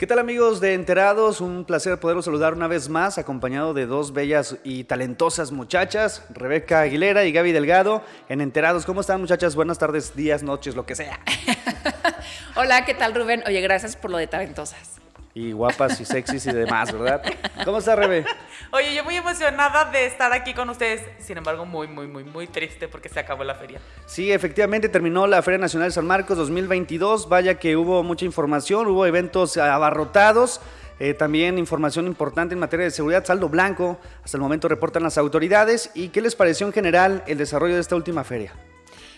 ¿Qué 0.00 0.06
tal 0.06 0.18
amigos 0.18 0.60
de 0.60 0.72
Enterados? 0.72 1.42
Un 1.42 1.66
placer 1.66 2.00
poderlos 2.00 2.24
saludar 2.24 2.54
una 2.54 2.68
vez 2.68 2.88
más, 2.88 3.18
acompañado 3.18 3.74
de 3.74 3.84
dos 3.84 4.14
bellas 4.14 4.56
y 4.64 4.84
talentosas 4.84 5.52
muchachas, 5.52 6.24
Rebeca 6.30 6.80
Aguilera 6.80 7.26
y 7.26 7.32
Gaby 7.32 7.52
Delgado, 7.52 8.02
en 8.30 8.40
Enterados. 8.40 8.86
¿Cómo 8.86 9.02
están 9.02 9.20
muchachas? 9.20 9.54
Buenas 9.54 9.78
tardes, 9.78 10.16
días, 10.16 10.42
noches, 10.42 10.74
lo 10.74 10.86
que 10.86 10.96
sea. 10.96 11.20
Hola, 12.56 12.86
¿qué 12.86 12.94
tal 12.94 13.14
Rubén? 13.14 13.42
Oye, 13.46 13.60
gracias 13.60 13.94
por 13.94 14.10
lo 14.10 14.16
de 14.16 14.26
talentosas 14.26 14.99
y 15.34 15.52
guapas 15.52 16.00
y 16.00 16.04
sexys 16.04 16.46
y 16.46 16.52
demás, 16.52 16.92
¿verdad? 16.92 17.22
¿Cómo 17.64 17.78
está, 17.78 17.94
Rebe? 17.96 18.24
Oye, 18.72 18.94
yo 18.94 19.04
muy 19.04 19.16
emocionada 19.16 19.90
de 19.90 20.06
estar 20.06 20.32
aquí 20.32 20.54
con 20.54 20.68
ustedes, 20.70 21.02
sin 21.18 21.38
embargo, 21.38 21.64
muy, 21.66 21.86
muy, 21.86 22.06
muy, 22.06 22.24
muy 22.24 22.46
triste 22.46 22.88
porque 22.88 23.08
se 23.08 23.20
acabó 23.20 23.44
la 23.44 23.54
feria. 23.54 23.80
Sí, 24.06 24.32
efectivamente 24.32 24.88
terminó 24.88 25.26
la 25.26 25.42
Feria 25.42 25.58
Nacional 25.58 25.88
de 25.88 25.92
San 25.92 26.06
Marcos 26.06 26.36
2022. 26.36 27.28
Vaya 27.28 27.58
que 27.58 27.76
hubo 27.76 28.02
mucha 28.02 28.24
información, 28.24 28.86
hubo 28.88 29.06
eventos 29.06 29.56
abarrotados. 29.56 30.60
Eh, 30.98 31.14
también 31.14 31.58
información 31.58 32.06
importante 32.06 32.52
en 32.52 32.60
materia 32.60 32.84
de 32.84 32.90
seguridad, 32.90 33.24
saldo 33.24 33.48
blanco, 33.48 33.98
hasta 34.22 34.36
el 34.36 34.42
momento 34.42 34.68
reportan 34.68 35.02
las 35.02 35.16
autoridades. 35.16 35.90
¿Y 35.94 36.08
qué 36.08 36.20
les 36.20 36.36
pareció 36.36 36.66
en 36.66 36.74
general 36.74 37.24
el 37.26 37.38
desarrollo 37.38 37.74
de 37.74 37.80
esta 37.80 37.96
última 37.96 38.22
feria? 38.22 38.52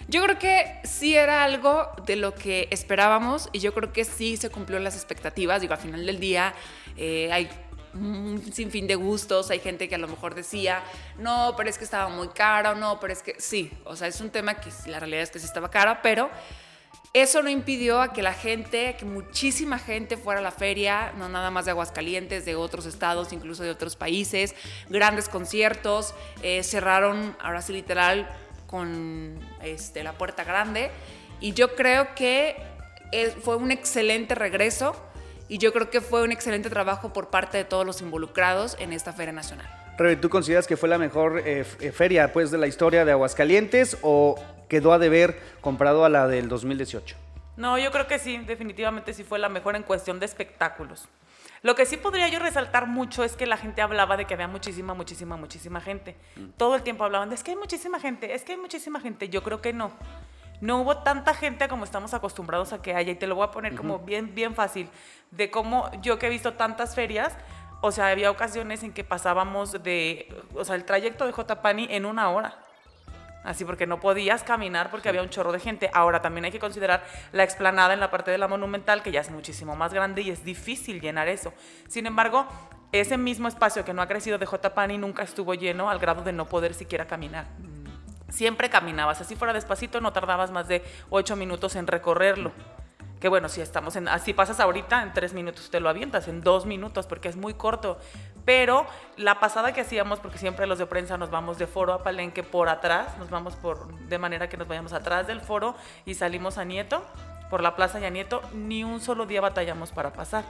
Yo 0.08 0.22
creo 0.22 0.38
que 0.38 0.80
sí 0.84 1.16
era 1.16 1.44
algo 1.44 1.88
de 2.06 2.16
lo 2.16 2.34
que 2.34 2.68
esperábamos 2.70 3.48
y 3.52 3.60
yo 3.60 3.72
creo 3.72 3.92
que 3.92 4.04
sí 4.04 4.36
se 4.36 4.50
cumplió 4.50 4.78
las 4.78 4.94
expectativas. 4.94 5.60
Digo, 5.60 5.74
al 5.74 5.80
final 5.80 6.04
del 6.04 6.20
día 6.20 6.54
eh, 6.96 7.30
hay 7.32 7.48
un 7.94 8.42
sinfín 8.52 8.86
de 8.86 8.94
gustos, 8.94 9.50
hay 9.50 9.60
gente 9.60 9.88
que 9.88 9.94
a 9.94 9.98
lo 9.98 10.08
mejor 10.08 10.34
decía, 10.34 10.82
no, 11.18 11.54
pero 11.56 11.68
es 11.68 11.78
que 11.78 11.84
estaba 11.84 12.08
muy 12.08 12.28
caro, 12.28 12.74
no, 12.74 12.98
pero 13.00 13.12
es 13.12 13.22
que 13.22 13.36
sí, 13.38 13.70
o 13.84 13.96
sea, 13.96 14.08
es 14.08 14.20
un 14.20 14.30
tema 14.30 14.54
que 14.54 14.70
la 14.86 14.98
realidad 14.98 15.22
es 15.22 15.30
que 15.30 15.38
sí 15.38 15.44
estaba 15.44 15.70
caro, 15.70 15.98
pero 16.02 16.30
eso 17.14 17.42
no 17.42 17.50
impidió 17.50 18.00
a 18.00 18.14
que 18.14 18.22
la 18.22 18.32
gente, 18.32 18.96
que 18.98 19.04
muchísima 19.04 19.78
gente 19.78 20.16
fuera 20.16 20.40
a 20.40 20.42
la 20.42 20.50
feria, 20.50 21.12
no 21.18 21.28
nada 21.28 21.50
más 21.50 21.66
de 21.66 21.72
Aguascalientes, 21.72 22.46
de 22.46 22.54
otros 22.54 22.86
estados, 22.86 23.34
incluso 23.34 23.62
de 23.62 23.70
otros 23.70 23.96
países, 23.96 24.54
grandes 24.88 25.28
conciertos, 25.28 26.14
eh, 26.42 26.62
cerraron, 26.62 27.36
ahora 27.38 27.60
sí 27.60 27.74
literal, 27.74 28.26
con 28.72 29.38
este, 29.62 30.02
la 30.02 30.14
puerta 30.14 30.44
grande. 30.44 30.90
Y 31.40 31.52
yo 31.52 31.76
creo 31.76 32.14
que 32.16 32.56
fue 33.42 33.56
un 33.56 33.70
excelente 33.70 34.34
regreso 34.34 34.96
y 35.46 35.58
yo 35.58 35.74
creo 35.74 35.90
que 35.90 36.00
fue 36.00 36.22
un 36.22 36.32
excelente 36.32 36.70
trabajo 36.70 37.12
por 37.12 37.28
parte 37.28 37.58
de 37.58 37.64
todos 37.64 37.84
los 37.84 38.00
involucrados 38.00 38.74
en 38.80 38.94
esta 38.94 39.12
Feria 39.12 39.34
Nacional. 39.34 39.68
Rebe, 39.98 40.16
¿tú 40.16 40.30
consideras 40.30 40.66
que 40.66 40.78
fue 40.78 40.88
la 40.88 40.96
mejor 40.96 41.42
eh, 41.44 41.66
eh, 41.80 41.92
feria 41.92 42.32
pues, 42.32 42.50
de 42.50 42.56
la 42.56 42.66
historia 42.66 43.04
de 43.04 43.12
Aguascalientes 43.12 43.98
o 44.00 44.42
quedó 44.70 44.94
a 44.94 44.98
deber 44.98 45.38
comparado 45.60 46.06
a 46.06 46.08
la 46.08 46.26
del 46.26 46.48
2018? 46.48 47.14
No, 47.58 47.78
yo 47.78 47.90
creo 47.90 48.06
que 48.06 48.18
sí, 48.18 48.38
definitivamente 48.38 49.12
sí 49.12 49.22
fue 49.22 49.38
la 49.38 49.50
mejor 49.50 49.76
en 49.76 49.82
cuestión 49.82 50.18
de 50.18 50.24
espectáculos. 50.24 51.06
Lo 51.62 51.76
que 51.76 51.86
sí 51.86 51.96
podría 51.96 52.28
yo 52.28 52.40
resaltar 52.40 52.88
mucho 52.88 53.22
es 53.22 53.36
que 53.36 53.46
la 53.46 53.56
gente 53.56 53.82
hablaba 53.82 54.16
de 54.16 54.24
que 54.24 54.34
había 54.34 54.48
muchísima, 54.48 54.94
muchísima, 54.94 55.36
muchísima 55.36 55.80
gente. 55.80 56.16
Mm. 56.36 56.48
Todo 56.56 56.74
el 56.74 56.82
tiempo 56.82 57.04
hablaban 57.04 57.28
de 57.28 57.36
es 57.36 57.44
que 57.44 57.52
hay 57.52 57.56
muchísima 57.56 58.00
gente, 58.00 58.34
es 58.34 58.42
que 58.42 58.52
hay 58.52 58.58
muchísima 58.58 59.00
gente. 59.00 59.28
Yo 59.28 59.42
creo 59.42 59.60
que 59.60 59.72
no. 59.72 59.92
No 60.60 60.80
hubo 60.80 60.98
tanta 60.98 61.34
gente 61.34 61.68
como 61.68 61.84
estamos 61.84 62.14
acostumbrados 62.14 62.72
a 62.72 62.82
que 62.82 62.94
haya. 62.94 63.12
Y 63.12 63.16
te 63.16 63.26
lo 63.26 63.36
voy 63.36 63.44
a 63.44 63.50
poner 63.50 63.74
como 63.76 64.00
bien, 64.00 64.34
bien 64.34 64.54
fácil. 64.54 64.88
De 65.30 65.50
cómo 65.50 65.90
yo 66.02 66.18
que 66.18 66.26
he 66.26 66.30
visto 66.30 66.54
tantas 66.54 66.94
ferias, 66.94 67.36
o 67.80 67.92
sea, 67.92 68.08
había 68.08 68.30
ocasiones 68.30 68.82
en 68.82 68.92
que 68.92 69.04
pasábamos 69.04 69.82
de, 69.82 70.32
o 70.54 70.64
sea, 70.64 70.76
el 70.76 70.84
trayecto 70.84 71.26
de 71.26 71.32
J. 71.32 71.62
Pani 71.62 71.86
en 71.90 72.06
una 72.06 72.30
hora. 72.30 72.58
Así 73.44 73.64
porque 73.64 73.86
no 73.86 74.00
podías 74.00 74.42
caminar 74.44 74.90
porque 74.90 75.08
había 75.08 75.22
un 75.22 75.28
chorro 75.28 75.52
de 75.52 75.60
gente. 75.60 75.90
Ahora 75.92 76.22
también 76.22 76.44
hay 76.44 76.52
que 76.52 76.58
considerar 76.58 77.04
la 77.32 77.42
explanada 77.42 77.92
en 77.94 78.00
la 78.00 78.10
parte 78.10 78.30
de 78.30 78.38
la 78.38 78.48
monumental, 78.48 79.02
que 79.02 79.10
ya 79.10 79.20
es 79.20 79.30
muchísimo 79.30 79.74
más 79.76 79.92
grande 79.92 80.22
y 80.22 80.30
es 80.30 80.44
difícil 80.44 81.00
llenar 81.00 81.28
eso. 81.28 81.52
Sin 81.88 82.06
embargo, 82.06 82.46
ese 82.92 83.16
mismo 83.16 83.48
espacio 83.48 83.84
que 83.84 83.92
no 83.92 84.02
ha 84.02 84.08
crecido 84.08 84.38
de 84.38 84.46
J. 84.46 84.74
Pani 84.74 84.98
nunca 84.98 85.22
estuvo 85.22 85.54
lleno 85.54 85.90
al 85.90 85.98
grado 85.98 86.22
de 86.22 86.32
no 86.32 86.46
poder 86.46 86.74
siquiera 86.74 87.06
caminar. 87.06 87.46
Siempre 88.28 88.70
caminabas, 88.70 89.20
así 89.20 89.36
fuera 89.36 89.52
despacito, 89.52 90.00
no 90.00 90.12
tardabas 90.12 90.50
más 90.50 90.68
de 90.68 90.82
ocho 91.10 91.36
minutos 91.36 91.76
en 91.76 91.86
recorrerlo 91.86 92.52
que 93.22 93.28
bueno, 93.28 93.48
si 93.48 93.60
estamos 93.60 93.94
en, 93.94 94.08
así 94.08 94.32
pasas 94.32 94.58
ahorita, 94.58 95.00
en 95.00 95.12
tres 95.12 95.32
minutos 95.32 95.70
te 95.70 95.78
lo 95.78 95.88
avientas, 95.88 96.26
en 96.26 96.40
dos 96.40 96.66
minutos, 96.66 97.06
porque 97.06 97.28
es 97.28 97.36
muy 97.36 97.54
corto. 97.54 97.96
Pero 98.44 98.84
la 99.16 99.38
pasada 99.38 99.72
que 99.72 99.82
hacíamos, 99.82 100.18
porque 100.18 100.38
siempre 100.38 100.66
los 100.66 100.80
de 100.80 100.86
prensa 100.86 101.16
nos 101.16 101.30
vamos 101.30 101.56
de 101.56 101.68
foro 101.68 101.92
a 101.92 102.02
Palenque 102.02 102.42
por 102.42 102.68
atrás, 102.68 103.16
nos 103.18 103.30
vamos 103.30 103.54
por, 103.54 103.96
de 104.08 104.18
manera 104.18 104.48
que 104.48 104.56
nos 104.56 104.66
vayamos 104.66 104.92
atrás 104.92 105.28
del 105.28 105.40
foro 105.40 105.76
y 106.04 106.14
salimos 106.14 106.58
a 106.58 106.64
Nieto, 106.64 107.00
por 107.48 107.62
la 107.62 107.76
plaza 107.76 108.00
y 108.00 108.06
a 108.06 108.10
Nieto, 108.10 108.42
ni 108.54 108.82
un 108.82 109.00
solo 109.00 109.24
día 109.24 109.40
batallamos 109.40 109.92
para 109.92 110.12
pasar. 110.12 110.42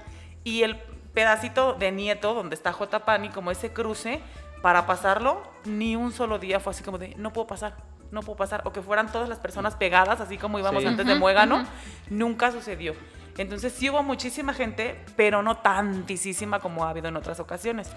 Y 0.42 0.62
el 0.62 0.78
pedacito 1.12 1.74
de 1.74 1.92
Nieto, 1.92 2.32
donde 2.32 2.54
está 2.54 2.72
J. 2.72 3.04
Pani, 3.04 3.28
como 3.28 3.50
ese 3.50 3.74
cruce, 3.74 4.22
para 4.62 4.86
pasarlo, 4.86 5.42
ni 5.66 5.94
un 5.94 6.10
solo 6.10 6.38
día 6.38 6.58
fue 6.58 6.70
así 6.70 6.82
como 6.82 6.96
de, 6.96 7.14
no 7.16 7.34
puedo 7.34 7.46
pasar 7.46 7.76
no 8.12 8.22
puedo 8.22 8.36
pasar, 8.36 8.62
o 8.64 8.72
que 8.72 8.82
fueran 8.82 9.10
todas 9.10 9.28
las 9.28 9.38
personas 9.38 9.74
pegadas, 9.74 10.20
así 10.20 10.38
como 10.38 10.58
íbamos 10.58 10.84
antes 10.84 11.04
de 11.04 11.14
Muégano, 11.16 11.64
nunca 12.10 12.52
sucedió. 12.52 12.94
Entonces 13.38 13.72
sí 13.72 13.88
hubo 13.88 14.02
muchísima 14.02 14.52
gente, 14.52 15.00
pero 15.16 15.42
no 15.42 15.56
tantísima 15.58 16.60
como 16.60 16.84
ha 16.84 16.90
habido 16.90 17.08
en 17.08 17.16
otras 17.16 17.40
ocasiones. 17.40 17.90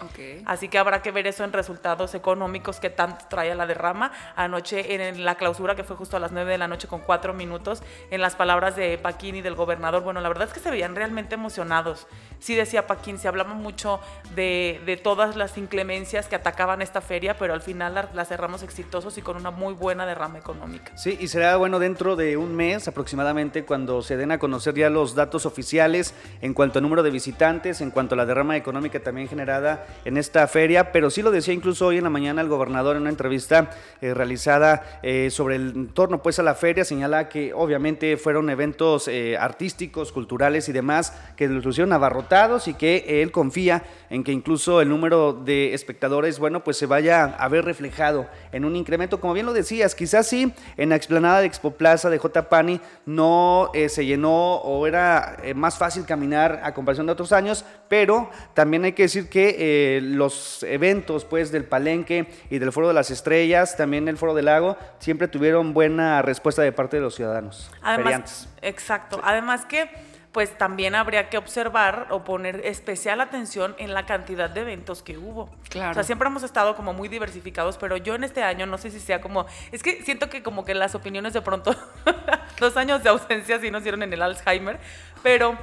Así 0.46 0.70
que 0.70 0.78
habrá 0.78 1.02
que 1.02 1.12
ver 1.12 1.28
eso 1.28 1.44
en 1.44 1.52
resultados 1.52 2.16
económicos 2.16 2.80
que 2.80 2.90
tanto 2.90 3.26
trae 3.30 3.54
la 3.54 3.68
derrama. 3.68 4.12
Anoche 4.36 4.96
en 4.96 5.26
la 5.26 5.36
clausura, 5.36 5.76
que 5.76 5.84
fue 5.84 5.96
justo 5.96 6.18
a 6.18 6.20
las 6.20 6.32
9 6.32 6.52
de 6.52 6.58
la 6.58 6.68
noche 6.68 6.88
con 6.88 7.02
cuatro 7.02 7.34
minutos, 7.34 7.84
en 8.12 8.22
las 8.22 8.36
palabras 8.36 8.76
de 8.76 8.98
Paquín 8.98 9.36
y 9.36 9.42
del 9.42 9.56
gobernador, 9.56 10.04
bueno, 10.04 10.22
la 10.22 10.30
verdad 10.30 10.48
es 10.48 10.54
que 10.54 10.60
se 10.60 10.72
veían 10.72 10.96
realmente 10.96 11.36
emocionados. 11.36 12.08
Sí 12.40 12.56
decía 12.56 12.88
Paquín, 12.88 13.18
se 13.18 13.28
hablaba 13.28 13.54
mucho 13.54 14.00
de, 14.36 14.82
de 14.86 14.98
todas 14.98 15.36
las 15.36 15.58
inclemencias 15.58 16.28
que 16.28 16.36
atacaban 16.36 16.82
esta 16.82 17.02
feria, 17.02 17.38
pero 17.38 17.54
al 17.54 17.62
final 17.62 18.10
la, 18.14 18.26
cerramos 18.26 18.64
exitosos 18.64 19.18
y 19.18 19.22
con 19.22 19.36
una 19.36 19.52
muy 19.52 19.74
buena 19.74 20.06
derrama 20.06 20.38
económica. 20.38 20.96
Sí, 20.98 21.18
y 21.20 21.28
será 21.28 21.58
bueno 21.58 21.80
dentro 21.80 22.16
de 22.16 22.38
un 22.38 22.56
mes 22.56 22.88
aproximadamente 22.88 23.66
cuando 23.66 24.02
se 24.02 24.18
den 24.18 24.32
a 24.32 24.40
conocer 24.40 24.76
ya 24.76 24.90
los 24.90 25.16
datos 25.16 25.25
datos 25.26 25.46
oficiales 25.48 26.14
en 26.42 26.54
cuanto 26.54 26.80
a 26.80 26.82
número 26.82 27.02
de 27.02 27.10
visitantes, 27.10 27.82
en 27.82 27.90
cuanto 27.90 28.14
a 28.14 28.18
la 28.18 28.26
derrama 28.26 28.56
económica 28.56 29.00
también 29.00 29.28
generada 29.28 29.88
en 30.06 30.18
esta 30.18 30.48
feria, 30.48 30.92
pero 30.92 31.10
sí 31.10 31.22
lo 31.22 31.32
decía 31.32 31.54
incluso 31.54 31.88
hoy 31.88 31.98
en 31.98 32.04
la 32.04 32.10
mañana 32.12 32.42
el 32.42 32.48
gobernador 32.48 32.96
en 32.96 33.02
una 33.02 33.10
entrevista 33.10 33.72
eh, 34.02 34.14
realizada 34.14 35.00
eh, 35.02 35.30
sobre 35.32 35.56
el 35.56 35.70
entorno 35.76 36.22
pues 36.22 36.38
a 36.38 36.44
la 36.44 36.54
feria, 36.54 36.86
señala 36.86 37.28
que 37.28 37.54
obviamente 37.54 38.18
fueron 38.18 38.50
eventos 38.50 39.08
eh, 39.08 39.36
artísticos, 39.38 40.12
culturales 40.12 40.70
y 40.70 40.72
demás 40.72 41.14
que 41.36 41.48
los 41.48 41.66
hicieron 41.66 41.94
abarrotados 41.94 42.68
y 42.68 42.76
que 42.76 43.22
él 43.22 43.32
confía 43.32 43.84
en 44.12 44.24
que 44.24 44.32
incluso 44.32 44.82
el 44.82 44.90
número 44.90 45.34
de 45.34 45.74
espectadores, 45.74 46.38
bueno, 46.38 46.64
pues 46.64 46.78
se 46.78 46.86
vaya 46.86 47.24
a 47.26 47.48
ver 47.50 47.66
reflejado 47.66 48.28
en 48.52 48.64
un 48.64 48.76
incremento, 48.76 49.20
como 49.20 49.34
bien 49.34 49.48
lo 49.48 49.54
decías, 49.54 49.96
quizás 49.96 50.28
sí 50.28 50.54
en 50.78 50.90
la 50.90 50.96
explanada 50.96 51.40
de 51.40 51.48
Expo 51.48 51.72
Plaza 51.72 52.10
de 52.10 52.20
J. 52.20 52.48
Pani 52.48 52.80
no 53.06 53.72
se 53.88 54.06
llenó 54.06 54.56
o 54.58 54.86
era 54.86 55.15
eh, 55.44 55.54
más 55.54 55.78
fácil 55.78 56.06
caminar 56.06 56.62
a 56.64 56.74
comparación 56.74 57.06
de 57.06 57.14
otros 57.14 57.32
años, 57.32 57.66
pero 57.88 58.30
también 58.54 58.84
hay 58.86 58.94
que 58.94 59.04
decir 59.04 59.30
que 59.30 59.56
eh, 59.58 60.02
los 60.02 60.64
eventos 60.64 61.26
pues 61.26 61.52
del 61.52 61.66
Palenque 61.66 62.28
y 62.50 62.60
del 62.60 62.72
Foro 62.72 62.88
de 62.88 62.94
las 62.94 63.12
Estrellas, 63.12 63.78
también 63.78 64.08
el 64.08 64.18
Foro 64.18 64.34
del 64.34 64.46
Lago, 64.46 64.78
siempre 65.00 65.28
tuvieron 65.28 65.74
buena 65.74 66.22
respuesta 66.22 66.62
de 66.62 66.72
parte 66.72 66.98
de 66.98 67.04
los 67.04 67.16
ciudadanos. 67.16 67.72
Además, 67.82 68.50
exacto. 68.62 69.20
Además 69.24 69.66
que 69.66 69.90
pues 70.36 70.58
también 70.58 70.96
habría 70.96 71.30
que 71.30 71.38
observar 71.38 72.08
o 72.10 72.26
poner 72.26 72.60
especial 72.66 73.22
atención 73.22 73.74
en 73.78 73.94
la 73.94 74.06
cantidad 74.06 74.50
de 74.50 74.60
eventos 74.60 75.02
que 75.02 75.18
hubo. 75.18 75.50
Claro. 75.70 75.92
O 75.92 75.94
sea, 75.94 76.04
siempre 76.04 76.28
hemos 76.28 76.44
estado 76.44 76.76
como 76.76 76.92
muy 76.92 77.08
diversificados, 77.08 77.78
pero 77.78 77.96
yo 77.96 78.16
en 78.16 78.26
este 78.26 78.44
año 78.44 78.66
no 78.66 78.78
sé 78.78 78.92
si 78.92 79.00
sea 79.00 79.22
como, 79.22 79.46
es 79.72 79.82
que 79.82 80.04
siento 80.04 80.30
que 80.30 80.44
como 80.44 80.66
que 80.66 80.76
las 80.76 80.94
opiniones 80.94 81.32
de 81.32 81.42
pronto, 81.42 81.74
dos 82.60 82.76
años 82.76 83.02
de 83.02 83.12
ausencia 83.12 83.62
sí 83.62 83.72
nos 83.72 83.84
dieron 83.84 84.04
en 84.04 84.12
el 84.12 84.22
Alzheimer, 84.22 84.78
pero 85.24 85.58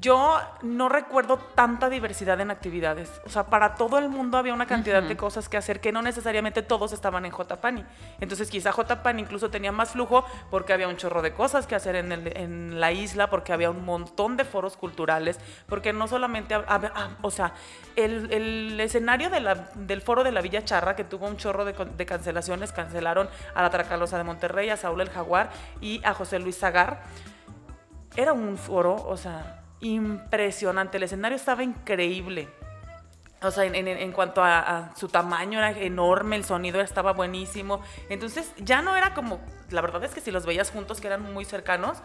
yo 0.00 0.40
no 0.62 0.88
recuerdo 0.88 1.38
tanta 1.38 1.88
diversidad 1.88 2.40
en 2.40 2.50
actividades. 2.50 3.20
O 3.24 3.28
sea, 3.28 3.46
para 3.46 3.74
todo 3.74 3.98
el 3.98 4.08
mundo 4.08 4.36
había 4.36 4.52
una 4.52 4.66
cantidad 4.66 5.02
de 5.02 5.16
cosas 5.16 5.48
que 5.48 5.56
hacer 5.56 5.80
que 5.80 5.92
no 5.92 6.02
necesariamente 6.02 6.62
todos 6.62 6.92
estaban 6.92 7.24
en 7.24 7.30
J-Pani. 7.30 7.84
Entonces, 8.20 8.50
quizá 8.50 8.72
J-Pani 8.72 9.22
incluso 9.22 9.50
tenía 9.50 9.72
más 9.72 9.90
flujo 9.90 10.24
porque 10.50 10.72
había 10.72 10.88
un 10.88 10.96
chorro 10.96 11.22
de 11.22 11.32
cosas 11.32 11.66
que 11.66 11.74
hacer 11.74 11.96
en, 11.96 12.80
la 12.80 12.92
isla, 12.92 13.30
porque 13.30 13.52
había 13.52 13.70
un 13.70 13.84
montón 13.84 14.36
de 14.36 14.44
foros 14.44 14.76
culturales, 14.76 15.38
porque 15.68 15.92
no 15.92 16.08
solamente. 16.08 16.54
Ah, 16.54 17.10
o 17.22 17.30
sea, 17.30 17.54
el, 17.94 18.78
escenario 18.80 19.30
del 19.30 20.02
foro 20.02 20.24
de 20.24 20.32
la 20.32 20.40
Villa 20.40 20.64
Charra, 20.64 20.96
que 20.96 21.04
tuvo 21.04 21.26
un 21.26 21.36
chorro 21.36 21.64
de, 21.64 22.06
cancelaciones, 22.06 22.72
cancelaron 22.72 23.28
a 23.54 23.62
la 23.62 23.70
Tracalosa 23.70 24.18
de 24.18 24.24
Monterrey, 24.24 24.68
a 24.70 24.76
Saúl 24.76 25.00
el 25.00 25.10
Jaguar 25.10 25.50
y 25.80 26.00
a 26.04 26.12
José 26.12 26.38
Luis 26.38 26.58
Zagar. 26.58 27.02
Era 28.16 28.32
un 28.32 28.56
foro, 28.56 28.94
o 28.94 29.16
sea 29.16 29.62
impresionante. 29.80 30.96
El 30.96 31.04
escenario 31.04 31.36
estaba 31.36 31.62
increíble. 31.62 32.48
O 33.42 33.50
sea, 33.50 33.64
en, 33.64 34.12
cuanto 34.12 34.42
a, 34.42 34.92
su 34.96 35.08
tamaño 35.08 35.58
era 35.58 35.70
enorme, 35.70 36.36
el 36.36 36.44
sonido 36.44 36.80
estaba 36.80 37.12
buenísimo. 37.12 37.82
Entonces 38.08 38.52
ya 38.58 38.82
no 38.82 38.96
era 38.96 39.12
como, 39.14 39.40
la 39.70 39.82
verdad 39.82 40.02
es 40.04 40.12
que 40.12 40.20
si 40.20 40.30
los 40.30 40.46
veías 40.46 40.70
juntos, 40.70 41.00
que 41.00 41.06
eran 41.06 41.22
muy 41.34 41.44
cercanos, 41.44 41.98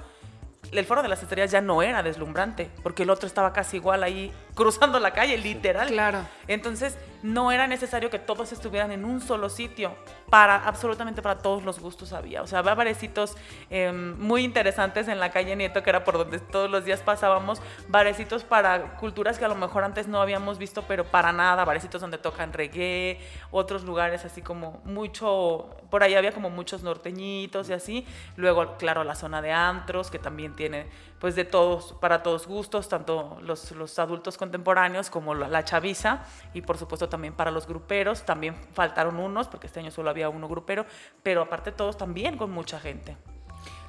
el 0.71 0.85
foro 0.85 1.01
de 1.01 1.09
las 1.09 1.21
estrellas 1.21 1.51
ya 1.51 1.61
no 1.61 1.81
era 1.81 2.03
deslumbrante, 2.03 2.69
porque 2.83 3.03
el 3.03 3.09
otro 3.09 3.27
estaba 3.27 3.51
casi 3.51 3.77
igual 3.77 4.03
ahí 4.03 4.31
cruzando 4.55 4.99
la 4.99 5.11
calle, 5.11 5.37
literal. 5.37 5.87
Claro. 5.89 6.19
Entonces, 6.47 6.97
no 7.23 7.51
era 7.51 7.67
necesario 7.67 8.09
que 8.09 8.19
todos 8.19 8.51
estuvieran 8.51 8.91
en 8.91 9.05
un 9.05 9.21
solo 9.21 9.49
sitio. 9.49 9.95
Para 10.29 10.55
absolutamente 10.65 11.21
para 11.21 11.39
todos 11.39 11.63
los 11.63 11.79
gustos 11.79 12.13
había. 12.13 12.41
O 12.41 12.47
sea, 12.47 12.59
había 12.59 12.73
barecitos 12.73 13.35
em, 13.69 14.17
muy 14.17 14.43
interesantes 14.43 15.07
en 15.07 15.19
la 15.19 15.29
calle 15.29 15.55
Nieto, 15.55 15.83
que 15.83 15.89
era 15.89 16.03
por 16.03 16.17
donde 16.17 16.39
todos 16.39 16.69
los 16.69 16.85
días 16.85 17.01
pasábamos. 17.01 17.61
Barecitos 17.89 18.43
para 18.43 18.95
culturas 18.97 19.37
que 19.37 19.45
a 19.45 19.49
lo 19.49 19.55
mejor 19.55 19.83
antes 19.83 20.07
no 20.07 20.21
habíamos 20.21 20.57
visto, 20.57 20.83
pero 20.87 21.05
para 21.05 21.31
nada. 21.33 21.65
Barecitos 21.65 22.01
donde 22.01 22.17
tocan 22.17 22.53
reggae, 22.53 23.19
otros 23.51 23.83
lugares 23.83 24.23
así 24.25 24.41
como 24.41 24.81
mucho. 24.85 25.69
Por 25.89 26.03
ahí 26.03 26.15
había 26.15 26.31
como 26.31 26.49
muchos 26.49 26.81
norteñitos 26.81 27.69
y 27.69 27.73
así. 27.73 28.07
Luego, 28.37 28.77
claro, 28.77 29.03
la 29.03 29.15
zona 29.15 29.41
de 29.41 29.51
antros, 29.51 30.09
que 30.09 30.19
también 30.19 30.50
tiene 30.51 30.87
pues 31.19 31.35
de 31.35 31.45
todos, 31.45 31.93
para 32.01 32.23
todos 32.23 32.47
gustos, 32.47 32.89
tanto 32.89 33.37
los, 33.41 33.71
los 33.71 33.99
adultos 33.99 34.37
contemporáneos 34.37 35.11
como 35.11 35.35
la, 35.35 35.63
chaviza 35.63 36.25
y 36.53 36.61
por 36.61 36.79
supuesto 36.79 37.09
también 37.09 37.35
para 37.35 37.51
los 37.51 37.67
gruperos, 37.67 38.23
también 38.25 38.55
faltaron 38.73 39.17
unos 39.19 39.47
porque 39.47 39.67
este 39.67 39.79
año 39.79 39.91
solo 39.91 40.09
había 40.09 40.29
uno 40.29 40.47
grupero, 40.47 40.85
pero 41.21 41.43
aparte 41.43 41.71
todos 41.71 41.95
también 41.95 42.37
con 42.37 42.51
mucha 42.51 42.79
gente. 42.79 43.17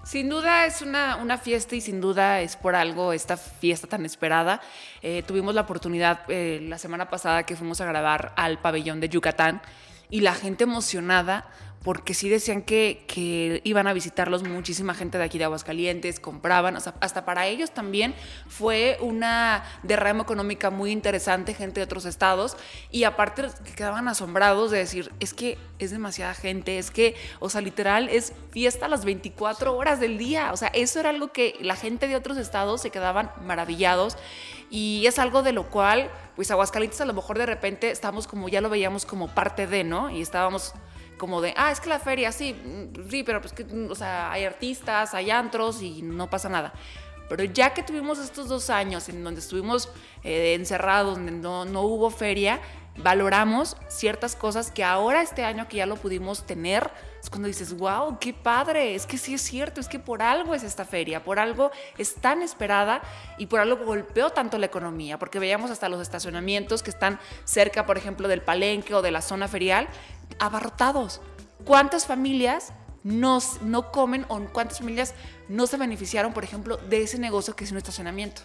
Sin 0.04 0.28
duda 0.28 0.66
es 0.66 0.82
una, 0.82 1.16
una, 1.16 1.38
fiesta 1.38 1.76
y 1.76 1.80
sin 1.80 2.00
duda 2.00 2.40
es 2.40 2.56
por 2.56 2.74
algo 2.74 3.12
esta 3.12 3.36
fiesta 3.36 3.86
tan 3.86 4.04
esperada. 4.04 4.60
Eh, 5.00 5.22
tuvimos 5.22 5.54
la 5.54 5.60
oportunidad 5.60 6.22
eh, 6.28 6.58
la 6.62 6.76
semana 6.76 7.08
pasada 7.08 7.44
que 7.44 7.54
fuimos 7.54 7.80
a 7.80 7.86
grabar 7.86 8.32
al 8.36 8.58
pabellón 8.58 9.00
de 9.00 9.08
Yucatán 9.08 9.62
y 10.10 10.20
la 10.20 10.34
gente 10.34 10.64
emocionada 10.64 11.48
porque 11.82 12.14
sí 12.14 12.28
decían 12.28 12.62
que, 12.62 13.04
que, 13.08 13.60
iban 13.64 13.86
a 13.86 13.92
visitarlos 13.92 14.42
muchísima 14.42 14.94
gente 14.94 15.18
de 15.18 15.24
aquí 15.24 15.38
de 15.38 15.44
Aguascalientes, 15.44 16.20
compraban, 16.20 16.76
o 16.76 16.80
sea, 16.80 16.94
hasta 17.00 17.24
para 17.24 17.46
ellos 17.46 17.72
también 17.72 18.14
fue 18.48 18.96
una 19.00 19.64
derrama 19.82 20.22
económica 20.22 20.70
muy 20.70 20.92
interesante, 20.92 21.54
gente 21.54 21.80
de 21.80 21.84
otros 21.84 22.04
estados, 22.04 22.56
y 22.90 23.04
aparte 23.04 23.48
quedaban 23.74 24.06
asombrados 24.08 24.70
de 24.70 24.78
decir, 24.78 25.12
es 25.18 25.34
que 25.34 25.58
es 25.78 25.90
demasiada 25.90 26.34
gente, 26.34 26.78
es 26.78 26.90
que, 26.90 27.16
o 27.40 27.50
sea, 27.50 27.60
literal, 27.60 28.08
es 28.08 28.32
fiesta 28.50 28.86
a 28.86 28.88
las 28.88 29.04
24 29.04 29.76
horas 29.76 29.98
del 29.98 30.18
día, 30.18 30.52
o 30.52 30.56
sea, 30.56 30.68
eso 30.68 31.00
era 31.00 31.10
algo 31.10 31.32
que 31.32 31.56
la 31.60 31.74
gente 31.74 32.06
de 32.06 32.14
otros 32.14 32.36
estados 32.36 32.80
se 32.80 32.90
quedaban 32.90 33.32
maravillados, 33.44 34.16
y 34.70 35.04
es 35.06 35.18
algo 35.18 35.42
de 35.42 35.52
lo 35.52 35.68
cual, 35.68 36.10
pues 36.36 36.50
Aguascalientes 36.50 37.00
a 37.00 37.04
lo 37.04 37.12
mejor 37.12 37.38
de 37.38 37.44
repente 37.44 37.90
estamos 37.90 38.26
como, 38.26 38.48
ya 38.48 38.60
lo 38.60 38.70
veíamos 38.70 39.04
como 39.04 39.28
parte 39.28 39.66
de, 39.66 39.84
¿no? 39.84 40.08
Y 40.08 40.22
estábamos 40.22 40.72
como 41.18 41.40
de, 41.40 41.54
ah, 41.56 41.70
es 41.70 41.80
que 41.80 41.88
la 41.88 41.98
feria, 41.98 42.32
sí, 42.32 42.56
sí, 43.08 43.22
pero 43.22 43.40
pues 43.40 43.52
que, 43.52 43.64
o 43.64 43.94
sea, 43.94 44.32
hay 44.32 44.44
artistas, 44.44 45.14
hay 45.14 45.30
antros 45.30 45.82
y 45.82 46.02
no 46.02 46.28
pasa 46.28 46.48
nada. 46.48 46.72
Pero 47.28 47.44
ya 47.44 47.72
que 47.72 47.82
tuvimos 47.82 48.18
estos 48.18 48.48
dos 48.48 48.70
años 48.70 49.08
en 49.08 49.24
donde 49.24 49.40
estuvimos 49.40 49.88
eh, 50.24 50.54
encerrados, 50.54 51.16
donde 51.16 51.32
no, 51.32 51.64
no 51.64 51.82
hubo 51.82 52.10
feria, 52.10 52.60
valoramos 52.96 53.76
ciertas 53.88 54.36
cosas 54.36 54.70
que 54.70 54.84
ahora 54.84 55.22
este 55.22 55.44
año 55.44 55.68
que 55.68 55.78
ya 55.78 55.86
lo 55.86 55.96
pudimos 55.96 56.44
tener, 56.44 56.90
es 57.22 57.30
cuando 57.30 57.46
dices, 57.46 57.76
wow, 57.76 58.18
qué 58.18 58.34
padre, 58.34 58.96
es 58.96 59.06
que 59.06 59.16
sí 59.16 59.34
es 59.34 59.42
cierto, 59.42 59.80
es 59.80 59.86
que 59.86 60.00
por 60.00 60.22
algo 60.22 60.56
es 60.56 60.64
esta 60.64 60.84
feria, 60.84 61.22
por 61.22 61.38
algo 61.38 61.70
es 61.96 62.16
tan 62.16 62.42
esperada 62.42 63.00
y 63.38 63.46
por 63.46 63.60
algo 63.60 63.84
golpeó 63.84 64.30
tanto 64.30 64.58
la 64.58 64.66
economía, 64.66 65.20
porque 65.20 65.38
veíamos 65.38 65.70
hasta 65.70 65.88
los 65.88 66.02
estacionamientos 66.02 66.82
que 66.82 66.90
están 66.90 67.20
cerca, 67.44 67.86
por 67.86 67.96
ejemplo, 67.96 68.26
del 68.26 68.42
palenque 68.42 68.92
o 68.92 69.02
de 69.02 69.12
la 69.12 69.22
zona 69.22 69.46
ferial, 69.46 69.86
abarrotados. 70.40 71.20
¿Cuántas 71.64 72.06
familias 72.06 72.72
no, 73.04 73.38
no 73.60 73.92
comen 73.92 74.26
o 74.28 74.40
cuántas 74.52 74.78
familias 74.78 75.14
no 75.48 75.68
se 75.68 75.76
beneficiaron, 75.76 76.32
por 76.32 76.42
ejemplo, 76.42 76.76
de 76.76 77.04
ese 77.04 77.20
negocio 77.20 77.54
que 77.54 77.62
es 77.62 77.70
un 77.70 77.78
estacionamiento? 77.78 78.42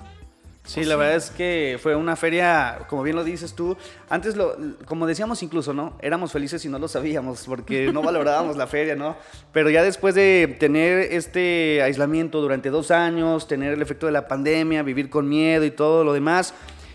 Sí, 0.68 0.84
la 0.84 0.98
verdad 0.98 1.16
es 1.16 1.30
que 1.30 1.80
fue 1.81 1.96
una 1.96 2.18
feria, 2.18 2.80
como 2.90 3.02
bien 3.02 3.16
lo 3.16 3.24
dices 3.24 3.54
tú, 3.54 3.78
antes, 4.10 4.36
lo, 4.36 4.58
como 4.86 5.08
decíamos 5.08 5.42
incluso, 5.42 5.74
¿no? 5.74 5.94
Éramos 6.02 6.34
felices 6.34 6.64
y 6.66 6.69
no 6.69 6.78
lo 6.78 6.90
sabíamos 6.90 7.46
porque 7.48 7.92
no 7.94 8.02
valorábamos 8.02 8.58
la 8.58 8.68
feria, 8.68 8.94
¿no? 8.94 9.16
Pero 9.54 9.69
ya 9.69 9.81
después 9.81 10.14
de 10.14 10.58
tener 10.60 11.14
este 11.14 11.81
aislamiento 11.81 12.42
durante 12.42 12.69
dos 12.69 12.92
años, 12.92 13.48
tener 13.48 13.74
el 13.74 13.81
efecto 13.81 14.08
de 14.08 14.12
la 14.12 14.28
pandemia, 14.28 14.84
vivir 14.84 15.10
con 15.10 15.30
miedo 15.30 15.64
y 15.64 15.72
todo 15.72 16.04
lo 16.04 16.12
demás, 16.12 16.54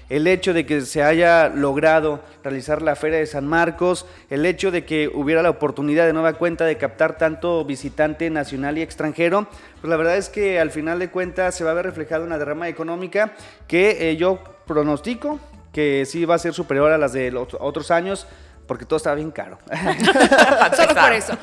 el 0.09 0.27
hecho 0.27 0.53
de 0.53 0.67
que 0.67 0.81
se 0.83 1.03
haya 1.03 1.49
logrado 1.49 2.21
realizar 2.43 2.83
la 2.83 2.97
Feria 2.97 3.19
de 3.19 3.27
San 3.27 3.47
Marcos, 3.47 4.07
el 4.31 4.45
hecho 4.47 4.71
de 4.71 4.85
que 4.85 5.09
hubiera 5.13 5.43
la 5.43 5.51
oportunidad 5.51 6.07
de 6.07 6.13
nueva 6.13 6.35
cuenta 6.35 6.65
de 6.65 6.77
captar 6.77 7.19
tanto 7.19 7.65
visitante 7.65 8.29
nacional 8.31 8.79
y 8.79 8.83
extranjero, 8.83 9.49
pues 9.81 9.91
la 9.91 9.97
verdad 9.97 10.17
es 10.17 10.29
que 10.29 10.61
al 10.61 10.71
final 10.71 10.99
de 10.99 11.11
cuentas 11.11 11.55
se 11.55 11.65
va 11.65 11.71
a 11.71 11.75
ver 11.75 11.87
reflejada 11.87 12.25
una 12.25 12.39
derrama 12.39 12.69
económica 12.69 13.35
que 13.67 14.11
eh, 14.11 14.17
yo 14.17 14.39
pronostico 14.67 15.41
que 15.73 16.05
sí 16.07 16.25
va 16.25 16.35
a 16.35 16.39
ser 16.39 16.53
superior 16.53 16.93
a 16.93 16.99
las 16.99 17.13
de 17.13 17.31
los 17.31 17.55
otros 17.59 17.91
años 17.91 18.27
porque 18.67 18.85
todo 18.85 18.97
estaba 18.97 19.17
bien 19.17 19.31
caro. 19.31 19.59
Solo 20.77 20.95
por 20.95 21.13
eso. 21.13 21.37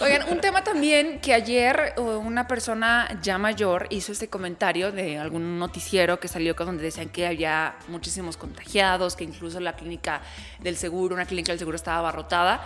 Oigan, 0.00 0.28
un 0.30 0.40
tema 0.40 0.64
también 0.64 1.20
que 1.20 1.34
ayer 1.34 1.94
una 1.96 2.46
persona 2.46 3.18
ya 3.22 3.38
mayor 3.38 3.86
hizo 3.90 4.12
este 4.12 4.28
comentario 4.28 4.92
de 4.92 5.18
algún 5.18 5.58
noticiero 5.58 6.20
que 6.20 6.28
salió 6.28 6.54
donde 6.54 6.82
decían 6.82 7.08
que 7.08 7.26
había 7.26 7.76
muchísimos 7.88 8.36
contagiados, 8.36 9.16
que 9.16 9.24
incluso 9.24 9.60
la 9.60 9.74
clínica 9.74 10.22
del 10.60 10.76
seguro, 10.76 11.14
una 11.14 11.26
clínica 11.26 11.52
del 11.52 11.58
seguro 11.58 11.76
estaba 11.76 11.98
abarrotada. 11.98 12.62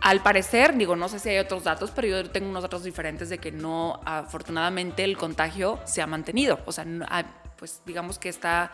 Al 0.00 0.22
parecer, 0.22 0.76
digo, 0.76 0.96
no 0.96 1.08
sé 1.08 1.18
si 1.18 1.28
hay 1.28 1.38
otros 1.38 1.64
datos, 1.64 1.90
pero 1.94 2.08
yo 2.08 2.30
tengo 2.30 2.48
unos 2.48 2.62
datos 2.62 2.84
diferentes 2.84 3.28
de 3.28 3.38
que 3.38 3.52
no, 3.52 4.00
afortunadamente, 4.04 5.04
el 5.04 5.16
contagio 5.16 5.78
se 5.84 6.00
ha 6.00 6.06
mantenido. 6.06 6.58
O 6.64 6.72
sea, 6.72 6.86
pues 7.56 7.82
digamos 7.84 8.18
que 8.18 8.30
está 8.30 8.72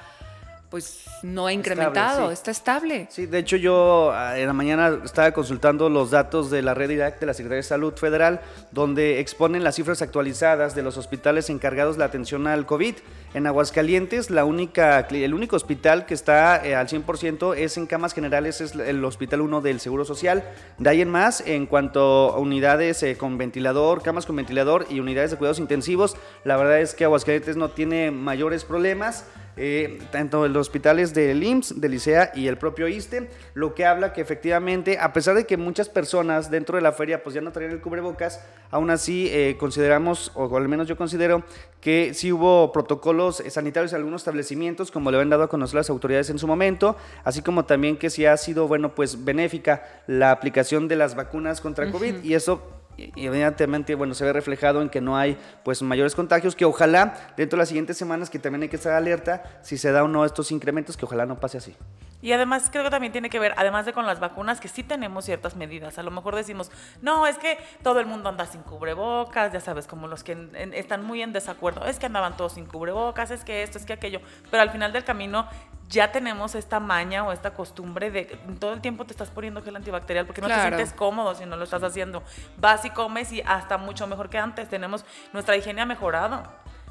pues 0.71 1.05
no 1.23 1.47
ha 1.47 1.53
incrementado, 1.53 2.11
estable, 2.11 2.29
sí. 2.29 2.33
está 2.35 2.51
estable. 2.51 3.07
Sí, 3.11 3.27
de 3.27 3.39
hecho 3.39 3.57
yo 3.57 4.11
ah, 4.13 4.39
en 4.39 4.47
la 4.47 4.53
mañana 4.53 5.01
estaba 5.05 5.31
consultando 5.33 5.89
los 5.89 6.11
datos 6.11 6.51
de 6.51 6.63
la 6.63 6.75
red 6.75 6.91
IDAC 6.91 7.21
de 7.21 7.27
la 7.27 7.35
Secretaría 7.35 7.59
de 7.59 7.63
Salud 7.63 7.95
Federal, 7.95 8.41
donde 8.73 9.21
exponen 9.21 9.63
las 9.63 9.77
cifras 9.77 10.03
actualizadas 10.03 10.75
de 10.75 10.83
los 10.83 10.97
hospitales 10.97 11.51
encargados 11.51 11.97
de 11.97 12.01
la 12.01 12.07
atención 12.07 12.47
al 12.47 12.67
COVID. 12.67 12.97
En 13.35 13.47
Aguascalientes, 13.47 14.31
la 14.31 14.45
única, 14.45 15.01
el 15.01 15.35
único 15.35 15.57
hospital 15.57 16.07
que 16.07 16.15
está 16.15 16.65
eh, 16.67 16.75
al 16.75 16.89
100% 16.89 17.57
es 17.57 17.77
en 17.77 17.87
camas 17.87 18.13
generales, 18.13 18.61
es 18.61 18.75
el 18.75 19.05
Hospital 19.05 19.43
1 19.43 19.61
del 19.61 19.79
Seguro 19.79 20.05
Social. 20.05 20.43
De 20.79 20.91
ahí 20.91 21.01
en 21.01 21.11
más, 21.11 21.43
en 21.47 21.67
cuanto 21.67 22.33
a 22.33 22.39
unidades 22.39 23.03
eh, 23.03 23.17
con 23.17 23.39
ventilador, 23.39 24.03
camas 24.03 24.27
con 24.27 24.37
ventilador 24.37 24.87
y 24.91 25.01
unidades 25.01 25.31
de 25.31 25.37
cuidados 25.37 25.59
intensivos, 25.59 26.17
la 26.45 26.57
verdad 26.57 26.81
es 26.81 26.95
que 26.95 27.05
Aguascalientes 27.05 27.57
no 27.57 27.71
tiene 27.71 28.11
mayores 28.11 28.65
problemas 28.65 29.25
eh, 29.57 29.99
tanto 30.11 30.45
en 30.45 30.53
los 30.53 30.69
hospitales 30.69 31.15
del 31.15 31.43
IMSS, 31.43 31.81
del 31.81 31.95
ICEA 31.95 32.33
y 32.35 32.47
el 32.47 32.59
propio 32.59 32.89
ISTE, 32.89 33.31
lo 33.55 33.75
que 33.75 33.87
habla 33.87 34.13
que 34.13 34.21
efectivamente, 34.21 34.99
a 35.01 35.13
pesar 35.13 35.35
de 35.35 35.47
que 35.47 35.57
muchas 35.57 35.89
personas 35.89 36.51
dentro 36.51 36.77
de 36.77 36.83
la 36.83 36.93
feria 36.93 37.23
pues 37.23 37.35
ya 37.35 37.41
no 37.41 37.53
traían 37.53 37.73
el 37.73 37.81
cubrebocas, 37.81 38.45
aún 38.71 38.91
así 38.91 39.29
eh, 39.31 39.57
consideramos, 39.59 40.31
o 40.35 40.55
al 40.57 40.69
menos 40.69 40.89
yo 40.89 40.97
considero, 40.97 41.43
que 41.81 42.13
sí 42.15 42.33
hubo 42.33 42.71
protocolos 42.73 43.43
sanitarios 43.49 43.93
en 43.93 43.97
algunos 43.97 44.21
establecimientos, 44.23 44.91
como 44.91 45.11
le 45.11 45.17
habían 45.17 45.31
dado 45.31 45.45
a 45.45 45.49
conocer 45.49 45.77
las 45.77 45.91
autoridades 45.91 46.31
en 46.31 46.39
su 46.39 46.47
momento, 46.47 46.97
así 47.25 47.43
como 47.43 47.65
también 47.65 47.97
que 47.97 48.11
sí 48.11 48.27
ha 48.27 48.37
sido, 48.37 48.69
bueno, 48.69 48.95
pues 48.95 49.25
benéfica 49.25 50.03
la 50.07 50.33
aplicación 50.33 50.89
de 50.89 50.97
las 50.97 51.15
vacunas 51.15 51.61
contra 51.61 51.91
COVID, 51.91 52.15
uh 52.15 52.19
-huh. 52.19 52.25
y 52.25 52.35
eso 52.35 52.63
evidentemente 52.99 53.95
bueno 53.95 54.15
se 54.15 54.25
ve 54.25 54.33
reflejado 54.33 54.83
en 54.83 54.89
que 54.89 55.01
no 55.01 55.17
hay 55.17 55.37
pues 55.65 55.83
mayores 55.83 56.15
contagios 56.15 56.57
que 56.57 56.65
ojalá 56.65 57.33
dentro 57.37 57.57
de 57.57 57.63
las 57.63 57.69
siguientes 57.69 57.97
semanas 57.97 58.31
que 58.31 58.39
también 58.39 58.63
hay 58.63 58.69
que 58.69 58.77
estar 58.77 58.93
alerta 58.93 59.61
si 59.63 59.79
se 59.79 59.93
da 59.93 60.05
o 60.05 60.09
no 60.09 60.25
estos 60.25 60.51
incrementos 60.53 60.97
que 60.97 61.05
ojalá 61.05 61.27
no 61.27 61.39
pase 61.39 61.59
así 61.59 61.77
y 62.23 62.33
además 62.33 62.69
creo 62.73 62.83
que 62.83 62.91
también 62.91 63.13
tiene 63.13 63.31
que 63.31 63.39
ver, 63.39 63.55
además 63.57 63.87
de 63.87 63.93
con 63.93 64.07
las 64.07 64.21
vacunas, 64.21 64.59
que 64.61 64.69
sí 64.69 64.83
tenemos 64.83 65.25
ciertas 65.25 65.55
medidas. 65.55 65.99
A 65.99 66.03
lo 66.03 66.11
mejor 66.11 66.35
decimos, 66.35 66.73
no, 67.03 67.27
es 67.27 67.39
que 67.39 67.59
todo 67.83 68.01
el 68.01 68.07
mundo 68.07 68.29
anda 68.29 68.47
sin 68.47 68.63
cubrebocas, 68.63 69.53
ya 69.53 69.61
sabes, 69.61 69.87
como 69.87 70.09
los 70.09 70.25
que 70.25 70.37
están 70.73 71.05
muy 71.05 71.23
en 71.23 71.33
desacuerdo, 71.33 71.85
es 71.87 71.99
que 71.99 72.07
andaban 72.07 72.37
todos 72.37 72.55
sin 72.55 72.67
cubrebocas, 72.67 73.31
es 73.31 73.45
que 73.45 73.63
esto, 73.63 73.79
es 73.79 73.85
que 73.85 73.93
aquello. 73.93 74.21
Pero 74.51 74.63
al 74.63 74.71
final 74.71 74.93
del 74.93 75.05
camino 75.05 75.47
ya 75.89 76.13
tenemos 76.13 76.55
esta 76.55 76.81
maña 76.81 77.25
o 77.25 77.33
esta 77.33 77.55
costumbre 77.55 78.11
de 78.11 78.25
todo 78.59 78.73
el 78.73 78.81
tiempo 78.81 79.05
te 79.05 79.13
estás 79.13 79.31
poniendo 79.31 79.63
gel 79.63 79.77
antibacterial 79.77 80.27
porque 80.27 80.41
no 80.41 80.49
claro. 80.49 80.63
te 80.63 80.69
sientes 80.69 80.93
cómodo 80.93 81.35
si 81.35 81.47
no 81.47 81.57
lo 81.57 81.65
estás 81.65 81.83
haciendo. 81.83 82.23
Vas 82.59 82.85
y 82.85 82.91
comes 82.91 83.33
y 83.33 83.43
hasta 83.43 83.79
mucho 83.79 84.07
mejor 84.07 84.29
que 84.29 84.39
antes. 84.39 84.69
Tenemos 84.69 85.05
nuestra 85.33 85.57
higiene 85.57 85.83
ha 85.83 85.87
mejorado. 85.87 86.43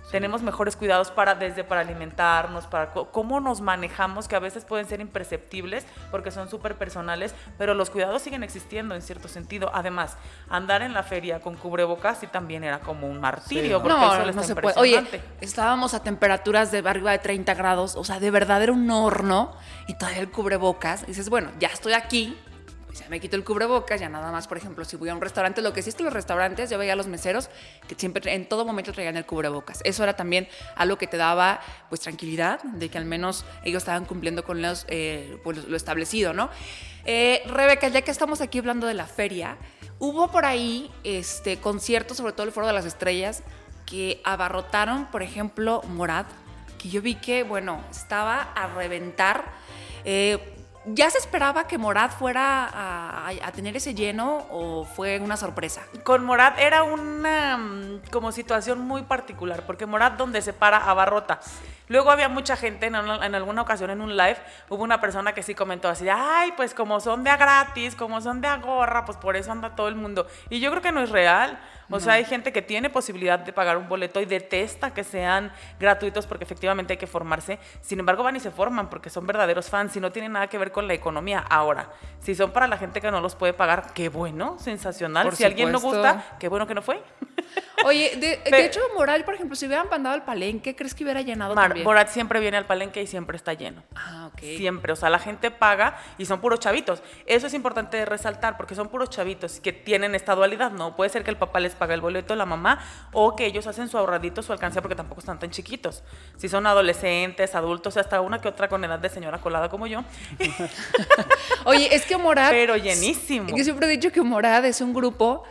Sí. 0.06 0.12
Tenemos 0.12 0.42
mejores 0.42 0.76
cuidados 0.76 1.12
para 1.12 1.36
desde 1.36 1.64
para 1.64 1.82
alimentarnos, 1.82 2.68
para 2.68 2.92
cómo 2.92 3.40
nos 3.40 3.62
manejamos, 3.62 4.28
que 4.28 4.36
a 4.36 4.40
veces 4.40 4.66
pueden 4.66 4.88
ser 4.88 5.02
imperceptibles 5.02 5.86
porque 6.12 6.32
son 6.32 6.50
súper 6.50 6.76
personales, 6.76 7.34
pero 7.58 7.74
los 7.74 7.90
cuidados 7.90 8.22
siguen 8.22 8.44
existiendo 8.44 8.96
en 8.96 9.02
cierto 9.02 9.28
sentido. 9.28 9.72
Además, 9.74 10.18
andar 10.50 10.82
en 10.82 10.94
la 10.94 11.04
feria 11.04 11.40
con 11.40 11.56
cubrebocas 11.56 12.20
sí 12.20 12.28
también 12.28 12.64
era 12.64 12.80
como 12.80 13.08
un 13.08 13.20
martirio, 13.20 13.78
sí. 13.78 13.84
porque 13.84 14.00
no, 14.00 14.14
eso 14.14 14.32
no 14.32 14.44
se 14.44 14.56
puede. 14.56 14.80
Oye, 14.80 15.04
estábamos 15.42 15.94
a 15.94 16.04
temperaturas 16.04 16.72
de 16.72 16.80
arriba 16.80 17.12
de 17.12 17.20
30 17.20 17.54
grados, 17.56 17.96
o 17.96 18.04
sea, 18.04 18.20
de 18.20 18.32
verdad 18.32 18.62
era 18.64 18.72
un 18.72 18.90
horno 18.90 19.56
y 19.88 19.96
todavía 19.96 20.22
el 20.22 20.32
cubrebocas. 20.32 21.04
Y 21.04 21.08
dices, 21.08 21.30
bueno, 21.30 21.52
ya 21.60 21.68
estoy 21.70 21.94
aquí, 21.94 22.38
Ya 23.00 23.10
me 23.10 23.20
quito 23.20 23.36
el 23.36 23.44
cubrebocas, 23.44 24.00
ya 24.00 24.08
nada 24.08 24.32
más, 24.32 24.48
por 24.48 24.58
ejemplo, 24.58 24.86
si 24.86 24.96
voy 24.96 25.10
a 25.10 25.14
un 25.14 25.20
restaurante, 25.20 25.62
lo 25.62 25.74
que 25.74 25.82
sí 25.82 25.90
es 25.90 25.96
que 25.96 26.04
los 26.04 26.14
restaurantes, 26.14 26.70
yo 26.70 26.78
veía 26.78 26.94
a 26.94 26.96
los 26.96 27.08
meseros 27.08 27.50
que 27.88 27.96
siempre, 27.96 28.34
en 28.34 28.48
todo 28.48 28.64
momento 28.64 28.94
traían 28.94 29.18
el 29.18 29.26
cubrebocas. 29.26 29.82
Eso 29.84 30.04
era 30.04 30.16
también 30.16 30.48
algo 30.76 30.98
que 30.98 31.06
te 31.06 31.18
daba, 31.18 31.60
pues, 31.90 32.02
tranquilidad, 32.02 32.64
de 32.64 32.90
que 32.90 32.98
al 32.98 33.06
menos 33.06 33.46
ellos 33.64 33.84
estaban 33.84 34.06
cumpliendo 34.06 34.46
con 34.46 34.62
eh, 34.88 35.38
pues, 35.44 35.68
lo 35.68 35.76
establecido, 35.76 36.34
¿no? 36.34 36.50
Eh, 37.04 37.44
Rebeca, 37.48 37.90
ya 37.90 38.02
que 38.02 38.12
estamos 38.12 38.40
aquí 38.40 38.60
hablando 38.60 38.88
de 38.88 38.94
la 38.94 39.06
feria, 39.06 39.58
hubo 40.00 40.32
por 40.32 40.46
ahí 40.46 40.90
este, 41.04 41.58
conciertos, 41.58 42.18
sobre 42.18 42.32
todo 42.32 42.46
el 42.46 42.54
Foro 42.54 42.68
de 42.68 42.74
las 42.74 42.86
Estrellas, 42.86 43.44
que 43.86 44.22
abarrotaron, 44.24 45.08
por 45.08 45.22
ejemplo, 45.22 45.82
Morad, 45.90 46.26
que 46.80 46.90
yo 46.90 47.02
vi 47.02 47.16
que, 47.16 47.44
bueno, 47.44 47.84
estaba 47.92 48.42
a 48.42 48.68
reventar. 48.68 49.46
Eh, 50.06 50.55
¿Ya 50.88 51.10
se 51.10 51.18
esperaba 51.18 51.66
que 51.66 51.80
Morad 51.80 52.12
fuera 52.12 52.70
a, 52.72 53.52
tener 53.54 53.76
ese 53.76 53.96
lleno 53.96 54.46
o 54.52 54.86
fue 54.86 55.20
una 55.20 55.36
sorpresa? 55.36 55.82
Con 56.04 56.24
Morad 56.24 56.60
era 56.60 56.84
una 56.84 57.58
mm, 57.58 58.02
como 58.12 58.32
situación 58.32 58.82
muy 58.82 59.02
particular, 59.02 59.64
porque 59.66 59.88
Morad 59.88 60.12
donde 60.12 60.44
se 60.44 60.54
para 60.54 60.78
abarrota. 60.78 61.40
Luego 61.88 62.12
había 62.12 62.30
mucha 62.30 62.56
gente, 62.56 62.88
en, 62.88 62.96
en, 62.96 63.36
alguna 63.36 63.62
ocasión 63.62 63.90
en 63.90 64.02
un 64.02 64.18
live, 64.18 64.38
hubo 64.70 64.84
una 64.84 65.00
persona 65.00 65.34
que 65.34 65.44
sí 65.44 65.54
comentó 65.56 65.88
así, 65.88 66.08
ay, 66.10 66.54
pues 66.58 66.74
como 66.74 67.00
son 67.00 67.24
de 67.24 67.30
a 67.30 67.38
gratis, 67.38 67.96
como 67.96 68.22
son 68.22 68.42
de 68.42 68.48
a 68.48 68.58
gorra, 68.58 69.06
pues 69.06 69.18
por 69.18 69.36
eso 69.36 69.52
anda 69.52 69.76
todo 69.76 69.88
el 69.88 69.96
mundo. 69.96 70.28
Y 70.50 70.60
yo 70.60 70.72
creo 70.72 70.82
que 70.82 70.92
no 70.92 71.02
es 71.02 71.10
real. 71.10 71.60
O 71.88 71.94
no. 71.94 72.00
sea, 72.00 72.14
hay 72.14 72.26
gente 72.26 72.52
que 72.52 72.64
tiene 72.64 72.90
posibilidad 72.90 73.38
de 73.38 73.54
pagar 73.54 73.78
un 73.78 73.88
boleto 73.88 74.20
y 74.20 74.26
detesta 74.26 74.94
que 74.94 75.04
sean 75.04 75.52
gratuitos 75.80 76.26
porque 76.26 76.44
efectivamente 76.44 76.94
hay 76.94 76.98
que 76.98 77.08
formarse. 77.08 77.60
Sin 77.82 78.00
embargo, 78.00 78.24
van 78.24 78.36
y 78.36 78.40
se 78.40 78.50
forman 78.50 78.90
porque 78.90 79.12
son 79.12 79.28
verdaderos 79.28 79.70
fans 79.70 79.96
y 79.96 80.00
no 80.00 80.12
tienen 80.12 80.32
nada 80.32 80.48
que 80.48 80.58
ver 80.58 80.72
con 80.72 80.88
la 80.88 80.96
economía. 80.96 81.46
Ahora, 81.48 81.90
si 82.20 82.34
son 82.34 82.52
para 82.52 82.68
la 82.68 82.78
gente 82.78 83.02
que 83.02 83.12
no 83.12 83.22
los 83.22 83.36
puede 83.36 83.54
pagar, 83.54 83.94
qué 83.94 84.10
bueno, 84.10 84.58
sensacional. 84.58 85.26
Por 85.26 85.36
si 85.36 85.44
supuesto. 85.44 85.62
alguien 85.62 85.72
no 85.72 85.80
gusta, 85.80 86.38
qué 86.40 86.48
bueno 86.48 86.66
que 86.66 86.74
no 86.74 86.82
fue. 86.82 87.04
Oye, 87.86 88.16
de, 88.16 88.50
de, 88.50 88.66
hecho, 88.66 88.80
Moral, 88.96 89.24
por 89.26 89.36
ejemplo, 89.36 89.56
si 89.56 89.68
hubieran 89.68 89.88
mandado 89.90 90.16
al 90.16 90.24
palenque, 90.24 90.76
¿crees 90.76 90.96
que 90.96 91.04
hubiera 91.04 91.22
llenado 91.22 91.54
Mar, 91.54 91.68
también? 91.68 91.86
Moral 91.86 92.08
siempre 92.08 92.40
viene 92.40 92.58
al 92.58 92.66
palenque 92.66 93.02
y 93.02 93.08
siempre 93.08 93.38
está 93.38 93.54
lleno. 93.54 93.84
Ah, 93.96 94.30
ok. 94.34 94.40
Siempre, 94.40 94.94
o 94.94 94.96
sea, 94.96 95.10
la 95.10 95.20
gente 95.20 95.52
paga 95.52 95.98
y 96.18 96.26
son 96.26 96.42
puros 96.42 96.60
chavitos. 96.60 97.04
Eso 97.26 97.48
es 97.48 97.54
importante 97.54 98.04
resaltar 98.06 98.58
porque 98.58 98.76
son 98.76 98.88
puros 98.90 99.10
chavitos 99.10 99.60
que 99.60 99.74
tienen 99.74 100.16
esta 100.16 100.34
dualidad, 100.36 100.72
¿no? 100.72 100.96
Puede 100.96 101.10
ser 101.10 101.24
que 101.24 101.30
el 101.30 101.38
papá 101.38 101.60
les 101.60 101.76
pague 101.76 101.94
el 101.94 102.02
boleto, 102.02 102.36
la 102.36 102.46
mamá, 102.46 102.80
o 103.12 103.36
que 103.36 103.46
ellos 103.46 103.68
hacen 103.68 103.88
su 103.88 103.98
ahorradito, 103.98 104.42
su 104.42 104.52
alcancía 104.52 104.82
porque 104.82 104.96
tampoco 104.96 105.20
están 105.20 105.38
tan 105.38 105.52
chiquitos. 105.52 106.04
Si 106.38 106.50
son 106.50 106.66
adolescentes, 106.66 107.54
adultos, 107.56 107.98
hasta 107.98 108.22
una 108.22 108.42
que 108.42 108.48
otra 108.48 108.68
con 108.68 108.84
edad 108.84 109.00
de 109.00 109.10
señora 109.10 109.40
colada 109.40 109.70
como 109.70 109.86
yo. 109.86 110.04
Oye, 111.66 111.94
es 111.94 112.06
que 112.06 112.18
Morad... 112.18 112.50
Pero 112.50 112.78
llenísimo. 112.78 113.56
Yo 113.56 113.64
siempre 113.64 113.86
he 113.86 113.90
dicho 113.90 114.12
que 114.12 114.22
Morad 114.22 114.66
es 114.66 114.82
un 114.82 114.94
grupo 114.94 115.44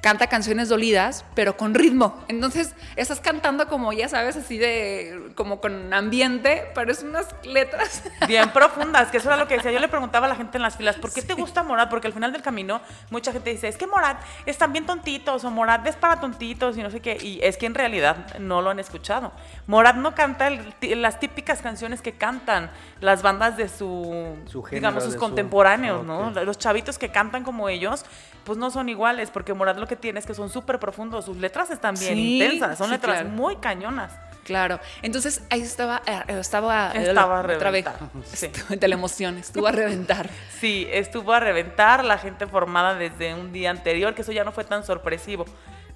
canta 0.00 0.28
canciones 0.28 0.68
dolidas, 0.68 1.24
pero 1.34 1.56
con 1.56 1.74
ritmo. 1.74 2.24
Entonces, 2.28 2.74
estás 2.96 3.20
cantando 3.20 3.68
como, 3.68 3.92
ya 3.92 4.08
sabes, 4.08 4.36
así 4.36 4.56
de, 4.56 5.32
como 5.34 5.60
con 5.60 5.92
ambiente, 5.92 6.70
pero 6.74 6.90
es 6.90 7.02
unas 7.02 7.28
letras. 7.44 8.02
Bien 8.26 8.50
profundas, 8.50 9.10
que 9.10 9.18
eso 9.18 9.28
era 9.28 9.36
lo 9.36 9.46
que 9.46 9.56
decía. 9.56 9.70
Yo 9.72 9.78
le 9.78 9.88
preguntaba 9.88 10.26
a 10.26 10.28
la 10.30 10.36
gente 10.36 10.56
en 10.58 10.62
las 10.62 10.76
filas, 10.76 10.96
¿por 10.96 11.12
qué 11.12 11.20
sí. 11.20 11.26
te 11.26 11.34
gusta 11.34 11.62
Morad? 11.62 11.88
Porque 11.90 12.06
al 12.06 12.12
final 12.14 12.32
del 12.32 12.42
camino, 12.42 12.80
mucha 13.10 13.32
gente 13.32 13.50
dice, 13.50 13.68
es 13.68 13.76
que 13.76 13.86
Morad 13.86 14.16
están 14.46 14.72
bien 14.72 14.86
tontitos, 14.86 15.44
o 15.44 15.50
Morad 15.50 15.86
es 15.86 15.96
para 15.96 16.18
tontitos, 16.20 16.78
y 16.78 16.82
no 16.82 16.90
sé 16.90 17.00
qué. 17.00 17.18
Y 17.20 17.40
es 17.42 17.56
que 17.58 17.66
en 17.66 17.74
realidad 17.74 18.38
no 18.38 18.62
lo 18.62 18.70
han 18.70 18.78
escuchado. 18.80 19.32
Morad 19.66 19.96
no 19.96 20.14
canta 20.14 20.48
el, 20.48 20.74
las 21.02 21.20
típicas 21.20 21.60
canciones 21.60 22.00
que 22.00 22.12
cantan 22.12 22.70
las 23.00 23.22
bandas 23.22 23.56
de 23.58 23.68
su, 23.68 24.36
Su 24.46 24.62
género, 24.62 24.80
digamos, 24.80 25.04
sus 25.04 25.12
de 25.12 25.18
su- 25.18 25.24
contemporáneos, 25.24 26.04
¿no? 26.06 26.28
Ok. 26.28 26.36
Los 26.44 26.58
chavitos 26.58 26.98
que 26.98 27.10
cantan 27.10 27.44
como 27.44 27.68
ellos, 27.68 28.04
pues 28.44 28.56
no 28.58 28.70
son 28.70 28.88
iguales, 28.88 29.30
porque 29.30 29.52
Morad 29.52 29.76
lo 29.76 29.86
que 29.90 29.96
tiene 29.96 30.20
es 30.20 30.26
que 30.26 30.34
son 30.34 30.48
súper 30.48 30.78
profundos, 30.78 31.24
sus 31.24 31.36
letras 31.36 31.68
están 31.70 31.96
bien 31.96 32.14
Sí, 32.14 32.40
intensas, 32.40 32.78
son 32.78 32.86
sí, 32.86 32.92
letras 32.92 33.22
claro. 33.22 33.28
muy 33.30 33.56
cañonas. 33.56 34.12
Claro. 34.44 34.78
Entonces, 35.02 35.42
ahí 35.50 35.60
estaba, 35.60 36.00
eh, 36.06 36.22
estaba, 36.28 36.92
eh, 36.94 37.08
Estaba 37.08 37.40
a 37.40 37.42
otra 37.42 37.70
vez. 37.70 37.84
sí. 38.24 38.50
De 38.68 38.88
la 38.88 38.94
emoción, 38.94 39.36
estuvo 39.36 39.66
a 39.66 39.72
reventar. 39.72 40.30
Sí, 40.60 40.86
estuvo 40.92 41.32
a 41.32 41.40
reventar 41.40 42.04
la 42.04 42.18
gente 42.18 42.46
formada 42.46 42.94
desde 42.94 43.34
un 43.34 43.52
día 43.52 43.70
anterior, 43.70 44.14
que 44.14 44.22
eso 44.22 44.30
ya 44.32 44.44
no 44.44 44.52
fue 44.52 44.64
tan 44.64 44.84
sorpresivo. 44.84 45.44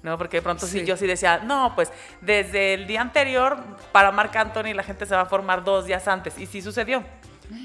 ¿no? 0.03 0.17
Porque 0.17 0.37
de 0.37 0.41
pronto 0.41 0.67
sí. 0.67 0.85
Yo 0.85 0.97
sí 0.97 1.07
decía, 1.07 1.39
no, 1.39 1.73
pues 1.75 1.91
desde 2.21 2.73
el 2.73 2.87
día 2.87 3.01
anterior 3.01 3.57
para 3.91 4.11
Marc 4.11 4.35
Anthony 4.35 4.73
la 4.73 4.83
gente 4.83 5.05
se 5.05 5.15
va 5.15 5.21
a 5.21 5.25
formar 5.25 5.63
dos 5.63 5.85
días 5.85 6.07
antes. 6.07 6.37
Y 6.37 6.45
sí 6.45 6.61
sucedió. 6.61 7.03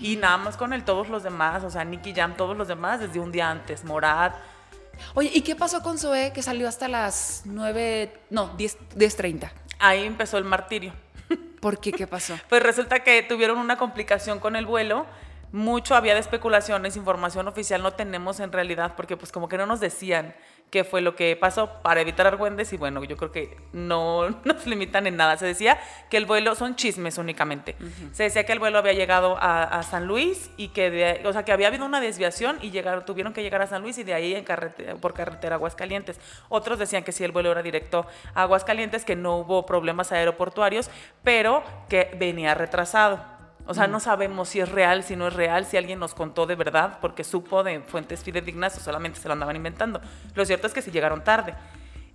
Y 0.00 0.16
nada 0.16 0.36
más 0.36 0.56
con 0.56 0.72
él, 0.72 0.84
todos 0.84 1.08
los 1.08 1.22
demás, 1.22 1.64
o 1.64 1.70
sea, 1.70 1.84
Nicky 1.84 2.14
Jam, 2.14 2.36
todos 2.36 2.56
los 2.56 2.68
demás 2.68 3.00
desde 3.00 3.18
un 3.18 3.32
día 3.32 3.50
antes, 3.50 3.84
Morad. 3.84 4.32
Oye, 5.14 5.30
¿y 5.32 5.42
qué 5.42 5.56
pasó 5.56 5.82
con 5.82 5.98
Zoe 5.98 6.32
que 6.32 6.42
salió 6.42 6.68
hasta 6.68 6.88
las 6.88 7.42
9, 7.44 8.12
no, 8.30 8.54
10, 8.56 8.78
10.30? 8.96 9.50
Ahí 9.78 10.04
empezó 10.04 10.38
el 10.38 10.44
martirio. 10.44 10.92
¿Por 11.60 11.78
qué? 11.78 11.92
¿Qué 11.92 12.06
pasó? 12.06 12.38
Pues 12.48 12.62
resulta 12.62 13.00
que 13.00 13.22
tuvieron 13.22 13.58
una 13.58 13.76
complicación 13.76 14.40
con 14.40 14.56
el 14.56 14.66
vuelo. 14.66 15.06
Mucho 15.52 15.94
había 15.94 16.14
de 16.14 16.20
especulaciones, 16.20 16.96
información 16.96 17.48
oficial 17.48 17.82
no 17.82 17.92
tenemos 17.92 18.38
en 18.40 18.52
realidad, 18.52 18.94
porque 18.96 19.16
pues 19.16 19.32
como 19.32 19.48
que 19.48 19.58
no 19.58 19.66
nos 19.66 19.80
decían 19.80 20.34
qué 20.70 20.84
fue 20.84 21.00
lo 21.00 21.16
que 21.16 21.34
pasó 21.36 21.82
para 21.82 22.00
evitar 22.00 22.26
argüendes 22.26 22.72
y 22.72 22.76
bueno, 22.76 23.02
yo 23.02 23.16
creo 23.16 23.32
que 23.32 23.56
no 23.72 24.30
nos 24.44 24.66
limitan 24.66 25.06
en 25.06 25.16
nada. 25.16 25.36
Se 25.36 25.46
decía 25.46 25.78
que 26.08 26.16
el 26.16 26.26
vuelo, 26.26 26.54
son 26.54 26.76
chismes 26.76 27.18
únicamente, 27.18 27.76
uh 27.80 27.84
-huh. 27.84 28.12
se 28.12 28.22
decía 28.24 28.44
que 28.44 28.52
el 28.52 28.58
vuelo 28.58 28.78
había 28.78 28.92
llegado 28.92 29.36
a, 29.40 29.64
a 29.64 29.82
San 29.82 30.06
Luis 30.06 30.50
y 30.56 30.68
que, 30.68 30.90
de, 30.90 31.22
o 31.26 31.32
sea, 31.32 31.44
que 31.44 31.52
había 31.52 31.66
habido 31.66 31.84
una 31.84 32.00
desviación 32.00 32.58
y 32.62 32.70
llegaron, 32.70 33.04
tuvieron 33.04 33.32
que 33.32 33.42
llegar 33.42 33.62
a 33.62 33.66
San 33.66 33.82
Luis 33.82 33.98
y 33.98 34.04
de 34.04 34.14
ahí 34.14 34.34
en 34.34 34.44
carretera, 34.44 34.94
por 34.96 35.14
carretera 35.14 35.56
a 35.56 35.58
Aguascalientes. 35.58 36.20
Otros 36.48 36.78
decían 36.78 37.02
que 37.02 37.12
sí, 37.12 37.24
el 37.24 37.32
vuelo 37.32 37.50
era 37.50 37.62
directo 37.62 38.06
a 38.34 38.42
Aguascalientes, 38.42 39.04
que 39.04 39.16
no 39.16 39.38
hubo 39.38 39.66
problemas 39.66 40.12
aeroportuarios, 40.12 40.90
pero 41.24 41.64
que 41.88 42.14
venía 42.18 42.54
retrasado. 42.54 43.39
O 43.70 43.74
sea, 43.74 43.86
no 43.86 44.00
sabemos 44.00 44.48
si 44.48 44.58
es 44.58 44.68
real, 44.68 45.04
si 45.04 45.14
no 45.14 45.28
es 45.28 45.32
real, 45.32 45.64
si 45.64 45.76
alguien 45.76 46.00
nos 46.00 46.12
contó 46.12 46.44
de 46.44 46.56
verdad, 46.56 46.98
porque 47.00 47.22
supo 47.22 47.62
de 47.62 47.78
fuentes 47.78 48.24
fidedignas 48.24 48.76
o 48.76 48.80
solamente 48.80 49.20
se 49.20 49.28
lo 49.28 49.34
andaban 49.34 49.54
inventando. 49.54 50.00
Lo 50.34 50.44
cierto 50.44 50.66
es 50.66 50.74
que 50.74 50.82
sí 50.82 50.90
llegaron 50.90 51.22
tarde. 51.22 51.54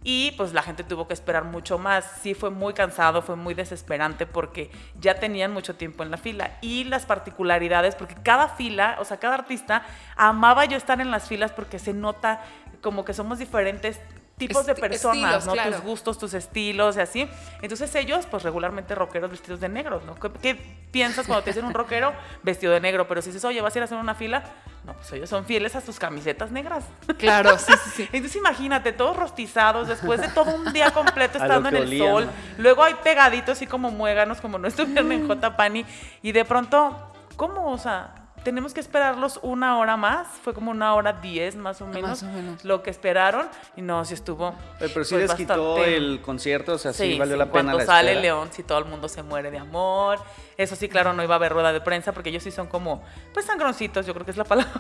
Y 0.03 0.31
pues 0.31 0.51
la 0.51 0.63
gente 0.63 0.83
tuvo 0.83 1.07
que 1.07 1.13
esperar 1.13 1.45
mucho 1.45 1.77
más. 1.77 2.19
Sí 2.21 2.33
fue 2.33 2.49
muy 2.49 2.73
cansado, 2.73 3.21
fue 3.21 3.37
muy 3.37 3.53
desesperante 3.53 4.25
porque 4.25 4.69
ya 4.99 5.15
tenían 5.15 5.53
mucho 5.53 5.77
tiempo 5.77 6.03
en 6.03 6.11
la 6.11 6.17
fila. 6.17 6.57
Y 6.59 6.83
las 6.83 7.05
particularidades, 7.05 7.95
porque 7.95 8.15
cada 8.15 8.49
fila, 8.49 8.97
o 8.99 9.05
sea, 9.05 9.15
cada 9.15 9.35
artista 9.35 9.85
amaba 10.17 10.65
yo 10.65 10.75
estar 10.75 10.99
en 10.99 11.09
las 11.09 11.29
filas 11.29 11.53
porque 11.53 11.79
se 11.79 11.93
nota 11.93 12.41
como 12.81 13.05
que 13.05 13.13
somos 13.13 13.39
diferentes 13.39 14.01
tipos 14.37 14.65
de 14.65 14.75
personas, 14.75 15.15
Estilos, 15.15 15.45
¿no? 15.45 15.53
claro. 15.53 15.71
Tus 15.71 15.81
gustos, 15.81 16.17
tus 16.17 16.33
estilos 16.33 16.97
y 16.97 16.99
así. 16.99 17.29
Entonces 17.61 17.93
ellos, 17.95 18.25
pues 18.29 18.43
regularmente 18.43 18.93
rockeros 18.95 19.31
vestidos 19.31 19.59
de 19.59 19.69
negro, 19.69 20.01
¿no? 20.05 20.15
¿Qué, 20.15 20.29
qué 20.41 20.55
piensas 20.91 21.25
cuando 21.25 21.43
te 21.43 21.51
dicen 21.51 21.65
un 21.65 21.73
rockero 21.73 22.13
vestido 22.43 22.73
de 22.73 22.81
negro? 22.81 23.07
Pero 23.07 23.21
si 23.21 23.29
dices, 23.29 23.45
oye, 23.45 23.61
vas 23.61 23.73
a 23.75 23.79
ir 23.79 23.81
a 23.83 23.85
hacer 23.85 23.97
una 23.97 24.15
fila, 24.15 24.43
no, 24.83 24.93
pues 24.93 25.11
ellos 25.13 25.29
son 25.29 25.45
fieles 25.45 25.75
a 25.75 25.81
sus 25.81 25.99
camisetas 25.99 26.51
negras. 26.51 26.85
Claro, 27.17 27.57
sí, 27.57 27.73
sí, 27.83 27.89
sí. 27.95 28.09
Entonces 28.13 28.35
imagínate, 28.35 28.91
todos 28.91 29.15
rostizados, 29.15 29.87
después 29.87 30.19
de 30.19 30.27
todo 30.29 30.53
un 30.53 30.73
día 30.73 30.91
completo 30.91 31.37
estando 31.41 31.69
en 31.69 31.75
el 31.77 31.97
sol. 31.97 32.25
¿no? 32.25 32.31
Luego 32.57 32.83
hay 32.83 32.95
pegaditos 32.95 33.57
así 33.57 33.67
como 33.67 33.89
muéganos, 33.89 34.41
como 34.41 34.57
no 34.57 34.67
estuvieron 34.67 35.11
en 35.11 35.27
J. 35.27 35.55
Pani. 35.55 35.85
Y 36.21 36.33
de 36.33 36.43
pronto, 36.43 37.13
¿cómo? 37.37 37.71
O 37.71 37.77
sea, 37.77 38.24
tenemos 38.45 38.73
que 38.73 38.79
esperarlos 38.79 39.39
una 39.41 39.77
hora 39.77 39.97
más. 39.97 40.27
Fue 40.43 40.53
como 40.53 40.71
una 40.71 40.93
hora 40.93 41.11
diez 41.13 41.57
más 41.57 41.81
o 41.81 41.87
menos. 41.87 42.09
Más 42.09 42.23
o 42.23 42.27
menos. 42.27 42.63
Lo 42.63 42.81
que 42.83 42.91
esperaron. 42.91 43.47
Y 43.75 43.81
no, 43.81 44.05
sí 44.05 44.13
estuvo. 44.13 44.55
Pero, 44.79 44.91
pero 44.93 45.03
sí 45.03 45.15
pues, 45.15 45.27
les 45.27 45.33
quitó 45.35 45.83
el 45.83 46.21
concierto, 46.21 46.73
o 46.73 46.77
sea, 46.77 46.93
sí, 46.93 47.13
Sí, 47.13 47.19
valió 47.19 47.33
sí, 47.33 47.39
la 47.39 47.45
pena 47.45 47.51
cuando 47.51 47.77
la 47.79 47.85
sale 47.85 48.11
espera. 48.11 48.21
León, 48.21 48.49
si 48.53 48.63
todo 48.63 48.77
el 48.77 48.85
mundo 48.85 49.09
se 49.09 49.21
muere 49.23 49.51
de 49.51 49.57
amor. 49.57 50.19
Eso 50.57 50.77
sí, 50.77 50.87
claro, 50.87 51.11
no 51.11 51.21
iba 51.21 51.35
a 51.35 51.37
haber 51.37 51.51
rueda 51.51 51.73
de 51.73 51.81
prensa 51.81 52.13
porque 52.13 52.29
ellos 52.29 52.41
sí 52.43 52.49
son 52.51 52.67
como, 52.67 53.03
pues 53.33 53.45
sangroncitos, 53.45 54.05
yo 54.05 54.13
creo 54.13 54.23
que 54.23 54.31
es 54.31 54.37
la 54.37 54.43
palabra 54.45 54.71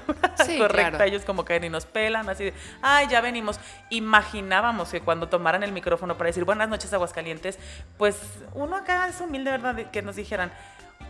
Sí, 0.45 0.57
correcta. 0.57 0.89
claro. 0.91 1.03
Ellos 1.03 1.25
como 1.25 1.43
caen 1.43 1.65
y 1.65 1.69
nos 1.69 1.85
pelan, 1.85 2.29
así 2.29 2.45
de, 2.45 2.53
ay, 2.81 3.07
ya 3.09 3.19
venimos. 3.19 3.59
Imaginábamos 3.89 4.89
que 4.89 5.01
cuando 5.01 5.27
tomaran 5.27 5.63
el 5.63 5.71
micrófono 5.71 6.15
para 6.17 6.27
decir 6.27 6.45
buenas 6.45 6.69
noches, 6.69 6.93
Aguascalientes, 6.93 7.57
pues 7.97 8.15
uno 8.53 8.75
acá 8.77 9.07
es 9.09 9.19
humilde, 9.19 9.51
¿verdad? 9.51 9.75
que 9.91 10.01
nos 10.01 10.15
dijeran, 10.15 10.51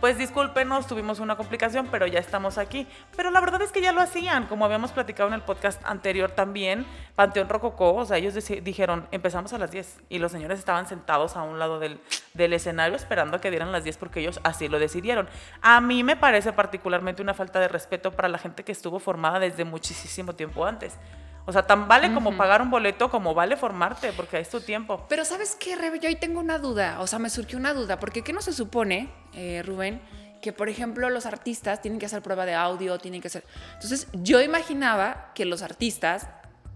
pues 0.00 0.18
discúlpenos, 0.18 0.86
tuvimos 0.86 1.20
una 1.20 1.36
complicación, 1.36 1.88
pero 1.90 2.06
ya 2.06 2.18
estamos 2.18 2.58
aquí. 2.58 2.86
Pero 3.16 3.30
la 3.30 3.40
verdad 3.40 3.62
es 3.62 3.72
que 3.72 3.80
ya 3.80 3.92
lo 3.92 4.00
hacían, 4.00 4.46
como 4.46 4.64
habíamos 4.64 4.92
platicado 4.92 5.28
en 5.28 5.34
el 5.34 5.40
podcast 5.40 5.80
anterior 5.84 6.30
también, 6.30 6.84
Panteón 7.14 7.48
Rococó, 7.48 7.94
o 7.94 8.04
sea, 8.04 8.18
ellos 8.18 8.34
dijeron, 8.62 9.08
empezamos 9.10 9.52
a 9.52 9.58
las 9.58 9.70
10 9.70 10.02
y 10.10 10.18
los 10.18 10.32
señores 10.32 10.58
estaban 10.58 10.86
sentados 10.86 11.36
a 11.36 11.42
un 11.42 11.58
lado 11.58 11.78
del, 11.78 11.98
del 12.34 12.52
escenario 12.52 12.94
esperando 12.94 13.38
a 13.38 13.40
que 13.40 13.50
dieran 13.50 13.72
las 13.72 13.84
10 13.84 13.96
porque 13.96 14.20
ellos 14.20 14.38
así 14.44 14.68
lo 14.68 14.78
decidieron. 14.78 15.28
A 15.62 15.80
mí 15.80 16.04
me 16.04 16.16
parece 16.16 16.52
particularmente 16.52 17.22
una 17.22 17.34
falta 17.34 17.58
de 17.58 17.68
respeto 17.68 18.12
para 18.12 18.28
la 18.28 18.38
gente 18.38 18.64
que 18.64 18.72
estuvo 18.72 18.98
formada 18.98 19.38
desde 19.38 19.64
muchísimo 19.64 20.34
tiempo 20.34 20.66
antes. 20.66 20.98
O 21.46 21.52
sea, 21.52 21.62
tan 21.62 21.86
vale 21.86 22.12
como 22.12 22.36
pagar 22.36 22.60
un 22.60 22.70
boleto 22.70 23.08
como 23.08 23.32
vale 23.32 23.56
formarte, 23.56 24.12
porque 24.12 24.40
es 24.40 24.50
tu 24.50 24.60
tiempo. 24.60 25.06
Pero 25.08 25.24
¿sabes 25.24 25.56
qué, 25.58 25.76
Rebe? 25.76 26.00
Yo 26.00 26.08
ahí 26.08 26.16
tengo 26.16 26.40
una 26.40 26.58
duda, 26.58 27.00
o 27.00 27.06
sea, 27.06 27.20
me 27.20 27.30
surgió 27.30 27.56
una 27.56 27.72
duda, 27.72 28.00
porque 28.00 28.22
¿qué 28.22 28.32
no 28.32 28.42
se 28.42 28.52
supone, 28.52 29.08
eh, 29.32 29.62
Rubén, 29.64 30.00
que, 30.42 30.52
por 30.52 30.68
ejemplo, 30.68 31.08
los 31.08 31.24
artistas 31.24 31.80
tienen 31.80 32.00
que 32.00 32.06
hacer 32.06 32.20
prueba 32.20 32.46
de 32.46 32.54
audio, 32.54 32.98
tienen 32.98 33.20
que 33.20 33.28
hacer... 33.28 33.44
Entonces, 33.74 34.08
yo 34.12 34.40
imaginaba 34.40 35.30
que 35.34 35.44
los 35.44 35.62
artistas 35.62 36.28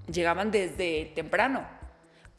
llegaban 0.06 0.50
desde 0.50 1.12
temprano 1.16 1.79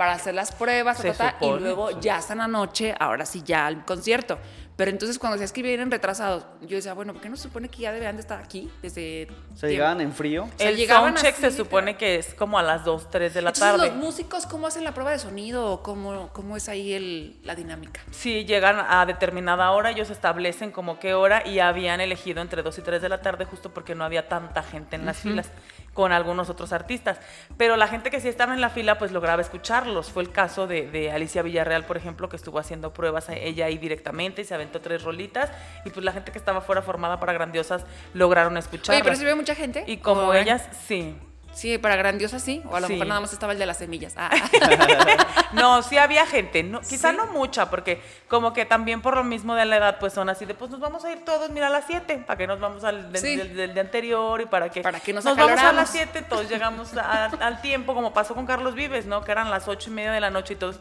para 0.02 0.14
hacer 0.14 0.34
las 0.34 0.52
pruebas 0.52 0.98
ta, 0.98 1.14
ta, 1.14 1.14
ta, 1.14 1.36
y 1.42 1.44
supone, 1.44 1.62
luego 1.62 1.90
sí. 1.90 1.98
ya 2.02 2.16
hasta 2.16 2.34
la 2.34 2.48
noche, 2.48 2.96
ahora 3.00 3.24
sí 3.24 3.44
ya 3.46 3.68
al 3.68 3.86
concierto. 3.86 4.40
Pero 4.76 4.90
entonces 4.90 5.20
cuando 5.20 5.38
se 5.38 5.54
que 5.54 5.62
vienen 5.62 5.92
retrasados, 5.92 6.44
yo 6.62 6.76
decía, 6.76 6.94
bueno, 6.94 7.14
¿por 7.14 7.22
qué 7.22 7.30
no 7.30 7.36
se 7.36 7.44
supone 7.44 7.70
que 7.70 7.84
ya 7.84 7.92
deberían 7.92 8.16
de 8.16 8.22
estar 8.22 8.42
aquí 8.42 8.68
desde... 8.82 9.28
Se 9.54 9.68
llegaban 9.68 10.02
en 10.02 10.12
frío. 10.12 10.50
sea, 10.58 10.70
el 10.70 10.88
soundcheck 10.88 11.36
se 11.36 11.52
supone 11.52 11.98
que 11.98 12.16
es 12.16 12.34
como 12.34 12.58
a 12.58 12.64
las 12.64 12.84
2, 12.84 13.12
3 13.12 13.32
de 13.32 13.42
la 13.44 13.50
Entonces, 13.52 13.78
tarde. 13.78 13.88
los 13.90 13.96
músicos, 13.96 14.48
¿cómo 14.48 14.66
hacen 14.66 14.84
la 14.84 14.96
prueba 14.96 15.12
de 15.12 15.20
sonido? 15.20 15.72
¿O 15.72 15.84
¿Cómo, 15.84 16.30
cómo 16.34 16.58
es 16.58 16.68
ahí 16.68 16.94
el, 16.94 17.40
la 17.44 17.54
dinámica? 17.54 18.02
Sí, 18.10 18.44
llegan 18.46 18.84
a 18.90 19.06
determinada 19.06 19.70
hora, 19.70 19.92
ellos 19.92 20.10
establecen 20.10 20.72
como 20.72 20.98
qué 20.98 21.14
hora 21.14 21.48
y 21.48 21.60
habían 21.60 22.02
elegido 22.02 22.42
entre 22.42 22.64
2 22.64 22.76
y 22.80 22.82
3 22.82 23.04
de 23.04 23.10
la 23.10 23.22
tarde 23.22 23.46
justo 23.46 23.72
porque 23.72 23.94
no 23.94 24.04
había 24.04 24.28
tanta 24.28 24.64
gente 24.64 24.96
en 24.96 25.06
las 25.06 25.18
filas 25.18 25.52
con 25.94 26.12
algunos 26.12 26.50
otros 26.50 26.74
artistas. 26.74 27.20
Pero 27.58 27.76
la 27.76 27.88
gente 27.88 28.10
que 28.10 28.20
sí 28.20 28.28
estaba 28.28 28.54
en 28.54 28.62
la 28.62 28.70
fila 28.70 28.98
pues 28.98 29.12
lograba 29.12 29.42
escucharlos. 29.42 30.12
Fue 30.12 30.24
el 30.24 30.32
caso 30.32 30.68
de, 30.68 30.90
de 30.90 31.12
Alicia 31.12 31.42
Villarreal, 31.42 31.86
por 31.86 31.98
ejemplo, 31.98 32.30
que 32.30 32.36
estuvo 32.36 32.60
haciendo 32.60 32.94
pruebas 32.94 33.30
a 33.30 33.36
ella 33.36 33.66
ahí 33.66 33.78
directamente 33.78 34.42
y 34.42 34.46
se 34.46 34.54
aventó 34.54 34.82
tres 34.82 35.04
rolitas 35.04 35.52
y 35.86 35.90
pues 35.90 36.06
la 36.06 36.12
gente 36.12 36.32
que 36.32 36.38
estaba 36.38 36.62
fuera 36.62 36.82
formada 36.82 37.20
para 37.20 37.34
grandiosas 37.34 37.86
lograron 38.14 38.58
escucharlas. 38.58 39.08
Oye, 39.08 39.18
pero 39.20 39.36
mucha 39.36 39.56
gente. 39.56 39.84
Y 39.88 39.98
como 39.98 40.34
ellas, 40.34 40.68
sí. 40.88 41.16
Sí, 41.54 41.78
para 41.78 41.96
grandiosa 41.98 42.40
sí. 42.40 42.62
O 42.70 42.76
a 42.76 42.80
lo 42.80 42.88
Sí. 42.88 42.94
mejor 42.94 43.08
nada 43.08 43.20
más 43.22 43.34
estaba 43.34 43.52
el 43.54 43.60
de 43.60 43.66
las 43.66 43.78
semillas. 43.78 44.14
Ah. 44.18 44.30
No, 45.54 45.84
sí 45.84 45.98
había 45.98 46.26
gente, 46.26 46.64
no, 46.64 46.80
quizá 46.80 47.12
Sí. 47.12 47.18
no 47.18 47.28
mucha, 47.28 47.70
porque 47.70 48.02
como 48.30 48.54
que 48.54 48.66
también 48.66 49.02
por 49.02 49.18
lo 49.18 49.24
mismo 49.26 49.54
de 49.54 49.66
la 49.66 49.76
edad, 49.78 49.98
pues 50.00 50.14
son 50.14 50.30
así 50.30 50.46
de, 50.46 50.54
pues 50.54 50.72
nos 50.72 50.80
vamos 50.80 51.04
a 51.04 51.12
ir 51.12 51.26
todos, 51.26 51.50
mira, 51.50 51.68
a 51.68 51.70
las 51.70 51.84
7, 51.88 52.24
para 52.26 52.38
que 52.38 52.48
nos 52.48 52.60
vamos 52.62 52.86
al 52.86 53.12
del, 53.12 53.22
Sí. 53.22 53.36
del- 53.36 53.54
del 53.58 53.74
día 53.74 53.84
anterior 53.84 54.40
y 54.40 54.46
para 54.46 54.70
que, 54.70 54.82
Para 54.82 55.02
que 55.02 55.12
nos 55.12 55.26
vamos 55.26 55.60
a 55.60 55.74
las 55.74 55.90
7, 55.90 56.22
todos 56.22 56.48
llegamos 56.50 56.96
a- 56.96 57.26
al 57.46 57.62
tiempo, 57.62 57.94
como 57.94 58.14
pasó 58.14 58.34
con 58.34 58.46
Carlos 58.46 58.76
Vives, 58.76 59.06
¿no? 59.08 59.26
Que 59.26 59.34
eran 59.34 59.50
las 59.52 59.68
ocho 59.68 59.90
y 59.90 59.94
media 59.94 60.14
de 60.14 60.22
la 60.22 60.30
noche 60.30 60.54
y 60.54 60.58
todos, 60.58 60.80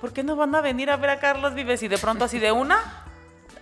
¿por 0.00 0.14
qué 0.14 0.22
no 0.22 0.34
van 0.34 0.54
a 0.54 0.62
venir 0.62 0.90
a 0.90 0.96
ver 0.96 1.10
a 1.10 1.18
Carlos 1.20 1.52
Vives? 1.54 1.82
Y 1.82 1.88
de 1.88 1.98
pronto 1.98 2.24
así 2.24 2.38
de 2.38 2.52
una 2.52 3.04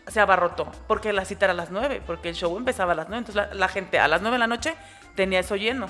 se 0.06 0.20
abarrotó, 0.20 0.70
porque 0.86 1.12
la 1.12 1.24
cita 1.24 1.46
era 1.46 1.52
a 1.52 1.56
las 1.56 1.70
9, 1.72 2.00
porque 2.06 2.28
el 2.28 2.36
show 2.36 2.56
empezaba 2.56 2.92
a 2.92 2.94
las 2.94 3.08
9, 3.08 3.18
entonces 3.26 3.34
la, 3.50 3.54
la 3.54 3.66
gente 3.68 3.98
a 3.98 4.06
las 4.06 4.20
9 4.22 4.36
de 4.36 4.38
la 4.38 4.46
noche 4.46 4.76
tenía 5.16 5.40
eso 5.40 5.56
lleno. 5.56 5.88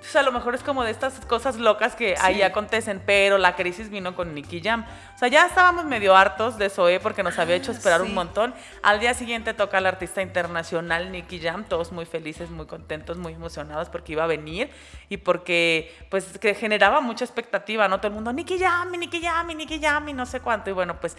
Entonces 0.00 0.16
a 0.16 0.22
lo 0.22 0.32
mejor 0.32 0.54
es 0.54 0.62
como 0.62 0.82
de 0.82 0.90
estas 0.90 1.20
cosas 1.26 1.56
locas 1.56 1.94
que 1.94 2.14
ahí 2.22 2.40
acontecen, 2.40 3.02
pero 3.04 3.36
la 3.36 3.54
crisis 3.54 3.90
vino 3.90 4.16
con 4.16 4.34
Nicky 4.34 4.62
Jam. 4.62 4.86
O 5.14 5.18
sea, 5.18 5.28
ya 5.28 5.44
estábamos 5.44 5.84
medio 5.84 6.16
hartos 6.16 6.56
de 6.56 6.70
Zoé 6.70 7.00
porque 7.00 7.22
nos 7.22 7.38
había 7.38 7.56
hecho 7.56 7.70
esperar 7.70 8.00
sí. 8.00 8.06
un 8.06 8.14
montón. 8.14 8.54
Al 8.82 8.98
día 8.98 9.12
siguiente 9.12 9.52
toca 9.52 9.76
el 9.76 9.84
artista 9.84 10.22
internacional 10.22 11.12
Nicky 11.12 11.38
Jam, 11.38 11.64
todos 11.64 11.92
muy 11.92 12.06
felices, 12.06 12.48
muy 12.48 12.64
contentos, 12.64 13.18
muy 13.18 13.34
emocionados 13.34 13.90
porque 13.90 14.12
iba 14.12 14.24
a 14.24 14.26
venir 14.26 14.70
y 15.10 15.18
porque 15.18 15.94
pues 16.10 16.38
que 16.38 16.54
generaba 16.54 17.02
mucha 17.02 17.26
expectativa, 17.26 17.86
¿no? 17.86 17.98
Todo 17.98 18.08
el 18.08 18.14
mundo, 18.14 18.32
Nicky 18.32 18.58
Jam, 18.58 18.92
Nicky 18.92 19.20
Jam, 19.20 19.48
Nicky 19.48 19.82
Jam 19.82 20.08
y 20.08 20.14
no 20.14 20.24
sé 20.24 20.40
cuánto. 20.40 20.70
Y 20.70 20.72
bueno, 20.72 20.98
pues 20.98 21.18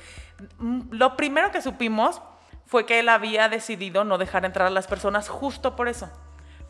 mm, 0.57 0.87
lo 0.89 1.15
primero 1.15 1.51
que 1.51 1.61
supimos 1.61 2.19
fue 2.65 2.87
que 2.87 2.99
él 2.99 3.09
había 3.09 3.47
decidido 3.47 4.05
no 4.05 4.17
dejar 4.17 4.43
entrar 4.43 4.65
a 4.65 4.71
las 4.71 4.87
personas 4.87 5.29
justo 5.29 5.75
por 5.75 5.87
eso 5.87 6.09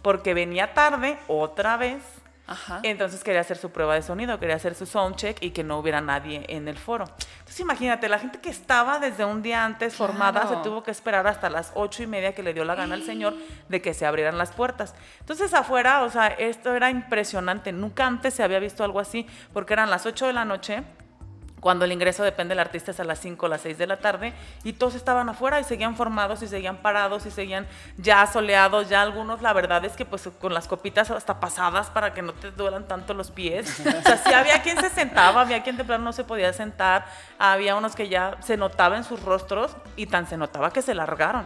porque 0.01 0.33
venía 0.33 0.73
tarde 0.73 1.17
otra 1.27 1.77
vez. 1.77 2.01
Ajá. 2.47 2.81
Entonces 2.83 3.23
quería 3.23 3.39
hacer 3.39 3.55
su 3.55 3.69
prueba 3.71 3.93
de 3.95 4.01
sonido, 4.01 4.37
quería 4.37 4.55
hacer 4.57 4.75
su 4.75 4.85
soundcheck 4.85 5.41
y 5.41 5.51
que 5.51 5.63
no 5.63 5.77
hubiera 5.77 6.01
nadie 6.01 6.43
en 6.49 6.67
el 6.67 6.77
foro. 6.77 7.05
Entonces 7.39 7.59
imagínate, 7.61 8.09
la 8.09 8.19
gente 8.19 8.39
que 8.41 8.49
estaba 8.49 8.99
desde 8.99 9.23
un 9.23 9.41
día 9.41 9.63
antes 9.63 9.95
formada 9.95 10.41
Claro. 10.41 10.57
se 10.57 10.63
tuvo 10.69 10.83
que 10.83 10.91
esperar 10.91 11.25
hasta 11.27 11.49
las 11.49 11.71
ocho 11.75 12.03
y 12.03 12.07
media 12.07 12.35
que 12.35 12.43
le 12.43 12.53
dio 12.53 12.65
la 12.65 12.75
gana 12.75 12.95
al 12.95 13.03
señor 13.03 13.35
de 13.69 13.81
que 13.81 13.93
se 13.93 14.05
abrieran 14.05 14.37
las 14.37 14.51
puertas. 14.51 14.95
Entonces 15.21 15.53
afuera, 15.53 16.03
o 16.03 16.09
sea, 16.09 16.27
esto 16.27 16.75
era 16.75 16.89
impresionante. 16.89 17.71
Nunca 17.71 18.05
antes 18.05 18.33
se 18.33 18.43
había 18.43 18.59
visto 18.59 18.83
algo 18.83 18.99
así, 18.99 19.25
porque 19.53 19.71
eran 19.71 19.89
las 19.89 20.05
8 20.05 20.27
de 20.27 20.33
la 20.33 20.43
noche 20.43 20.83
cuando 21.61 21.85
el 21.85 21.93
ingreso 21.93 22.23
depende 22.23 22.51
del 22.51 22.59
artista 22.59 22.91
es 22.91 22.99
a 22.99 23.03
las 23.05 23.19
5 23.19 23.45
o 23.45 23.49
las 23.49 23.61
6 23.61 23.77
de 23.77 23.87
la 23.87 23.97
tarde, 23.97 24.33
y 24.63 24.73
todos 24.73 24.95
estaban 24.95 25.29
afuera 25.29 25.59
y 25.59 25.63
seguían 25.63 25.95
formados 25.95 26.41
y 26.41 26.47
seguían 26.47 26.77
parados 26.77 27.25
y 27.25 27.31
seguían 27.31 27.67
ya 27.97 28.25
soleados, 28.27 28.89
ya 28.89 29.01
algunos 29.01 29.41
la 29.41 29.53
verdad 29.53 29.85
es 29.85 29.93
que 29.93 30.03
pues 30.03 30.27
con 30.41 30.53
las 30.53 30.67
copitas 30.67 31.09
hasta 31.11 31.39
pasadas 31.39 31.89
para 31.91 32.13
que 32.13 32.23
no 32.23 32.33
te 32.33 32.51
duelan 32.51 32.87
tanto 32.87 33.13
los 33.13 33.31
pies. 33.31 33.79
O 33.79 34.01
sea, 34.01 34.17
sí 34.17 34.33
había 34.33 34.61
quien 34.63 34.79
se 34.79 34.89
sentaba, 34.89 35.41
había 35.41 35.61
quien 35.61 35.77
de 35.77 35.85
plano 35.85 36.03
no 36.03 36.13
se 36.13 36.23
podía 36.23 36.51
sentar, 36.51 37.05
había 37.37 37.75
unos 37.75 37.95
que 37.95 38.09
ya 38.09 38.37
se 38.41 38.57
notaba 38.57 38.97
en 38.97 39.03
sus 39.03 39.21
rostros 39.21 39.77
y 39.95 40.07
tan 40.07 40.27
se 40.27 40.37
notaba 40.37 40.73
que 40.73 40.81
se 40.81 40.95
largaron. 40.95 41.45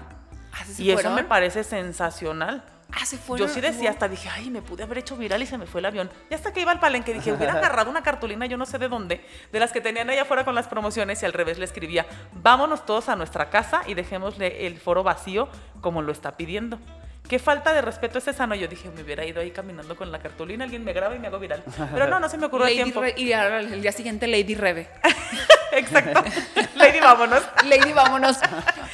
Ah, 0.53 0.63
¿sí 0.65 0.73
se 0.73 0.83
Y 0.83 0.91
eso 0.91 1.11
me 1.11 1.25
parece 1.25 1.65
sensacional. 1.65 2.63
Ah, 2.91 3.05
se 3.05 3.17
fueron. 3.17 3.47
Yo 3.47 3.53
sí 3.53 3.59
decía, 3.61 3.89
hasta 3.89 4.07
dije, 4.07 4.29
ay, 4.29 4.49
me 4.49 4.61
pude 4.61 4.83
haber 4.83 4.99
hecho 4.99 5.17
viral 5.17 5.41
y 5.41 5.45
se 5.45 5.57
me 5.57 5.65
fue 5.65 5.79
el 5.81 5.85
avión. 5.85 6.09
Y 6.29 6.33
hasta 6.33 6.53
que 6.53 6.61
iba 6.61 6.71
al 6.71 6.79
palenque 6.79 7.13
dije, 7.13 7.31
hubiera 7.33 7.53
agarrado 7.57 7.89
una 7.89 8.03
cartulina, 8.03 8.45
yo 8.45 8.57
no 8.57 8.65
sé 8.65 8.77
de 8.77 8.87
dónde, 8.87 9.25
de 9.51 9.59
las 9.59 9.71
que 9.71 9.81
tenían 9.81 10.09
allá 10.09 10.21
afuera 10.21 10.45
con 10.45 10.55
las 10.55 10.67
promociones 10.67 11.21
y 11.21 11.25
al 11.25 11.33
revés 11.33 11.57
le 11.57 11.65
escribía, 11.65 12.05
vámonos 12.33 12.85
todos 12.85 13.09
a 13.09 13.15
nuestra 13.15 13.49
casa 13.49 13.81
y 13.87 13.95
dejémosle 13.95 14.67
el 14.67 14.77
foro 14.79 15.03
vacío 15.03 15.49
como 15.81 16.01
lo 16.01 16.11
está 16.11 16.37
pidiendo. 16.37 16.79
Qué 17.27 17.39
falta 17.39 17.73
de 17.73 17.81
respeto 17.81 18.19
es 18.19 18.27
esa, 18.27 18.45
no. 18.45 18.53
Yo 18.53 18.67
dije, 18.67 18.87
me 18.91 19.01
hubiera 19.01 19.25
ido 19.25 19.41
ahí 19.41 19.49
caminando 19.49 19.95
con 19.95 20.11
la 20.11 20.19
cartulina, 20.19 20.63
alguien 20.63 20.83
me 20.83 20.93
graba 20.93 21.15
y 21.15 21.19
me 21.19 21.25
hago 21.27 21.39
viral. 21.39 21.63
Pero 21.91 22.07
no, 22.07 22.19
no 22.19 22.29
se 22.29 22.37
me 22.37 22.45
ocurrió 22.45 22.67
el 22.67 22.75
tiempo. 22.75 23.01
Re- 23.01 23.15
y 23.17 23.33
ahora 23.33 23.61
el 23.61 23.81
día 23.81 23.91
siguiente 23.91 24.27
Lady 24.27 24.53
Rebe. 24.53 24.87
Exacto. 25.75 26.23
Lady, 26.75 26.99
vámonos. 26.99 27.43
Lady, 27.65 27.93
vámonos. 27.93 28.37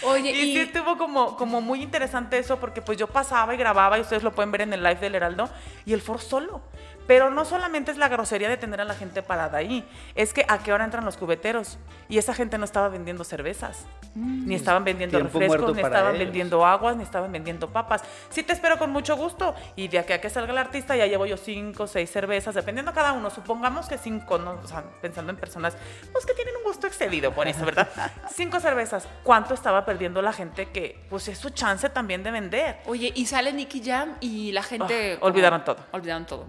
Oye, 0.04 0.32
Y, 0.32 0.40
y, 0.40 0.54
sí 0.54 0.60
estuvo 0.60 0.98
como, 0.98 1.38
como 1.38 1.62
muy 1.62 1.82
interesante 1.82 2.38
eso 2.38 2.58
porque 2.60 2.82
pues 2.82 2.98
yo 2.98 3.08
pasaba 3.08 3.54
y 3.54 3.58
grababa 3.58 3.98
y 3.98 4.02
ustedes 4.02 4.24
lo 4.24 4.32
pueden 4.32 4.52
ver 4.52 4.62
en 4.62 4.74
el 4.74 4.84
live 4.84 5.00
del 5.00 5.16
Heraldo 5.16 5.50
y 5.86 5.94
el 5.94 6.02
foro 6.02 6.20
solo. 6.20 6.62
Pero 7.12 7.30
no 7.30 7.44
solamente 7.44 7.92
es 7.92 7.98
la 7.98 8.08
grosería 8.08 8.48
de 8.48 8.56
tener 8.56 8.80
a 8.80 8.86
la 8.86 8.94
gente 8.94 9.22
parada 9.22 9.58
ahí, 9.58 9.86
es 10.16 10.32
que 10.32 10.46
a 10.48 10.60
qué 10.60 10.72
hora 10.72 10.86
entran 10.86 11.04
los 11.04 11.18
cubeteros 11.18 11.78
y 12.08 12.18
esa 12.18 12.34
gente 12.34 12.58
no 12.58 12.64
estaba 12.64 12.88
vendiendo 12.88 13.26
cervezas, 13.26 13.86
ni 14.16 14.56
estaban 14.56 14.86
vendiendo 14.86 15.18
Tiempo 15.18 15.38
refrescos, 15.38 15.76
ni 15.76 15.82
estaban 15.82 16.16
ellos. 16.16 16.26
vendiendo 16.28 16.66
aguas, 16.66 16.96
ni 16.96 17.04
estaban 17.04 17.30
vendiendo 17.30 17.70
papas. 17.70 18.02
Sí 18.30 18.44
te 18.44 18.54
espero 18.54 18.78
con 18.78 18.92
mucho 18.92 19.18
gusto 19.18 19.54
y 19.76 19.90
de 19.90 20.00
aquí 20.00 20.14
a 20.14 20.22
que 20.22 20.30
salga 20.30 20.54
el 20.54 20.58
artista 20.58 20.96
ya 20.96 21.06
llevo 21.06 21.26
yo 21.26 21.36
cinco, 21.36 21.86
seis 21.86 22.10
cervezas, 22.10 22.56
dependiendo 22.56 22.94
cada 22.94 23.12
uno. 23.12 23.30
Supongamos 23.30 23.90
que 23.90 23.98
cinco, 23.98 24.38
¿no? 24.38 24.52
o 24.64 24.68
sea, 24.68 24.82
pensando 25.02 25.34
en 25.34 25.38
personas 25.38 25.76
pues 26.14 26.26
que 26.26 26.34
tienen 26.34 26.56
un 26.56 26.64
gusto 26.64 26.88
excedido 26.88 27.34
por 27.34 27.46
eso, 27.46 27.66
¿verdad? 27.66 27.90
cinco 28.34 28.62
cervezas. 28.62 29.06
¿Cuánto 29.24 29.54
estaba 29.54 29.84
perdiendo 29.84 30.22
la 30.22 30.32
gente 30.32 30.70
que 30.70 30.98
pues 31.10 31.28
es 31.28 31.38
su 31.38 31.50
chance 31.50 31.90
también 31.90 32.24
de 32.24 32.32
vender? 32.32 32.78
oye, 32.86 33.12
y 33.14 33.26
sale 33.26 33.52
Nicky 33.52 33.84
Jam 33.84 34.16
y 34.22 34.54
la 34.54 34.64
gente. 34.64 35.18
Ah, 35.22 35.26
olvidaron 35.26 35.66
todo. 35.66 35.76
Olvidaron 35.92 36.26
todo. 36.26 36.46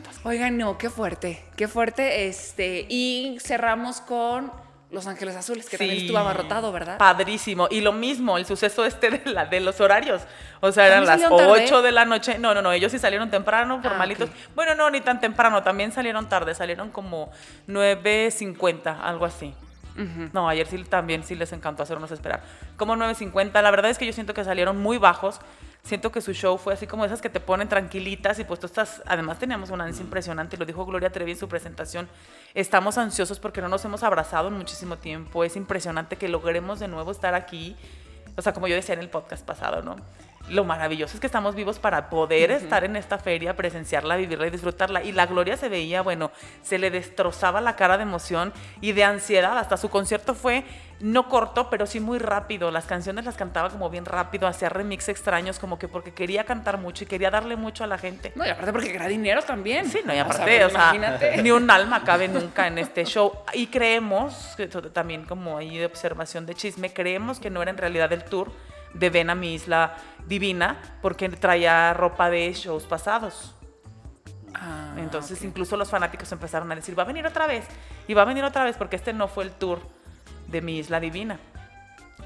Malditas. 0.00 0.20
Oigan, 0.24 0.56
no, 0.58 0.78
qué 0.78 0.90
fuerte, 0.90 1.42
qué 1.56 1.68
fuerte. 1.68 2.26
Este, 2.28 2.86
y 2.88 3.38
cerramos 3.40 4.00
con 4.00 4.52
Los 4.90 5.06
Ángeles 5.06 5.36
Azules, 5.36 5.68
que 5.68 5.78
también 5.78 5.98
Sí. 6.00 6.06
estuvo 6.06 6.18
abarrotado, 6.18 6.72
¿verdad? 6.72 6.98
Padrísimo. 6.98 7.68
Y 7.70 7.80
lo 7.80 7.92
mismo, 7.92 8.36
el 8.38 8.44
suceso 8.46 8.84
este 8.84 9.10
de, 9.10 9.30
la, 9.30 9.46
de 9.46 9.60
los 9.60 9.80
horarios. 9.80 10.22
O 10.60 10.72
sea, 10.72 10.86
eran 10.88 11.04
¿También 11.04 11.20
las 11.20 11.30
salieron 11.30 11.48
tarde? 11.56 11.64
8 11.66 11.82
de 11.82 11.92
la 11.92 12.04
noche. 12.04 12.38
No, 12.38 12.54
no, 12.54 12.62
no, 12.62 12.72
ellos 12.72 12.90
sí 12.90 12.98
salieron 12.98 13.30
temprano, 13.30 13.78
Ah, 13.78 13.88
formalitos. 13.88 14.28
ok. 14.28 14.34
Bueno, 14.56 14.74
no, 14.74 14.90
ni 14.90 15.00
tan 15.00 15.20
temprano, 15.20 15.62
también 15.62 15.92
salieron 15.92 16.28
tarde, 16.28 16.54
salieron 16.56 16.90
como 16.90 17.30
9.50, 17.68 19.00
algo 19.00 19.24
así. 19.26 19.54
No, 20.32 20.48
ayer 20.48 20.66
sí 20.66 20.82
también 20.84 21.22
sí 21.24 21.34
les 21.34 21.52
encantó 21.52 21.82
hacernos 21.82 22.10
esperar. 22.10 22.40
Como 22.78 22.96
9.50, 22.96 23.60
la 23.60 23.70
verdad 23.70 23.90
es 23.90 23.98
que 23.98 24.06
yo 24.06 24.14
siento 24.14 24.32
que 24.32 24.44
salieron 24.44 24.78
muy 24.80 24.96
bajos. 24.96 25.40
Siento 25.82 26.12
que 26.12 26.20
su 26.20 26.32
show 26.34 26.58
fue 26.58 26.74
así 26.74 26.86
como 26.86 27.04
esas 27.04 27.20
que 27.20 27.30
te 27.30 27.40
ponen 27.40 27.68
tranquilitas 27.68 28.38
y 28.38 28.44
pues 28.44 28.60
tú 28.60 28.66
estás, 28.66 29.02
además 29.06 29.38
teníamos 29.38 29.70
una 29.70 29.84
ansia 29.84 30.04
impresionante, 30.04 30.56
lo 30.56 30.66
dijo 30.66 30.84
Gloria 30.84 31.10
Trevi 31.10 31.32
en 31.32 31.38
su 31.38 31.48
presentación, 31.48 32.08
estamos 32.54 32.98
ansiosos 32.98 33.40
porque 33.40 33.62
no 33.62 33.68
nos 33.68 33.84
hemos 33.84 34.02
abrazado 34.02 34.48
en 34.48 34.54
muchísimo 34.54 34.98
tiempo, 34.98 35.42
es 35.42 35.56
impresionante 35.56 36.16
que 36.16 36.28
logremos 36.28 36.80
de 36.80 36.88
nuevo 36.88 37.10
estar 37.10 37.34
aquí, 37.34 37.76
o 38.36 38.42
sea, 38.42 38.52
como 38.52 38.68
yo 38.68 38.74
decía 38.74 38.94
en 38.94 39.00
el 39.00 39.08
podcast 39.08 39.44
pasado, 39.44 39.82
¿no? 39.82 39.96
Lo 40.48 40.64
maravilloso 40.64 41.14
es 41.14 41.20
que 41.20 41.26
estamos 41.26 41.54
vivos 41.54 41.78
para 41.78 42.10
poder 42.10 42.50
estar 42.50 42.82
en 42.82 42.96
esta 42.96 43.18
feria, 43.18 43.54
presenciarla, 43.54 44.16
vivirla 44.16 44.48
y 44.48 44.50
disfrutarla. 44.50 45.04
Y 45.04 45.12
la 45.12 45.26
Gloria 45.26 45.56
se 45.56 45.68
veía, 45.68 46.02
bueno, 46.02 46.32
se 46.62 46.78
le 46.78 46.90
destrozaba 46.90 47.60
la 47.60 47.76
cara 47.76 47.98
de 47.98 48.02
emoción 48.02 48.52
y 48.80 48.92
de 48.92 49.04
ansiedad. 49.04 49.56
Hasta 49.58 49.76
su 49.76 49.90
concierto 49.90 50.34
fue 50.34 50.64
no 51.00 51.28
corto, 51.28 51.70
pero 51.70 51.86
sí 51.86 51.98
muy 51.98 52.18
rápido. 52.18 52.70
Las 52.70 52.84
canciones 52.84 53.24
las 53.24 53.36
cantaba 53.36 53.70
como 53.70 53.88
bien 53.90 54.04
rápido, 54.04 54.46
hacía 54.46 54.68
remix 54.68 55.08
extraños, 55.08 55.58
como 55.58 55.78
que 55.78 55.88
porque 55.88 56.12
quería 56.12 56.44
cantar 56.44 56.78
mucho 56.78 57.04
y 57.04 57.06
quería 57.06 57.30
darle 57.30 57.56
mucho 57.56 57.84
a 57.84 57.86
la 57.86 57.98
gente. 57.98 58.32
No, 58.34 58.46
y 58.46 58.50
aparte 58.50 58.72
porque 58.72 58.94
era 58.94 59.08
dinero 59.08 59.42
también. 59.42 59.88
Sí, 59.88 60.00
no, 60.04 60.14
y 60.14 60.20
O 60.20 60.24
sea, 60.24 60.34
aparte, 60.34 60.64
o 60.64 60.70
sea, 60.70 60.94
imagínate. 60.94 61.42
ni 61.42 61.50
un 61.50 61.70
alma 61.70 62.04
cabe 62.04 62.28
nunca 62.28 62.66
en 62.66 62.78
este 62.78 63.04
show. 63.04 63.32
Y 63.54 63.68
creemos, 63.68 64.56
también 64.92 65.24
como 65.24 65.56
ahí 65.56 65.78
de 65.78 65.86
observación 65.86 66.44
de 66.46 66.54
chisme, 66.54 66.92
creemos 66.92 67.40
que 67.40 67.50
no 67.50 67.62
era 67.62 67.70
en 67.70 67.78
realidad 67.78 68.12
el 68.12 68.24
tour 68.24 68.52
de 68.92 69.08
Ven 69.08 69.30
a 69.30 69.34
mi 69.34 69.54
isla 69.54 69.96
divina, 70.26 70.78
porque 71.00 71.28
traía 71.28 71.94
ropa 71.94 72.28
de 72.28 72.52
shows 72.52 72.84
pasados. 72.84 73.54
Ah, 74.54 74.94
Entonces 74.98 75.42
incluso 75.44 75.76
los 75.76 75.88
fanáticos 75.88 76.30
empezaron 76.32 76.70
a 76.72 76.74
decir, 76.74 76.98
va 76.98 77.04
a 77.04 77.06
venir 77.06 77.26
otra 77.26 77.46
vez, 77.46 77.64
y 78.06 78.14
va 78.14 78.22
a 78.22 78.24
venir 78.26 78.44
otra 78.44 78.64
vez, 78.64 78.76
porque 78.76 78.96
este 78.96 79.12
no 79.12 79.28
fue 79.28 79.44
el 79.44 79.52
tour 79.52 79.80
de 80.50 80.60
mi 80.62 80.78
isla 80.78 81.00
divina. 81.00 81.38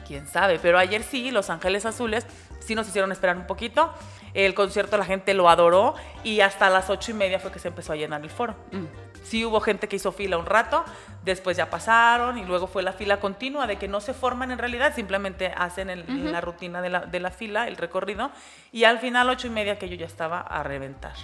quién 0.07 0.27
sabe. 0.27 0.59
Pero 0.61 0.79
ayer 0.79 1.03
sí, 1.03 1.31
Los 1.31 1.49
Ángeles 1.49 1.87
Azules 1.87 2.27
sí 2.61 2.75
nos 2.75 2.87
hicieron 2.89 3.11
esperar 3.13 3.37
un 3.39 3.47
poquito. 3.47 3.91
El 4.35 4.53
concierto 4.53 4.99
la 4.99 5.05
gente 5.07 5.33
lo 5.33 5.49
adoró 5.49 5.95
y 6.25 6.41
hasta 6.41 6.69
las 6.69 6.91
ocho 6.91 7.13
y 7.13 7.15
media 7.15 7.39
fue 7.39 7.51
que 7.53 7.59
se 7.59 7.69
empezó 7.69 7.93
a 7.95 7.97
llenar 7.97 8.21
el 8.23 8.29
foro. 8.29 8.55
Mm. 8.73 8.85
Sí 9.23 9.47
hubo 9.47 9.61
gente 9.61 9.89
que 9.89 9.97
hizo 9.97 10.13
fila 10.13 10.37
un 10.37 10.45
rato, 10.45 10.85
después 11.25 11.57
ya 11.57 11.71
pasaron 11.71 12.37
y 12.37 12.45
luego 12.45 12.67
fue 12.67 12.83
la 12.83 12.93
fila 12.93 13.19
continua 13.21 13.67
de 13.67 13.77
que 13.79 13.89
no 13.89 14.03
se 14.03 14.13
forman 14.13 14.51
en 14.51 14.59
realidad, 14.59 14.95
simplemente 14.95 15.55
hacen 15.57 15.89
el- 15.89 16.05
la 16.31 16.43
rutina 16.43 16.83
de 16.83 16.91
la, 16.91 17.01
de 17.07 17.21
la 17.21 17.31
fila, 17.31 17.67
el 17.67 17.77
recorrido, 17.79 18.31
y 18.73 18.85
al 18.85 18.99
final 18.99 19.31
ocho 19.31 19.47
y 19.47 19.51
media 19.51 19.79
que 19.79 19.89
yo 19.89 19.95
ya 19.97 20.05
estaba 20.07 20.41
a 20.41 20.63
reventar. 20.65 21.15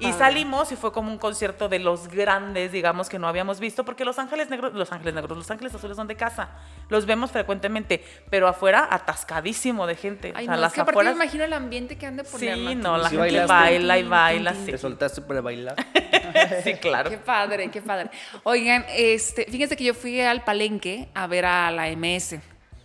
Y 0.00 0.12
salimos 0.12 0.70
y 0.72 0.76
fue 0.76 0.92
como 0.92 1.10
un 1.10 1.18
concierto 1.18 1.68
de 1.68 1.78
los 1.78 2.08
grandes, 2.08 2.72
digamos, 2.72 3.08
que 3.08 3.18
no 3.18 3.26
habíamos 3.28 3.58
visto, 3.60 3.84
porque 3.84 4.04
Los 4.04 4.18
Ángeles 4.18 4.50
Negros, 4.50 4.74
Los 4.74 4.92
Ángeles 4.92 5.14
Negros, 5.14 5.36
Los 5.38 5.50
Ángeles 5.50 5.74
Azules 5.74 5.96
son 5.96 6.06
de 6.08 6.16
casa, 6.16 6.50
los 6.88 7.06
vemos 7.06 7.30
frecuentemente, 7.30 8.04
pero 8.30 8.48
afuera 8.48 8.86
atascadísimo 8.90 9.86
de 9.86 9.96
gente. 9.96 10.32
Ay, 10.34 10.44
o 10.44 10.46
sea, 10.46 10.54
no, 10.56 10.60
las 10.60 10.70
es 10.70 10.74
que 10.74 10.80
aparte 10.82 10.96
me 10.96 11.00
afueras- 11.10 11.14
imagino 11.24 11.44
el 11.44 11.52
ambiente 11.52 11.96
que 11.96 12.06
han 12.06 12.16
de 12.16 12.24
poner. 12.24 12.54
Sí, 12.56 12.74
no, 12.74 12.96
la 12.98 13.04
¿Sí 13.08 13.16
gente 13.16 13.18
bailaste? 13.20 13.52
baila 13.52 13.98
y 13.98 14.02
baila, 14.04 14.54
sí. 14.54 14.66
¿Te 14.72 14.78
soltaste 14.78 15.20
para 15.22 15.40
bailar? 15.40 15.76
Sí, 16.62 16.74
claro. 16.74 17.10
Qué 17.10 17.18
padre, 17.18 17.70
qué 17.70 17.80
padre. 17.82 18.10
Oigan, 18.44 18.84
este, 18.90 19.44
fíjense 19.50 19.76
que 19.76 19.84
yo 19.84 19.94
fui 19.94 20.20
al 20.20 20.44
Palenque 20.44 21.08
a 21.14 21.26
ver 21.26 21.46
a 21.46 21.70
la 21.70 21.88
MS. 21.90 22.38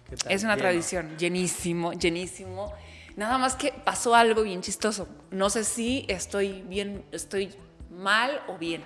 ¿Qué 0.10 0.16
tal? 0.16 0.32
Es 0.32 0.44
una 0.44 0.54
Lleno. 0.56 0.62
tradición, 0.70 1.18
llenísimo, 1.18 1.94
llenísimo. 1.94 2.74
Nada 3.16 3.38
más 3.38 3.56
que 3.56 3.72
pasó 3.72 4.16
algo 4.16 4.44
bien 4.44 4.62
chistoso. 4.62 5.08
No 5.32 5.50
sé 5.50 5.64
si 5.64 6.06
estoy 6.08 6.64
bien, 6.68 7.04
estoy 7.12 7.54
mal 7.92 8.42
o 8.48 8.58
bien. 8.58 8.84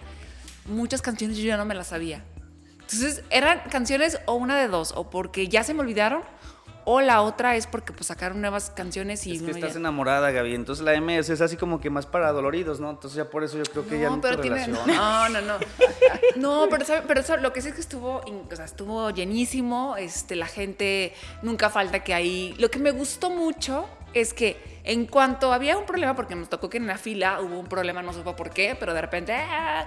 Muchas 0.65 1.01
canciones 1.01 1.37
yo 1.37 1.45
ya 1.45 1.57
no 1.57 1.65
me 1.65 1.75
las 1.75 1.87
sabía. 1.87 2.23
Entonces, 2.73 3.23
eran 3.29 3.61
canciones 3.69 4.19
o 4.25 4.33
una 4.35 4.57
de 4.57 4.67
dos, 4.67 4.93
o 4.95 5.09
porque 5.09 5.47
ya 5.47 5.63
se 5.63 5.73
me 5.73 5.81
olvidaron, 5.81 6.23
o 6.89 7.01
la 7.01 7.21
otra 7.21 7.57
es 7.57 7.67
porque 7.67 7.91
pues 7.91 8.07
sacaron 8.07 8.39
nuevas 8.39 8.69
canciones 8.69 9.27
y 9.27 9.35
Es 9.35 9.41
que 9.41 9.51
estás 9.51 9.73
ya- 9.73 9.79
enamorada, 9.79 10.31
Gaby. 10.31 10.55
Entonces 10.55 10.85
la 10.85 10.93
MS 10.93 11.29
es 11.33 11.41
así 11.41 11.57
como 11.57 11.81
que 11.81 11.89
más 11.89 12.05
para 12.05 12.31
doloridos, 12.31 12.79
¿no? 12.79 12.89
Entonces 12.89 13.17
ya 13.17 13.29
por 13.29 13.43
eso 13.43 13.57
yo 13.57 13.63
creo 13.65 13.85
que 13.89 13.99
ya 13.99 14.09
no 14.09 14.21
pero 14.21 14.37
te 14.37 14.43
tiene. 14.43 14.67
No, 14.87 15.27
no, 15.27 15.41
no. 15.41 15.57
No, 16.37 16.67
pero, 16.69 16.85
¿sabe? 16.85 17.03
pero 17.05 17.19
eso, 17.19 17.35
lo 17.37 17.51
que 17.51 17.61
sí 17.61 17.67
es 17.69 17.73
que 17.75 17.81
estuvo, 17.81 18.21
o 18.21 18.55
sea, 18.55 18.63
estuvo 18.63 19.09
llenísimo. 19.09 19.97
Este, 19.97 20.37
la 20.37 20.47
gente 20.47 21.13
nunca 21.41 21.69
falta 21.69 22.05
que 22.05 22.13
ahí. 22.13 22.55
Lo 22.57 22.71
que 22.71 22.79
me 22.79 22.91
gustó 22.91 23.29
mucho 23.31 23.89
es 24.21 24.33
que 24.33 24.79
en 24.83 25.05
cuanto 25.05 25.53
había 25.53 25.77
un 25.77 25.85
problema, 25.85 26.15
porque 26.15 26.35
nos 26.35 26.49
tocó 26.49 26.69
que 26.69 26.77
en 26.77 26.87
la 26.87 26.97
fila 26.97 27.41
hubo 27.41 27.59
un 27.59 27.67
problema, 27.67 28.01
no 28.01 28.13
supo 28.13 28.35
por 28.35 28.49
qué, 28.51 28.75
pero 28.79 28.93
de 28.93 29.01
repente 29.01 29.33
ah, 29.33 29.85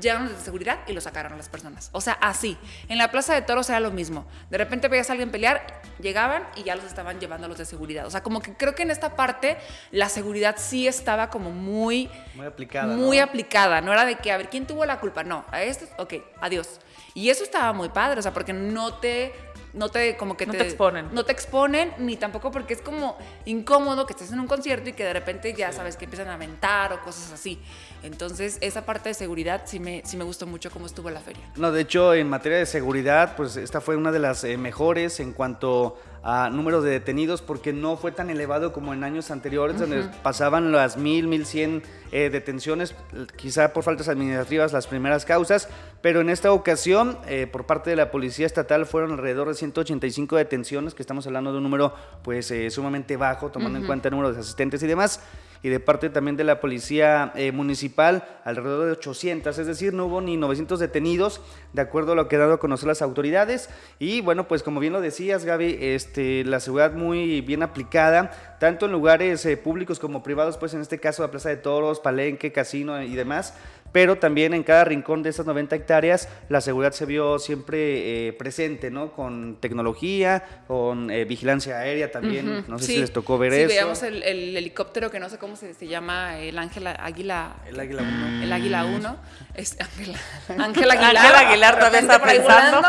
llegaron 0.00 0.24
los 0.28 0.38
de 0.38 0.44
seguridad 0.44 0.78
y 0.86 0.92
lo 0.92 1.00
sacaron 1.00 1.32
a 1.32 1.36
las 1.36 1.48
personas. 1.48 1.90
O 1.92 2.00
sea, 2.00 2.14
así. 2.14 2.56
En 2.88 2.98
la 2.98 3.10
plaza 3.10 3.34
de 3.34 3.42
toros 3.42 3.68
era 3.68 3.80
lo 3.80 3.90
mismo. 3.90 4.26
De 4.50 4.56
repente 4.58 4.88
veías 4.88 5.08
a 5.10 5.12
alguien 5.12 5.30
pelear, 5.30 5.82
llegaban 6.00 6.46
y 6.56 6.62
ya 6.62 6.76
los 6.76 6.84
estaban 6.84 7.18
llevando 7.20 7.46
a 7.46 7.48
los 7.48 7.58
de 7.58 7.64
seguridad. 7.64 8.06
O 8.06 8.10
sea, 8.10 8.22
como 8.22 8.40
que 8.40 8.54
creo 8.54 8.74
que 8.74 8.84
en 8.84 8.90
esta 8.90 9.16
parte 9.16 9.58
la 9.90 10.08
seguridad 10.08 10.56
sí 10.58 10.86
estaba 10.88 11.30
como 11.30 11.50
muy 11.50 12.08
Muy 12.34 12.46
aplicada. 12.46 12.94
muy 12.94 13.18
¿no? 13.18 13.24
aplicada, 13.24 13.80
no 13.80 13.92
era 13.92 14.04
de 14.04 14.16
que, 14.16 14.32
a 14.32 14.36
ver, 14.36 14.48
¿quién 14.48 14.66
tuvo 14.66 14.84
la 14.86 15.00
culpa? 15.00 15.24
No, 15.24 15.44
a 15.50 15.62
estos, 15.62 15.88
ok, 15.98 16.14
adiós. 16.40 16.80
Y 17.14 17.30
eso 17.30 17.42
estaba 17.42 17.72
muy 17.72 17.88
padre, 17.88 18.20
o 18.20 18.22
sea, 18.22 18.32
porque 18.32 18.52
no 18.52 18.94
te, 18.94 19.34
no 19.72 19.90
te, 19.90 20.16
como 20.16 20.36
que 20.36 20.46
No 20.46 20.52
te, 20.52 20.58
te 20.58 20.64
exponen. 20.64 21.08
No 21.12 21.24
te 21.24 21.32
exponen, 21.32 21.92
ni 21.98 22.16
tampoco 22.16 22.50
porque 22.50 22.74
es 22.74 22.80
como 22.82 23.16
incómodo 23.44 24.06
que 24.06 24.12
estés 24.12 24.32
en 24.32 24.40
un 24.40 24.46
concierto 24.46 24.88
y 24.90 24.92
que 24.92 25.04
de 25.04 25.12
repente 25.12 25.54
ya 25.54 25.72
sabes 25.72 25.96
que 25.96 26.04
empiezan 26.04 26.28
a 26.28 26.36
mentar 26.36 26.92
o 26.92 27.00
cosas 27.02 27.32
así. 27.32 27.60
Entonces, 28.02 28.58
esa 28.60 28.84
parte 28.84 29.08
de 29.10 29.14
seguridad 29.14 29.62
sí 29.66 29.80
me, 29.80 30.02
sí 30.04 30.16
me 30.16 30.24
gustó 30.24 30.46
mucho 30.46 30.70
cómo 30.70 30.86
estuvo 30.86 31.10
la 31.10 31.20
feria. 31.20 31.42
No, 31.56 31.72
de 31.72 31.82
hecho, 31.82 32.14
en 32.14 32.28
materia 32.28 32.58
de 32.58 32.66
seguridad, 32.66 33.34
pues 33.36 33.56
esta 33.56 33.80
fue 33.80 33.96
una 33.96 34.12
de 34.12 34.18
las 34.18 34.44
eh, 34.44 34.56
mejores 34.56 35.20
en 35.20 35.32
cuanto 35.32 35.98
a 36.22 36.50
número 36.50 36.82
de 36.82 36.90
detenidos, 36.90 37.42
porque 37.42 37.72
no 37.72 37.96
fue 37.96 38.12
tan 38.12 38.30
elevado 38.30 38.72
como 38.72 38.92
en 38.92 39.04
años 39.04 39.30
anteriores, 39.30 39.78
donde 39.78 40.04
pasaban 40.22 40.72
las 40.72 40.96
mil, 40.96 41.28
mil 41.28 41.46
cien 41.46 41.82
eh, 42.12 42.30
detenciones, 42.30 42.94
quizá 43.36 43.72
por 43.72 43.84
faltas 43.84 44.08
administrativas 44.08 44.72
las 44.72 44.86
primeras 44.86 45.24
causas, 45.24 45.68
pero 46.00 46.20
en 46.20 46.30
esta 46.30 46.52
ocasión, 46.52 47.18
eh, 47.26 47.46
por 47.46 47.66
parte 47.66 47.90
de 47.90 47.96
la 47.96 48.10
Policía 48.10 48.46
Estatal, 48.46 48.86
fueron 48.86 49.12
alrededor 49.12 49.48
de 49.48 49.54
185 49.54 50.36
detenciones, 50.36 50.94
que 50.94 51.02
estamos 51.02 51.26
hablando 51.26 51.52
de 51.52 51.58
un 51.58 51.64
número 51.64 51.94
pues 52.22 52.50
eh, 52.50 52.70
sumamente 52.70 53.16
bajo, 53.16 53.50
tomando 53.50 53.78
en 53.78 53.86
cuenta 53.86 54.08
el 54.08 54.12
número 54.12 54.32
de 54.32 54.40
asistentes 54.40 54.82
y 54.82 54.86
demás 54.86 55.20
y 55.62 55.68
de 55.68 55.80
parte 55.80 56.10
también 56.10 56.36
de 56.36 56.44
la 56.44 56.60
policía 56.60 57.32
eh, 57.34 57.52
municipal 57.52 58.40
alrededor 58.44 58.86
de 58.86 58.92
800, 58.92 59.58
es 59.58 59.66
decir, 59.66 59.92
no 59.92 60.06
hubo 60.06 60.20
ni 60.20 60.36
900 60.36 60.78
detenidos, 60.80 61.40
de 61.72 61.82
acuerdo 61.82 62.12
a 62.12 62.14
lo 62.14 62.28
que 62.28 62.36
han 62.36 62.42
dado 62.42 62.54
a 62.54 62.60
conocer 62.60 62.88
las 62.88 63.02
autoridades. 63.02 63.68
Y 63.98 64.20
bueno, 64.20 64.48
pues 64.48 64.62
como 64.62 64.80
bien 64.80 64.92
lo 64.92 65.00
decías, 65.00 65.44
Gaby, 65.44 65.78
este, 65.80 66.44
la 66.44 66.60
seguridad 66.60 66.92
muy 66.92 67.40
bien 67.40 67.62
aplicada, 67.62 68.56
tanto 68.58 68.86
en 68.86 68.92
lugares 68.92 69.44
eh, 69.46 69.56
públicos 69.56 69.98
como 69.98 70.22
privados, 70.22 70.56
pues 70.56 70.74
en 70.74 70.80
este 70.80 70.98
caso 70.98 71.22
la 71.22 71.30
Plaza 71.30 71.48
de 71.48 71.56
Toros, 71.56 72.00
Palenque, 72.00 72.52
Casino 72.52 73.02
y 73.02 73.14
demás. 73.14 73.54
Pero 73.92 74.18
también 74.18 74.54
en 74.54 74.62
cada 74.62 74.84
rincón 74.84 75.22
de 75.22 75.30
esas 75.30 75.46
90 75.46 75.74
hectáreas 75.76 76.28
la 76.48 76.60
seguridad 76.60 76.92
se 76.92 77.06
vio 77.06 77.38
siempre 77.38 78.28
eh, 78.28 78.32
presente, 78.32 78.90
¿no? 78.90 79.12
Con 79.12 79.56
tecnología, 79.60 80.62
con 80.66 81.10
eh, 81.10 81.24
vigilancia 81.24 81.78
aérea 81.78 82.10
también. 82.10 82.64
No 82.68 82.78
sé 82.78 82.84
si 82.86 82.92
Sí, 82.94 83.00
les 83.00 83.12
tocó 83.12 83.38
ver 83.38 83.52
sí, 83.52 83.58
eso. 83.60 83.68
veíamos 83.68 84.02
el, 84.02 84.22
el 84.22 84.56
helicóptero 84.56 85.10
que 85.10 85.20
no 85.20 85.28
sé 85.28 85.38
cómo 85.38 85.56
se, 85.56 85.74
se 85.74 85.86
llama, 85.86 86.38
el 86.38 86.58
Ángel 86.58 86.86
Águila. 86.86 87.56
El 87.66 87.78
Águila 87.80 88.02
1. 88.02 88.42
El 88.44 88.52
Águila 88.52 88.84
1. 88.84 89.16
Es 89.54 89.76
Ángela 89.80 90.18
Ángel 90.58 90.90
Aguilar. 90.90 91.16
Ángel 91.16 91.34
Aguilar 91.46 91.78
todavía 91.78 92.00
está 92.00 92.22
pensando. 92.22 92.82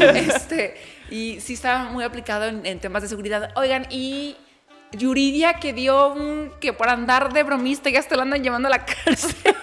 este, 0.14 0.76
y 1.10 1.40
sí 1.40 1.54
estaba 1.54 1.84
muy 1.90 2.04
aplicado 2.04 2.46
en, 2.46 2.64
en 2.66 2.78
temas 2.80 3.02
de 3.02 3.08
seguridad. 3.08 3.50
Oigan, 3.56 3.86
y 3.90 4.36
Yuridia 4.92 5.54
que 5.54 5.72
dio 5.72 6.12
un. 6.12 6.52
que 6.60 6.72
por 6.72 6.88
andar 6.88 7.32
de 7.32 7.42
bromista 7.42 7.90
ya 7.90 8.00
hasta 8.00 8.16
lo 8.16 8.22
andan 8.22 8.42
llevando 8.42 8.68
a 8.68 8.70
la 8.70 8.84
cárcel. 8.84 9.54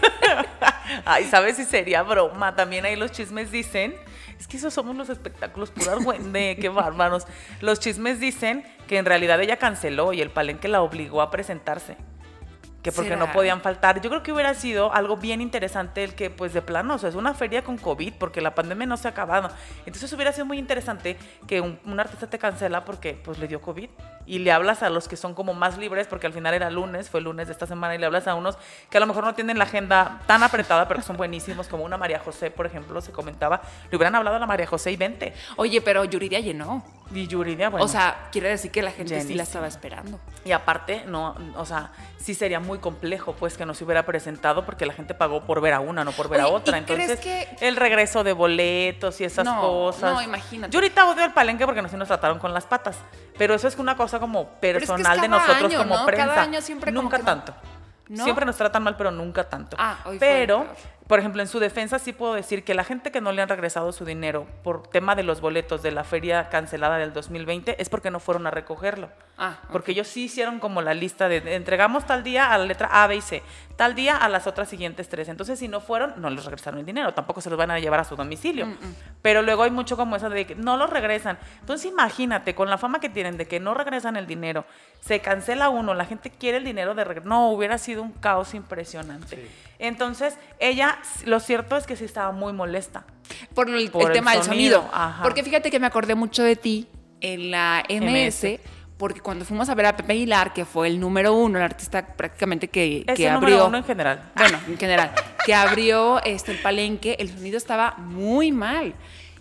Ay, 1.06 1.26
¿sabes 1.26 1.58
si 1.58 1.66
sería 1.66 2.04
broma? 2.04 2.56
También 2.56 2.86
ahí 2.86 2.96
los 2.96 3.12
chismes 3.12 3.52
dicen. 3.52 3.96
Es 4.40 4.48
que 4.48 4.58
esos 4.58 4.74
somos 4.74 4.96
los 4.96 5.10
espectáculos 5.10 5.72
puras 5.72 6.00
de 6.32 6.58
qué 6.62 6.70
bárbaros. 6.70 7.26
Los 7.60 7.80
chismes 7.80 8.20
dicen 8.20 8.64
que 8.88 8.98
en 8.98 9.06
realidad 9.06 9.42
ella 9.42 9.58
canceló 9.58 10.14
y 10.14 10.22
el 10.22 10.30
palenque 10.30 10.68
la 10.68 10.82
obligó 10.82 11.22
a 11.22 11.32
presentarse. 11.32 11.98
Que 12.88 12.94
porque 12.94 13.10
¿Será? 13.10 13.26
no 13.26 13.34
podían 13.34 13.60
faltar. 13.60 14.00
Yo 14.00 14.10
creo 14.10 14.24
que 14.24 14.32
hubiera 14.32 14.54
sido 14.54 14.94
algo 14.94 15.18
bien 15.18 15.42
interesante 15.42 16.06
el 16.06 16.16
que, 16.16 16.30
pues 16.30 16.54
de 16.54 16.62
plano, 16.62 16.96
o 16.96 16.98
sea, 16.98 17.10
es 17.10 17.16
una 17.16 17.34
feria 17.34 17.62
con 17.62 17.78
COVID 17.78 18.14
porque 18.18 18.40
la 18.40 18.56
pandemia 18.56 18.88
no 18.88 18.96
se 18.96 19.10
ha 19.10 19.12
acabado. 19.12 19.50
Entonces 19.86 20.14
hubiera 20.14 20.32
sido 20.32 20.46
muy 20.46 20.58
interesante 20.58 21.18
que 21.48 21.60
un, 21.60 21.78
un 21.84 22.00
artista 22.00 22.30
te 22.30 22.40
cancela 22.40 22.86
porque 22.86 23.14
pues 23.14 23.40
le 23.40 23.50
dio 23.50 23.60
COVID 23.60 23.90
y 24.26 24.40
le 24.40 24.54
hablas 24.54 24.84
a 24.84 24.90
los 24.90 25.10
que 25.10 25.18
son 25.18 25.34
como 25.34 25.54
más 25.54 25.78
libres 25.78 26.08
porque 26.08 26.28
al 26.28 26.34
final 26.34 26.54
era 26.54 26.70
lunes, 26.70 27.10
fue 27.10 27.20
lunes 27.20 27.48
de 27.48 27.54
esta 27.54 27.68
semana 27.68 27.94
y 27.94 27.98
le 27.98 28.06
hablas 28.06 28.26
a 28.26 28.36
unos 28.36 28.58
que 28.90 28.96
a 28.96 29.02
lo 29.02 29.06
mejor 29.06 29.26
no 29.26 29.36
tienen 29.36 29.58
la 29.58 29.66
agenda 29.66 30.22
tan 30.26 30.42
apretada 30.42 30.88
pero 30.88 31.02
que 31.02 31.06
son 31.06 31.18
buenísimos 31.18 31.68
como 31.68 31.84
una 31.84 31.98
María 31.98 32.20
José, 32.20 32.52
por 32.52 32.66
ejemplo, 32.66 33.02
se 33.02 33.12
comentaba. 33.12 33.62
Le 33.92 33.98
hubieran 33.98 34.16
hablado 34.16 34.38
a 34.38 34.40
la 34.40 34.48
María 34.48 34.66
José 34.66 34.94
y 34.94 34.96
vente. 34.96 35.34
Oye, 35.58 35.82
pero 35.82 36.06
Yuridia 36.06 36.40
llenó. 36.40 36.86
Y 37.14 37.26
Yuridia, 37.28 37.70
bueno. 37.70 37.86
O 37.86 37.88
sea, 37.88 38.28
quiere 38.32 38.50
decir 38.50 38.70
que 38.72 38.82
la 38.82 38.92
gente 38.92 39.22
sí 39.22 39.34
la 39.34 39.44
estaba 39.44 39.68
esperando. 39.68 40.20
Y 40.44 40.52
aparte, 40.52 41.04
no, 41.08 41.36
o 41.56 41.66
sea, 41.66 41.92
sí 42.18 42.34
sería 42.34 42.60
muy 42.60 42.80
complejo, 42.80 43.34
pues, 43.34 43.58
que 43.58 43.66
no 43.66 43.74
se 43.74 43.84
hubiera 43.86 44.06
presentado 44.06 44.66
porque 44.66 44.86
la 44.86 44.94
gente 44.94 45.14
pagó 45.14 45.42
por 45.46 45.62
ver 45.62 45.74
a 45.74 45.80
una, 45.80 46.04
no 46.04 46.12
por 46.12 46.28
ver 46.30 46.42
a 46.42 46.48
otra. 46.48 46.78
¿y 46.80 46.84
crees 46.84 47.10
Entonces, 47.10 47.20
que- 47.60 47.68
el 47.68 47.76
regreso 47.78 48.24
de 48.24 48.34
boletos 48.34 49.22
y 49.22 49.24
esas 49.24 49.46
No, 49.46 49.62
cosas. 49.62 50.14
no, 50.14 50.22
imagínate. 50.22 50.72
Yo 50.74 50.80
ahorita 50.80 51.08
odio 51.10 51.24
al 51.24 51.34
palenque 51.34 51.66
porque 51.66 51.82
no 51.82 51.88
se 51.90 51.98
nos 51.98 52.08
trataron 52.10 52.40
con 52.40 52.54
las 52.54 52.66
patas. 52.66 52.98
Pero 53.38 53.54
eso 53.54 53.68
es 53.68 53.78
una 53.78 53.96
cosa 53.96 54.20
como 54.20 54.42
es 54.42 54.48
que 54.60 54.68
es 54.70 54.74
personal 54.80 55.22
de 55.22 55.28
nosotros 55.28 55.72
año, 55.72 55.78
como 55.78 55.96
¿no? 55.98 56.06
prensa. 56.06 56.26
Cada 56.28 56.42
año 56.42 56.62
siempre 56.62 56.92
como 56.92 57.04
Nunca 57.04 57.18
que 57.18 57.24
no. 57.24 57.26
tanto. 57.30 57.54
¿No? 58.10 58.24
Siempre 58.24 58.46
nos 58.46 58.56
tratan 58.56 58.84
mal, 58.84 58.96
pero 58.98 59.12
nunca 59.12 59.44
tanto. 59.44 59.76
Ah, 59.80 59.98
hoy 60.06 60.18
fue 60.18 60.28
pero. 60.28 60.66
Por 61.08 61.20
ejemplo, 61.20 61.42
en 61.42 61.48
su 61.48 61.60
defensa 61.60 62.00
sí 62.00 62.12
puedo 62.12 62.34
decir 62.34 62.64
que 62.64 62.74
la 62.74 62.84
gente 62.84 63.12
que 63.12 63.22
no 63.22 63.32
le 63.32 63.42
han 63.42 63.48
regresado 63.48 63.92
su 63.94 64.04
dinero 64.04 64.46
por 64.64 64.88
tema 64.88 65.16
de 65.16 65.24
los 65.24 65.40
boletos 65.40 65.82
de 65.82 65.92
la 65.92 66.04
feria 66.04 66.50
cancelada 66.50 66.98
del 66.98 67.14
2020 67.14 67.82
es 67.82 67.88
porque 67.88 68.12
no 68.12 68.20
fueron 68.20 68.46
a 68.46 68.52
recogerlo. 68.52 69.10
Ah. 69.38 69.60
Porque 69.72 69.92
ellos 69.92 70.08
sí 70.08 70.24
hicieron 70.24 70.60
como 70.60 70.82
la 70.82 70.94
lista 70.94 71.30
de, 71.30 71.56
entregamos 71.56 72.06
tal 72.06 72.24
día 72.24 72.52
a 72.52 72.58
la 72.58 72.66
letra 72.66 72.90
A, 72.92 73.08
B 73.08 73.16
y 73.16 73.22
C, 73.22 73.44
tal 73.76 73.96
día 73.96 74.18
a 74.18 74.28
las 74.28 74.48
otras 74.48 74.68
siguientes 74.68 75.08
tres. 75.08 75.30
Entonces, 75.30 75.60
si 75.60 75.68
no 75.68 75.80
fueron, 75.80 76.16
no 76.18 76.30
les 76.30 76.44
regresaron 76.44 76.80
el 76.80 76.86
dinero, 76.86 77.14
tampoco 77.14 77.40
se 77.40 77.50
los 77.50 77.58
van 77.58 77.72
a 77.72 77.80
llevar 77.80 78.00
a 78.00 78.04
su 78.04 78.16
domicilio. 78.16 78.66
Mm, 78.66 78.76
Pero 79.22 79.44
luego 79.44 79.64
hay 79.64 79.72
mucho 79.72 79.96
como 79.96 80.16
eso 80.16 80.30
de 80.30 80.46
que 80.46 80.56
no 80.56 80.76
los 80.76 80.90
regresan. 80.90 81.38
Entonces, 81.60 81.90
imagínate, 81.90 82.56
con 82.56 82.70
la 82.70 82.78
fama 82.78 83.00
que 83.00 83.10
tienen 83.10 83.38
de 83.38 83.48
que 83.48 83.60
no 83.60 83.74
regresan 83.76 84.18
el 84.18 84.26
dinero, 84.26 84.66
se 85.00 85.22
cancela 85.22 85.70
uno, 85.70 85.94
la 85.94 86.06
gente 86.06 86.32
quiere 86.32 86.58
el 86.58 86.66
dinero 86.66 86.96
de 86.96 87.04
regreso. 87.04 87.30
No, 87.30 87.52
hubiera 87.52 87.78
sido 87.78 88.02
un 88.02 88.12
caos 88.12 88.56
impresionante. 88.56 89.48
Entonces, 89.80 90.38
ella, 90.60 90.98
lo 91.26 91.40
cierto 91.40 91.78
es 91.78 91.86
que 91.86 91.96
sí 91.96 92.06
estaba 92.06 92.32
muy 92.32 92.54
molesta. 92.54 93.06
Por 93.54 93.70
el, 93.70 93.90
Por 93.92 94.04
el 94.04 94.08
el 94.10 94.14
tema 94.14 94.34
del 94.34 94.44
sonido, 94.44 94.82
sonido. 94.82 94.96
ajá. 94.96 95.24
Porque 95.24 95.44
fíjate 95.44 95.70
que 95.70 95.80
me 95.80 95.88
acordé 95.88 96.16
mucho 96.16 96.44
de 96.44 96.56
ti 96.56 96.88
en 97.22 97.52
la 97.52 97.84
MS, 97.90 98.44
MS. 98.44 98.60
porque 98.98 99.20
cuando 99.20 99.44
fuimos 99.46 99.70
a 99.70 99.76
ver 99.76 99.86
a 99.88 99.96
Pepe 99.98 100.14
Aguilar, 100.14 100.54
que 100.54 100.66
fue 100.66 100.88
el 100.88 101.00
número 101.00 101.34
uno, 101.34 101.58
el 101.60 101.64
artista 101.66 102.06
prácticamente 102.16 102.68
que, 102.70 103.04
Es 103.08 103.16
que 103.16 103.26
el 103.28 103.34
abrió. 103.34 103.50
número 103.50 103.68
uno 103.68 103.78
en 103.80 103.84
general. 103.84 104.32
Bueno, 104.36 104.60
en 104.68 104.78
general, 104.78 105.12
que 105.46 105.54
abrió 105.54 106.24
este, 106.24 106.52
el 106.54 106.60
palenque, 106.60 107.16
el 107.20 107.30
sonido 107.30 107.58
estaba 107.58 107.96
muy 107.98 108.52
mal. 108.52 108.94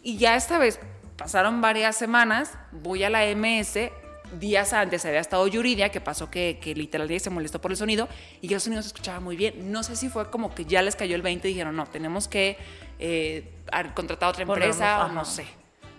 Y 0.03 0.17
ya 0.19 0.37
esta 0.37 0.59
vez, 0.59 0.79
pasaron 1.17 1.61
varias 1.61 1.97
semanas, 1.97 2.53
voy 2.73 3.05
a 3.05 3.11
la 3.11 3.21
MS, 3.35 3.91
días 4.39 4.73
antes 4.73 5.05
había 5.05 5.21
estado 5.21 5.47
Yuridia, 5.47 5.91
que 5.91 6.01
pasó 6.01 6.31
que, 6.31 6.59
que 6.61 6.75
literalmente 6.75 7.21
se 7.25 7.31
molestó 7.31 7.61
por 7.61 7.71
el 7.71 7.77
sonido 7.77 8.09
y 8.41 8.49
que 8.49 8.55
el 8.55 8.61
sonido 8.61 8.83
se 8.83 8.89
escuchaba 8.89 9.21
muy 9.21 9.37
bien. 9.37 9.71
No 9.73 9.83
sé 9.83 9.97
si 9.97 10.09
fue 10.09 10.31
como 10.31 10.55
que 10.55 10.65
ya 10.65 10.83
les 10.83 10.97
cayó 10.97 11.15
el 11.17 11.23
20 11.23 11.49
y 11.49 11.53
dijeron, 11.53 11.77
no, 11.77 11.87
tenemos 11.87 12.29
que 12.29 12.57
eh, 12.99 13.51
haber 13.73 13.95
contratado 13.95 14.31
a 14.31 14.33
otra 14.33 14.45
Ponernos- 14.45 14.55
empresa 14.55 14.99
o 14.99 15.03
ajá. 15.03 15.13
no 15.13 15.25
sé. 15.25 15.47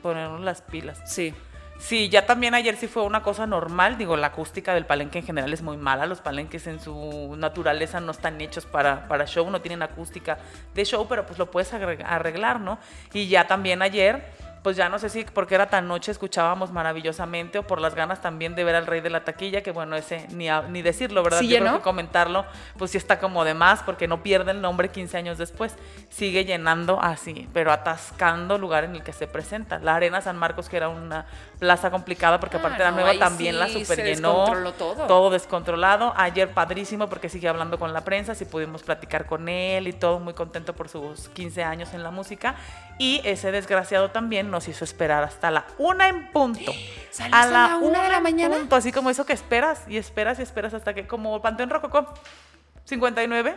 Ponernos 0.02 0.42
las 0.42 0.62
pilas. 0.62 1.00
Sí. 1.06 1.34
Sí, 1.80 2.10
ya 2.10 2.26
también 2.26 2.56
ayer 2.56 2.76
sí 2.76 2.88
fue 2.88 3.04
una 3.04 3.22
cosa 3.22 3.46
normal. 3.46 4.00
Digo, 4.00 4.18
la 4.18 4.28
acústica 4.28 4.74
del 4.74 4.88
palenque 4.88 5.20
en 5.20 5.26
general 5.28 5.54
es 5.54 5.62
muy 5.62 5.78
mala. 5.78 6.08
Los 6.08 6.22
palenques 6.22 6.66
en 6.66 6.80
su 6.80 7.36
naturaleza 7.38 8.00
no 8.00 8.12
están 8.14 8.42
hechos 8.42 8.66
para, 8.66 9.08
para 9.08 9.28
show, 9.28 9.48
no 9.52 9.62
tienen 9.62 9.84
acústica 9.84 10.40
de 10.74 10.86
show, 10.86 11.06
pero 11.08 11.28
pues 11.28 11.38
lo 11.38 11.52
puedes 11.52 11.72
arreglar, 11.74 12.60
¿no? 12.62 12.80
Y 13.14 13.28
ya 13.28 13.46
también 13.46 13.84
ayer, 13.84 14.26
pues 14.68 14.76
ya 14.76 14.90
no 14.90 15.00
sé 15.00 15.08
si 15.08 15.24
porque 15.24 15.56
era 15.56 15.70
tan 15.70 15.88
noche 15.88 16.12
escuchábamos 16.12 16.74
maravillosamente 16.74 17.58
o 17.58 17.64
por 17.66 17.80
las 17.80 17.96
ganas 17.96 18.20
también 18.20 18.54
de 18.54 18.66
ver 18.66 18.76
al 18.76 18.86
rey 18.86 19.00
de 19.00 19.10
la 19.10 19.24
taquilla, 19.24 19.64
que 19.64 19.72
bueno, 19.72 19.96
ese 19.96 20.28
ni, 20.34 20.50
a- 20.50 20.64
ni 20.64 20.82
decirlo, 20.82 21.24
¿verdad? 21.24 21.40
Sí 21.40 21.48
Yo 21.48 21.56
creo 21.56 21.68
llenó. 21.68 21.78
que 21.78 21.84
comentarlo, 21.86 22.46
pues 22.78 22.92
sí 22.92 22.98
está 22.98 23.18
como 23.18 23.46
de 23.46 23.54
más, 23.54 23.82
porque 23.84 24.10
no 24.10 24.22
pierde 24.24 24.52
el 24.52 24.60
nombre 24.60 24.90
15 24.90 25.16
años 25.16 25.38
después. 25.38 25.78
Sigue 26.10 26.44
llenando 26.44 27.02
así, 27.02 27.48
pero 27.54 27.72
atascando 27.72 28.58
lugar 28.58 28.84
en 28.84 28.96
el 28.98 29.04
que 29.04 29.14
se 29.14 29.26
presenta. 29.26 29.80
La 29.80 29.96
Arena 29.96 30.20
San 30.20 30.36
Marcos, 30.38 30.68
que 30.68 30.76
era 30.76 30.90
una 30.90 31.28
plaza 31.60 31.90
complicada, 31.92 32.40
porque 32.40 32.58
Ah, 32.58 32.60
aparte 32.60 32.82
era 32.82 32.92
no, 32.92 32.98
nueva, 33.02 33.18
también 33.18 33.58
la 33.58 33.68
super 33.68 34.04
llenó. 34.04 34.46
todo. 34.78 35.08
Todo 35.08 35.30
descontrolado. 35.30 36.14
Ayer 36.16 36.50
padrísimo, 36.54 37.08
porque 37.10 37.30
sigue 37.30 37.48
hablando 37.50 37.80
con 37.80 37.94
la 37.94 38.02
prensa, 38.02 38.36
sí 38.36 38.46
pudimos 38.46 38.84
platicar 38.84 39.26
con 39.26 39.50
él 39.50 39.88
y 39.88 39.94
todo, 39.94 40.20
muy 40.20 40.34
contento 40.34 40.74
por 40.76 40.88
sus 40.90 41.30
15 41.30 41.64
años 41.64 41.94
en 41.94 42.04
la 42.04 42.12
música. 42.12 42.56
Y 43.00 43.22
ese 43.24 43.52
desgraciado 43.52 44.12
también 44.12 44.50
nos 44.52 44.68
hizo 44.68 44.84
esperar 44.84 45.24
hasta 45.24 45.52
la 45.52 45.66
una 45.78 46.08
en 46.10 46.32
punto. 46.32 46.72
¿Salió 47.12 47.36
hasta 47.36 47.52
la 47.70 47.78
una 47.78 48.04
de 48.04 48.10
la 48.10 48.20
mañana? 48.20 48.56
punto, 48.56 48.76
así 48.76 48.92
como 48.92 49.10
eso 49.10 49.26
que 49.26 49.34
esperas 49.34 49.84
y 49.88 49.98
esperas 49.98 50.40
y 50.40 50.44
esperas 50.44 50.74
hasta 50.74 50.94
que, 50.94 51.08
como 51.08 51.42
Panteón 51.42 51.70
Rococó, 51.70 52.14
59. 52.86 53.56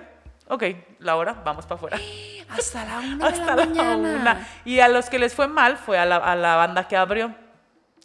Ok, 0.48 0.64
la 0.98 1.16
hora, 1.16 1.34
vamos 1.44 1.64
para 1.66 1.76
afuera. 1.76 1.98
Hasta 2.48 2.84
la 2.84 2.98
una 2.98 3.16
de 3.30 3.32
Hasta 3.32 3.46
la, 3.46 3.56
la 3.56 3.66
mañana. 3.66 3.96
una. 4.20 4.48
Y 4.64 4.80
a 4.80 4.88
los 4.88 5.08
que 5.08 5.20
les 5.20 5.32
fue 5.34 5.46
mal 5.46 5.76
fue 5.76 5.98
a 5.98 6.04
la, 6.04 6.16
a 6.16 6.34
la 6.34 6.56
banda 6.56 6.88
que 6.88 6.96
abrió, 6.96 7.32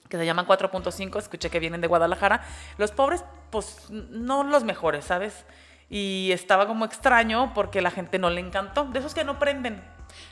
que 0.09 0.17
se 0.17 0.25
llaman 0.25 0.45
4.5, 0.45 1.17
escuché 1.19 1.49
que 1.49 1.59
vienen 1.59 1.81
de 1.81 1.87
Guadalajara. 1.87 2.41
Los 2.77 2.91
pobres, 2.91 3.23
pues 3.49 3.87
no 3.89 4.43
los 4.43 4.63
mejores, 4.63 5.05
¿sabes? 5.05 5.45
Y 5.89 6.29
estaba 6.31 6.67
como 6.67 6.85
extraño 6.85 7.53
porque 7.53 7.81
la 7.81 7.91
gente 7.91 8.17
no 8.19 8.29
le 8.29 8.41
encantó. 8.41 8.85
De 8.85 8.99
esos 8.99 9.13
que 9.13 9.23
no 9.23 9.37
prenden. 9.39 9.83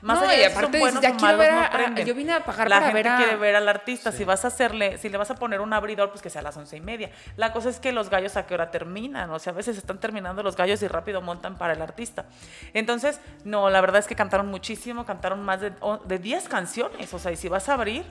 Más 0.01 0.19
No, 0.19 0.25
allá 0.29 0.39
y 0.41 0.43
aparte 0.45 0.67
dices, 0.77 0.79
buenos 0.81 1.01
ya 1.01 1.09
quiero 1.09 1.38
malos, 1.38 1.39
ver 1.39 1.53
no 1.53 2.01
a- 2.01 2.05
yo 2.05 2.15
vine 2.15 2.33
a 2.33 2.45
pagar 2.45 2.69
la 2.69 2.75
para 2.77 2.86
gente 2.88 3.03
ver 3.03 3.12
a- 3.12 3.17
quiere 3.17 3.36
ver 3.36 3.55
al 3.55 3.67
artista. 3.67 4.12
Si 4.12 4.23
vas 4.23 4.45
a 4.45 4.47
hacerle, 4.47 4.97
si 4.97 5.09
le 5.09 5.17
vas 5.17 5.29
a 5.31 5.36
poner 5.36 5.59
un 5.62 5.73
abridor, 5.73 6.09
pues 6.09 6.21
que 6.21 6.29
sea 6.29 6.39
a 6.41 6.43
las 6.43 6.55
once 6.55 6.77
y 6.77 6.81
media. 6.81 7.12
La 7.36 7.51
cosa 7.51 7.69
es 7.69 7.79
que 7.79 7.91
los 7.91 8.09
gallos 8.09 8.38
a 8.38 8.45
qué 8.45 8.53
hora 8.53 8.71
terminan. 8.71 9.29
O 9.31 9.39
sea, 9.39 9.51
a 9.51 9.55
veces 9.55 9.75
están 9.77 9.99
terminando 9.99 10.41
los 10.43 10.55
gallos 10.55 10.81
y 10.83 10.88
rápido 10.88 11.21
montan 11.21 11.57
para 11.57 11.73
el 11.73 11.81
artista. 11.81 12.25
Entonces, 12.73 13.19
no, 13.43 13.69
la 13.69 13.81
verdad 13.81 13.99
es 13.99 14.07
que 14.07 14.15
cantaron 14.15 14.47
muchísimo, 14.47 15.05
cantaron 15.05 15.43
más 15.43 15.59
de, 15.59 15.73
de 16.05 16.19
10 16.19 16.47
canciones. 16.47 17.13
O 17.13 17.19
sea, 17.19 17.31
y 17.31 17.36
si 17.36 17.49
vas 17.49 17.67
a 17.67 17.73
abrir, 17.73 18.05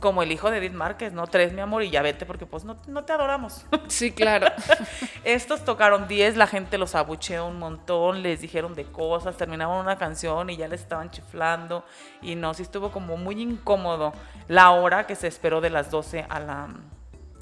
como 0.00 0.22
el 0.22 0.32
hijo 0.32 0.50
de 0.50 0.58
Edith 0.58 0.72
Márquez, 0.72 1.12
¿no? 1.12 1.26
Tres, 1.26 1.52
mi 1.52 1.60
amor, 1.60 1.82
y 1.82 1.90
ya 1.90 2.02
vete, 2.02 2.26
porque 2.26 2.46
pues 2.46 2.64
no, 2.64 2.76
no 2.88 3.04
te 3.04 3.12
adoramos. 3.12 3.66
Sí, 3.88 4.12
claro. 4.12 4.46
Estos 5.24 5.64
tocaron 5.64 6.06
10, 6.06 6.36
la 6.36 6.46
gente 6.46 6.78
los 6.78 6.94
abucheó 6.94 7.46
un 7.46 7.58
montón, 7.58 8.22
les 8.22 8.40
dijeron 8.40 8.74
de 8.74 8.84
cosas, 8.84 9.36
terminaban 9.36 9.78
una 9.78 9.98
canción 9.98 10.48
y 10.48 10.56
ya 10.56 10.68
les 10.68 10.80
estaban 10.80 11.10
chiflando. 11.10 11.84
Y 12.22 12.36
no, 12.36 12.54
sí 12.54 12.62
estuvo 12.62 12.90
como 12.92 13.16
muy 13.16 13.42
incómodo 13.42 14.12
la 14.48 14.70
hora 14.70 15.06
que 15.06 15.16
se 15.16 15.26
esperó 15.26 15.60
de 15.60 15.70
las 15.70 15.90
12 15.90 16.24
a 16.28 16.40
la, 16.40 16.68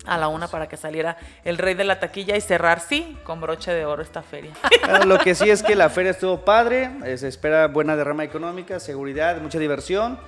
a 0.07 0.19
la 0.19 0.29
una 0.29 0.49
para 0.49 0.69
que 0.69 0.77
saliera 0.77 1.17
el 1.45 1.59
rey 1.59 1.75
de 1.75 1.85
la 1.85 2.01
taquilla 2.01 2.37
y 2.37 2.41
cerrar, 2.41 2.81
sí, 2.81 3.17
con 3.25 3.41
broche 3.41 3.73
de 3.73 3.85
oro 3.85 4.03
esta 4.03 4.23
feria. 4.23 4.53
Lo 5.07 5.19
que 5.19 5.35
sí 5.35 5.51
es 5.51 5.63
que 5.63 5.77
la 5.77 5.91
feria 5.91 6.13
estuvo 6.13 6.45
padre, 6.45 6.91
eh, 7.05 7.17
se 7.19 7.29
espera 7.29 7.69
buena 7.69 7.95
derrama 7.95 8.25
económica, 8.25 8.81
seguridad, 8.81 9.41
mucha 9.41 9.59
diversión. 9.59 10.19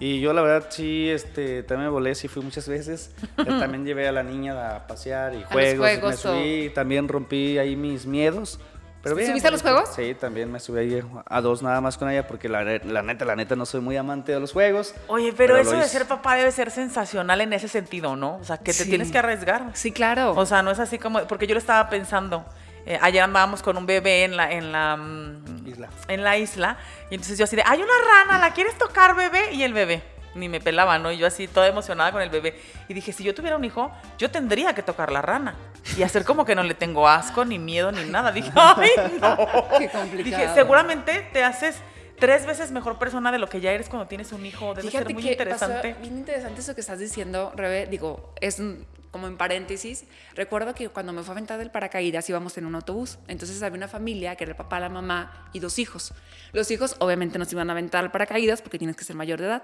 Y 0.00 0.20
yo 0.20 0.32
la 0.32 0.40
verdad 0.42 0.66
sí, 0.70 1.08
este, 1.08 1.62
también 1.62 1.86
me 1.88 1.92
volé, 1.92 2.14
sí 2.14 2.26
fui 2.26 2.42
muchas 2.42 2.68
veces. 2.68 3.10
Eh, 3.38 3.44
también 3.44 3.84
llevé 3.84 4.08
a 4.08 4.12
la 4.12 4.22
niña 4.22 4.76
a 4.76 4.86
pasear 4.86 5.34
y 5.34 5.40
los 5.40 5.48
juegos. 5.52 5.78
juegos, 5.78 6.10
me 6.10 6.16
subí, 6.16 6.70
también 6.74 7.06
rompí 7.06 7.58
ahí 7.58 7.76
mis 7.76 8.06
miedos. 8.06 8.58
Pero 9.02 9.16
bien, 9.16 9.28
¿Subiste 9.28 9.48
a 9.48 9.50
los 9.50 9.62
juegos? 9.62 9.88
Sí, 9.96 10.14
también 10.18 10.52
me 10.52 10.60
subí 10.60 10.78
ahí 10.80 11.02
a 11.26 11.40
dos 11.40 11.62
nada 11.62 11.80
más 11.80 11.96
con 11.96 12.10
ella 12.10 12.26
porque 12.26 12.50
la, 12.50 12.62
la 12.64 13.02
neta, 13.02 13.24
la 13.24 13.34
neta 13.34 13.56
no 13.56 13.64
soy 13.64 13.80
muy 13.80 13.96
amante 13.96 14.32
de 14.32 14.40
los 14.40 14.52
juegos. 14.52 14.94
Oye, 15.06 15.32
pero, 15.34 15.54
lo 15.54 15.60
eso 15.62 15.72
de 15.76 15.84
ser 15.84 16.04
papá 16.06 16.34
debe 16.36 16.52
ser 16.52 16.70
sensacional 16.70 17.40
en 17.40 17.54
ese 17.54 17.66
sentido, 17.68 18.14
¿no? 18.16 18.36
O 18.36 18.44
sea, 18.44 18.58
que 18.58 18.72
te 18.74 18.84
Sí. 18.84 18.88
tienes 18.90 19.10
que 19.10 19.16
arriesgar. 19.16 19.70
Sí, 19.72 19.90
claro. 19.90 20.32
O 20.36 20.44
sea, 20.44 20.62
no 20.62 20.70
es 20.70 20.78
así 20.78 20.98
como, 20.98 21.20
porque 21.26 21.46
yo 21.46 21.54
lo 21.54 21.60
estaba 21.60 21.88
pensando. 21.88 22.44
Eh, 22.86 22.98
ayer 23.00 23.22
andábamos 23.22 23.62
con 23.62 23.76
un 23.76 23.86
bebé 23.86 24.24
en 24.24 24.36
la, 24.36 24.50
en 24.50 24.72
la 24.72 24.96
mm, 24.96 25.66
Isla. 25.66 25.88
en 26.08 26.24
la 26.24 26.38
isla 26.38 26.78
y 27.10 27.14
entonces 27.14 27.38
yo 27.38 27.44
así 27.44 27.56
de, 27.56 27.62
hay 27.66 27.80
una 27.82 27.92
rana, 28.08 28.38
¿la 28.38 28.52
quieres 28.52 28.76
tocar, 28.78 29.14
bebé? 29.14 29.52
Y 29.52 29.62
el 29.62 29.72
bebé 29.72 30.02
ni 30.34 30.48
me 30.48 30.60
pelaba, 30.60 30.98
¿no? 30.98 31.10
Y 31.10 31.18
yo 31.18 31.26
así 31.26 31.48
toda 31.48 31.66
emocionada 31.66 32.12
con 32.12 32.22
el 32.22 32.30
bebé 32.30 32.60
y 32.88 32.94
dije, 32.94 33.12
si 33.12 33.24
yo 33.24 33.34
tuviera 33.34 33.56
un 33.56 33.64
hijo, 33.64 33.90
yo 34.18 34.30
tendría 34.30 34.74
que 34.74 34.82
tocar 34.82 35.10
la 35.10 35.22
rana 35.22 35.54
y 35.96 36.02
hacer 36.02 36.24
como 36.24 36.44
que 36.44 36.54
no 36.54 36.62
le 36.62 36.74
tengo 36.74 37.08
asco 37.08 37.44
ni 37.44 37.58
miedo 37.58 37.90
ni 37.92 38.04
nada. 38.04 38.32
Dije, 38.32 38.50
ay, 38.54 38.90
no. 39.20 39.36
Qué 39.78 39.88
complicado. 39.88 40.24
Dije, 40.24 40.48
seguramente 40.54 41.28
te 41.32 41.42
haces 41.42 41.76
tres 42.18 42.46
veces 42.46 42.70
mejor 42.70 42.98
persona 42.98 43.32
de 43.32 43.38
lo 43.38 43.48
que 43.48 43.60
ya 43.60 43.72
eres 43.72 43.88
cuando 43.88 44.06
tienes 44.06 44.30
un 44.32 44.44
hijo. 44.46 44.74
Debe 44.74 44.88
Fíjate 44.88 45.06
ser 45.06 45.14
muy 45.14 45.22
que 45.22 45.32
interesante. 45.32 45.88
pasó 45.90 46.00
bien 46.02 46.18
interesante 46.18 46.60
eso 46.60 46.74
que 46.74 46.80
estás 46.80 46.98
diciendo, 46.98 47.52
Rebe. 47.56 47.86
Digo, 47.86 48.34
es 48.40 48.62
como 49.10 49.26
en 49.26 49.36
paréntesis. 49.36 50.04
Recuerdo 50.34 50.74
que 50.74 50.88
cuando 50.88 51.12
me 51.12 51.22
fue 51.22 51.32
a 51.32 51.32
aventar 51.32 51.58
del 51.58 51.70
paracaídas 51.70 52.28
íbamos 52.28 52.56
en 52.58 52.66
un 52.66 52.74
autobús. 52.74 53.18
Entonces 53.28 53.62
había 53.62 53.76
una 53.76 53.88
familia 53.88 54.36
que 54.36 54.44
era 54.44 54.52
el 54.52 54.56
papá, 54.56 54.80
la 54.80 54.88
mamá 54.88 55.48
y 55.52 55.60
dos 55.60 55.78
hijos. 55.78 56.12
Los 56.52 56.70
hijos 56.70 56.96
obviamente 57.00 57.38
nos 57.38 57.52
iban 57.52 57.68
a 57.70 57.72
aventar 57.72 58.04
al 58.04 58.10
paracaídas 58.10 58.62
porque 58.62 58.78
tienes 58.78 58.96
que 58.96 59.04
ser 59.04 59.16
mayor 59.16 59.40
de 59.40 59.46
edad. 59.46 59.62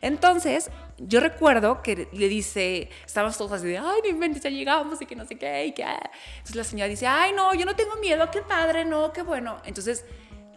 Entonces 0.00 0.70
yo 0.98 1.20
recuerdo 1.20 1.82
que 1.82 2.08
le 2.12 2.28
dice, 2.28 2.90
estábamos 3.04 3.36
todos 3.36 3.52
así 3.52 3.66
de, 3.66 3.78
ay, 3.78 4.00
no 4.02 4.08
inventes, 4.08 4.42
ya 4.42 4.50
llegamos 4.50 5.00
y 5.02 5.06
que 5.06 5.16
no 5.16 5.26
sé 5.26 5.36
qué. 5.36 5.66
Y 5.66 5.72
que, 5.72 5.84
ah". 5.84 6.10
Entonces 6.36 6.56
la 6.56 6.64
señora 6.64 6.88
dice, 6.88 7.06
ay, 7.06 7.32
no, 7.32 7.54
yo 7.54 7.66
no 7.66 7.76
tengo 7.76 7.96
miedo, 7.96 8.30
qué 8.30 8.42
padre, 8.42 8.84
no, 8.84 9.12
qué 9.12 9.22
bueno. 9.22 9.60
Entonces 9.64 10.04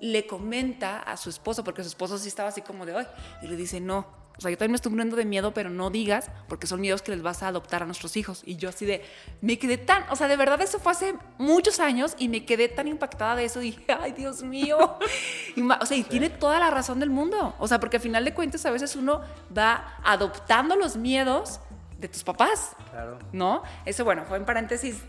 le 0.02 0.25
comenta 0.25 0.99
a 0.99 1.17
su 1.17 1.30
esposo, 1.30 1.63
porque 1.63 1.84
su 1.84 1.89
esposo 1.89 2.17
sí 2.17 2.28
estaba 2.28 2.49
así 2.49 2.62
como 2.62 2.86
de 2.86 2.95
hoy, 2.95 3.06
y 3.41 3.47
le 3.47 3.56
dice, 3.56 3.82
no, 3.82 4.18
o 4.39 4.41
sea, 4.41 4.52
yo 4.52 4.58
también 4.58 4.71
me 4.71 4.75
estoy 4.78 4.89
muriendo 4.91 5.17
de 5.17 5.25
miedo, 5.25 5.54
pero 5.54 5.69
no 5.69 5.89
digas, 5.89 6.32
porque 6.47 6.65
son 6.65 6.80
miedos 6.80 7.02
que 7.02 7.12
les 7.12 7.21
vas 7.21 7.43
a 7.43 7.49
adoptar 7.49 7.84
a 7.84 7.86
nuestros 7.86 8.15
hijos. 8.15 8.41
Y 8.45 8.56
yo 8.56 8.69
así 8.69 8.86
de, 8.86 9.04
me 9.41 9.60
quedé 9.60 9.78
tan, 9.78 10.06
o 10.10 10.15
sea, 10.15 10.30
de 10.30 10.38
verdad 10.38 10.62
eso 10.62 10.80
fue 10.80 10.93
hace 10.93 11.13
muchos 11.38 11.82
años 11.82 12.15
y 12.17 12.30
me 12.30 12.45
quedé 12.45 12.69
tan 12.69 12.88
impactada 12.88 13.36
de 13.36 13.43
eso, 13.43 13.60
dije, 13.60 13.84
ay, 13.99 14.13
Dios 14.13 14.41
mío. 14.43 14.97
Y 15.58 15.62
o 15.62 15.86
sea, 15.86 15.97
y 15.97 16.04
tiene 16.04 16.30
toda 16.30 16.58
la 16.58 16.69
razón 16.69 17.02
del 17.02 17.10
mundo, 17.10 17.54
o 17.60 17.67
sea, 17.67 17.82
porque 17.82 17.97
al 17.97 18.04
final 18.04 18.23
de 18.23 18.34
cuentas 18.34 18.65
a 18.65 18.71
veces 18.71 18.95
uno 18.95 19.21
va 19.56 19.95
adoptando 20.06 20.78
los 20.78 20.95
miedos 20.95 21.60
de 21.99 22.08
tus 22.08 22.23
papás, 22.23 22.78
Claro. 22.91 23.19
¿no? 23.34 23.63
Eso, 23.84 24.06
bueno, 24.06 24.23
fue 24.25 24.38
en 24.38 24.45
paréntesis 24.45 25.04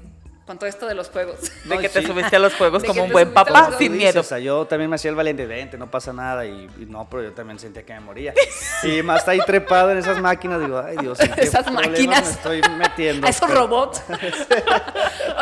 con 0.50 0.58
todo 0.58 0.68
esto 0.68 0.88
de 0.88 0.96
los 0.96 1.10
juegos. 1.10 1.36
De 1.64 1.78
que 1.78 1.88
te 1.88 2.04
subiste 2.04 2.34
a 2.34 2.40
los 2.40 2.52
juegos 2.54 2.82
De 2.82 2.88
como 2.88 3.04
un 3.04 3.12
buen 3.12 3.32
papá, 3.32 3.70
sin 3.78 3.96
miedo. 3.96 4.18
o 4.18 4.24
sea, 4.24 4.40
yo 4.40 4.66
también 4.66 4.90
me 4.90 4.96
hacía 4.96 5.10
el 5.10 5.14
valiente, 5.14 5.46
vente, 5.46 5.78
no 5.78 5.88
pasa 5.88 6.12
nada. 6.12 6.44
Y, 6.44 6.68
y 6.76 6.86
no, 6.86 7.06
pero 7.08 7.22
yo 7.22 7.32
también 7.32 7.60
sentía 7.60 7.86
que 7.86 7.92
me 7.94 8.00
moría. 8.00 8.34
Y 8.82 9.00
más 9.04 9.28
ahí 9.28 9.38
trepado 9.46 9.92
en 9.92 9.98
esas 9.98 10.20
máquinas, 10.20 10.58
digo, 10.58 10.82
ay 10.84 10.96
Dios, 10.96 11.20
¿en 11.20 11.30
qué 11.32 11.42
Esas 11.42 11.70
máquinas. 11.70 12.24
me 12.24 12.30
estoy 12.30 12.62
metiendo. 12.78 13.26
a 13.28 13.30
esos 13.30 13.48
Pero- 13.48 13.60
robots. 13.60 14.02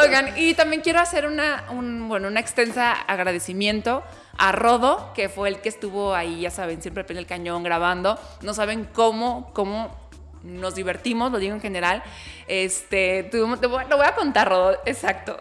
Oigan, 0.02 0.36
y 0.36 0.52
también 0.52 0.82
quiero 0.82 1.00
hacer 1.00 1.26
una, 1.26 1.64
un, 1.70 2.06
bueno, 2.08 2.28
una 2.28 2.40
extensa 2.40 2.92
agradecimiento 2.92 4.02
a 4.36 4.52
Rodo, 4.52 5.12
que 5.14 5.30
fue 5.30 5.48
el 5.48 5.60
que 5.62 5.70
estuvo 5.70 6.14
ahí, 6.14 6.42
ya 6.42 6.50
saben, 6.50 6.82
siempre 6.82 7.04
pie 7.04 7.16
del 7.16 7.26
cañón 7.26 7.62
grabando. 7.62 8.18
No 8.42 8.52
saben 8.52 8.86
cómo, 8.92 9.50
cómo 9.54 10.07
nos 10.42 10.74
divertimos, 10.74 11.30
lo 11.32 11.38
digo 11.38 11.54
en 11.54 11.60
general. 11.60 12.02
Este, 12.46 13.24
tuvimos- 13.30 13.60
voy- 13.60 13.84
lo 13.88 13.96
voy 13.96 14.06
a 14.06 14.14
contar, 14.14 14.50
exacto. 14.86 15.38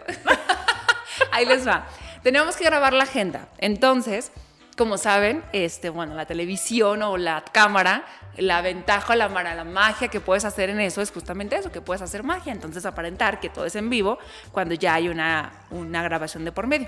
Ahí 1.32 1.46
les 1.46 1.66
va. 1.66 1.86
Teníamos 2.22 2.56
que 2.56 2.64
grabar 2.64 2.92
la 2.92 3.04
agenda. 3.04 3.48
Entonces, 3.58 4.32
como 4.76 4.98
saben, 4.98 5.42
este, 5.52 5.88
bueno, 5.90 6.14
la 6.14 6.26
televisión 6.26 7.02
o 7.02 7.16
la 7.16 7.42
cámara, 7.52 8.04
la 8.36 8.60
ventaja, 8.60 9.16
la, 9.16 9.28
la 9.28 9.64
magia 9.64 10.06
que 10.08 10.20
puedes 10.20 10.44
hacer 10.44 10.70
en 10.70 10.78
eso 10.80 11.02
es 11.02 11.10
justamente 11.10 11.56
eso, 11.56 11.72
que 11.72 11.80
puedes 11.80 12.02
hacer 12.02 12.22
magia. 12.22 12.52
Entonces, 12.52 12.86
aparentar 12.86 13.40
que 13.40 13.48
todo 13.48 13.64
es 13.66 13.74
en 13.74 13.90
vivo 13.90 14.18
cuando 14.52 14.74
ya 14.74 14.94
hay 14.94 15.08
una, 15.08 15.52
una 15.70 16.02
grabación 16.02 16.44
de 16.44 16.52
por 16.52 16.66
medio. 16.68 16.86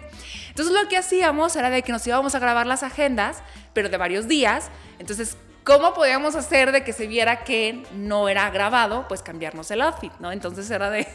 Entonces, 0.49 0.73
lo 0.75 0.88
que 0.88 0.96
hacíamos 0.96 1.57
era 1.57 1.70
de 1.70 1.83
que 1.83 1.90
nos 1.90 2.07
íbamos 2.07 2.35
a 2.35 2.38
grabar 2.38 2.66
las 2.66 2.83
agendas, 2.85 3.42
pero 3.73 3.88
de 3.88 3.96
varios 3.96 4.29
días. 4.29 4.70
Entonces, 5.01 5.37
¿cómo 5.70 5.94
podíamos 5.94 6.35
hacer 6.35 6.72
de 6.72 6.83
que 6.83 6.92
se 6.92 7.06
viera 7.06 7.44
que 7.44 7.85
no 7.92 8.28
era 8.28 8.50
grabado? 8.50 9.06
Pues 9.06 9.22
cambiarnos 9.22 9.70
el 9.70 9.83
outfit, 9.83 10.12
¿no? 10.18 10.33
Entonces, 10.33 10.68
era 10.68 10.90
de... 10.90 11.06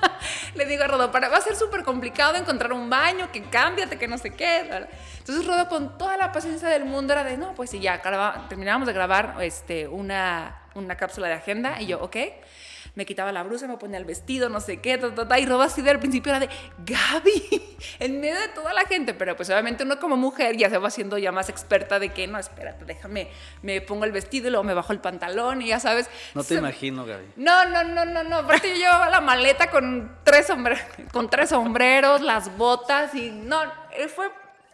Le 0.54 0.64
digo 0.64 0.84
a 0.84 0.86
Rodo, 0.86 1.12
para, 1.12 1.28
va 1.28 1.36
a 1.36 1.40
ser 1.42 1.54
súper 1.54 1.84
complicado 1.84 2.36
encontrar 2.36 2.72
un 2.72 2.88
baño, 2.88 3.30
que 3.30 3.42
cámbiate, 3.42 3.98
que 3.98 4.08
no 4.08 4.16
sé 4.16 4.30
qué. 4.30 4.88
Entonces 5.18 5.46
Rodo 5.46 5.68
con 5.68 5.98
toda 5.98 6.16
la 6.16 6.32
paciencia 6.32 6.70
del 6.70 6.86
mundo 6.86 7.12
era 7.12 7.24
de, 7.24 7.36
no, 7.36 7.54
pues 7.54 7.68
sí, 7.68 7.78
ya 7.78 8.00
terminábamos 8.48 8.86
de 8.86 8.94
grabar 8.94 9.36
este, 9.42 9.86
una, 9.86 10.62
una 10.74 10.96
cápsula 10.96 11.28
de 11.28 11.34
agenda 11.34 11.78
y 11.78 11.86
yo, 11.86 12.00
ok 12.00 12.16
me 12.94 13.06
quitaba 13.06 13.32
la 13.32 13.42
blusa, 13.42 13.66
me 13.66 13.76
ponía 13.76 13.98
el 13.98 14.04
vestido, 14.04 14.48
no 14.48 14.60
sé 14.60 14.80
qué, 14.80 15.00
y 15.38 15.46
Rodo 15.46 15.62
así 15.62 15.82
del 15.82 15.98
principio 15.98 16.30
era 16.30 16.40
de 16.40 16.48
Gaby, 16.78 17.76
en 17.98 18.20
medio 18.20 18.38
de 18.38 18.48
toda 18.48 18.72
la 18.72 18.82
gente, 18.82 19.14
pero 19.14 19.36
pues 19.36 19.48
obviamente 19.50 19.84
uno 19.84 19.98
como 19.98 20.16
mujer 20.16 20.56
ya 20.56 20.70
se 20.70 20.78
va 20.78 20.88
haciendo 20.88 21.18
ya 21.18 21.32
más 21.32 21.48
experta 21.48 21.98
de 21.98 22.10
que 22.10 22.26
no, 22.26 22.38
espérate, 22.38 22.84
déjame, 22.84 23.28
me 23.62 23.80
pongo 23.80 24.04
el 24.04 24.12
vestido 24.12 24.48
y 24.48 24.50
luego 24.50 24.64
me 24.64 24.74
bajo 24.74 24.92
el 24.92 25.00
pantalón 25.00 25.62
y 25.62 25.68
ya 25.68 25.80
sabes. 25.80 26.08
No 26.34 26.44
te 26.44 26.54
imagino, 26.54 27.04
Gaby. 27.04 27.32
No, 27.36 27.64
no, 27.66 27.84
no, 27.84 28.04
no, 28.04 28.24
no, 28.24 28.36
aparte 28.36 28.68
yo 28.70 28.76
llevaba 28.76 29.10
la 29.10 29.20
maleta 29.20 29.70
con 29.70 30.18
tres, 30.24 30.48
con 31.12 31.30
tres 31.30 31.50
sombreros, 31.50 32.20
las 32.20 32.56
botas 32.56 33.14
y 33.14 33.30
no, 33.30 33.62
eh, 33.96 34.08
fue 34.08 34.30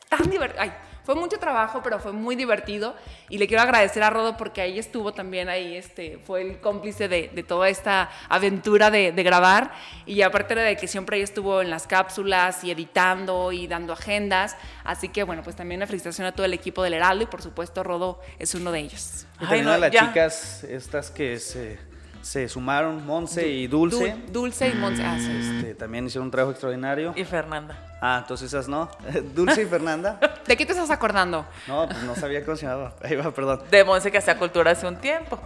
tan 0.09 0.31
divertido. 0.31 0.86
Fue 1.07 1.15
mucho 1.15 1.39
trabajo, 1.39 1.83
pero 1.85 2.01
fue 2.01 2.11
muy 2.11 2.35
divertido. 2.35 2.97
Y 3.29 3.39
le 3.39 3.47
quiero 3.47 3.63
agradecer 3.63 4.03
a 4.03 4.11
Rodo 4.11 4.37
porque 4.37 4.61
ahí 4.61 4.77
estuvo 4.77 5.15
también, 5.15 5.49
ahí 5.49 5.77
este, 5.77 6.19
fue 6.27 6.43
el 6.43 6.61
cómplice 6.61 7.07
de, 7.07 7.29
toda 7.47 7.69
esta 7.69 8.11
aventura 8.29 8.91
de, 8.91 9.13
grabar. 9.23 9.71
Y 10.05 10.23
aparte 10.23 10.57
de 10.57 10.77
que 10.77 10.89
siempre 10.89 11.19
ahí 11.19 11.23
estuvo 11.23 11.63
en 11.63 11.71
las 11.71 11.87
cápsulas 11.87 12.65
y 12.65 12.73
editando 12.73 13.53
y 13.53 13.69
dando 13.69 13.93
agendas, 13.93 14.57
así 14.83 15.09
que 15.09 15.23
bueno, 15.23 15.45
pues 15.45 15.55
también 15.55 15.79
una 15.79 15.87
felicitación 15.87 16.27
a 16.27 16.33
todo 16.33 16.45
el 16.45 16.55
equipo 16.55 16.83
del 16.83 16.95
Heraldo 16.95 17.23
y 17.23 17.27
por 17.29 17.41
supuesto 17.41 17.85
Rodo 17.85 18.21
es 18.41 18.57
uno 18.57 18.73
de 18.73 18.81
ellos. 18.81 19.27
Y 19.37 19.45
también 19.45 19.69
a 19.69 19.79
las 19.79 19.93
chicas 19.93 20.65
estas 20.65 21.13
que 21.13 21.39
se 21.39 21.79
se 22.27 22.49
sumaron 22.49 23.07
Monse 23.07 23.47
y 23.47 23.69
Dulce. 23.69 24.17
Dulce 24.33 24.69
y 24.69 24.75
Monse. 24.75 25.01
Ah, 25.05 25.17
este, 25.17 25.77
también 25.77 26.07
hicieron 26.07 26.27
un 26.27 26.33
trabajo 26.33 26.51
extraordinario. 26.51 27.15
Y 27.15 27.25
Fernanda. 27.25 27.79
Ah, 28.03 28.19
entonces 28.23 28.49
esas 28.49 28.67
no. 28.67 28.91
Dulce 29.35 29.63
y 29.63 29.67
Fernanda. 29.67 30.19
¿De 30.47 30.57
qué 30.57 30.67
te 30.67 30.73
estás 30.73 30.91
acordando? 30.91 31.47
No, 31.69 31.89
pues 31.89 32.03
no 32.03 32.17
sabía 32.17 32.45
cómo 32.45 32.57
se 32.57 32.67
llamaba. 32.67 32.97
Ahí 33.03 33.15
va, 33.15 33.31
perdón. 33.31 33.63
De 33.71 33.85
Monse 33.85 34.11
que 34.11 34.19
hacía 34.19 34.37
cultura 34.37 34.73
hace 34.73 34.89
un 34.89 34.97
tiempo. 34.97 35.39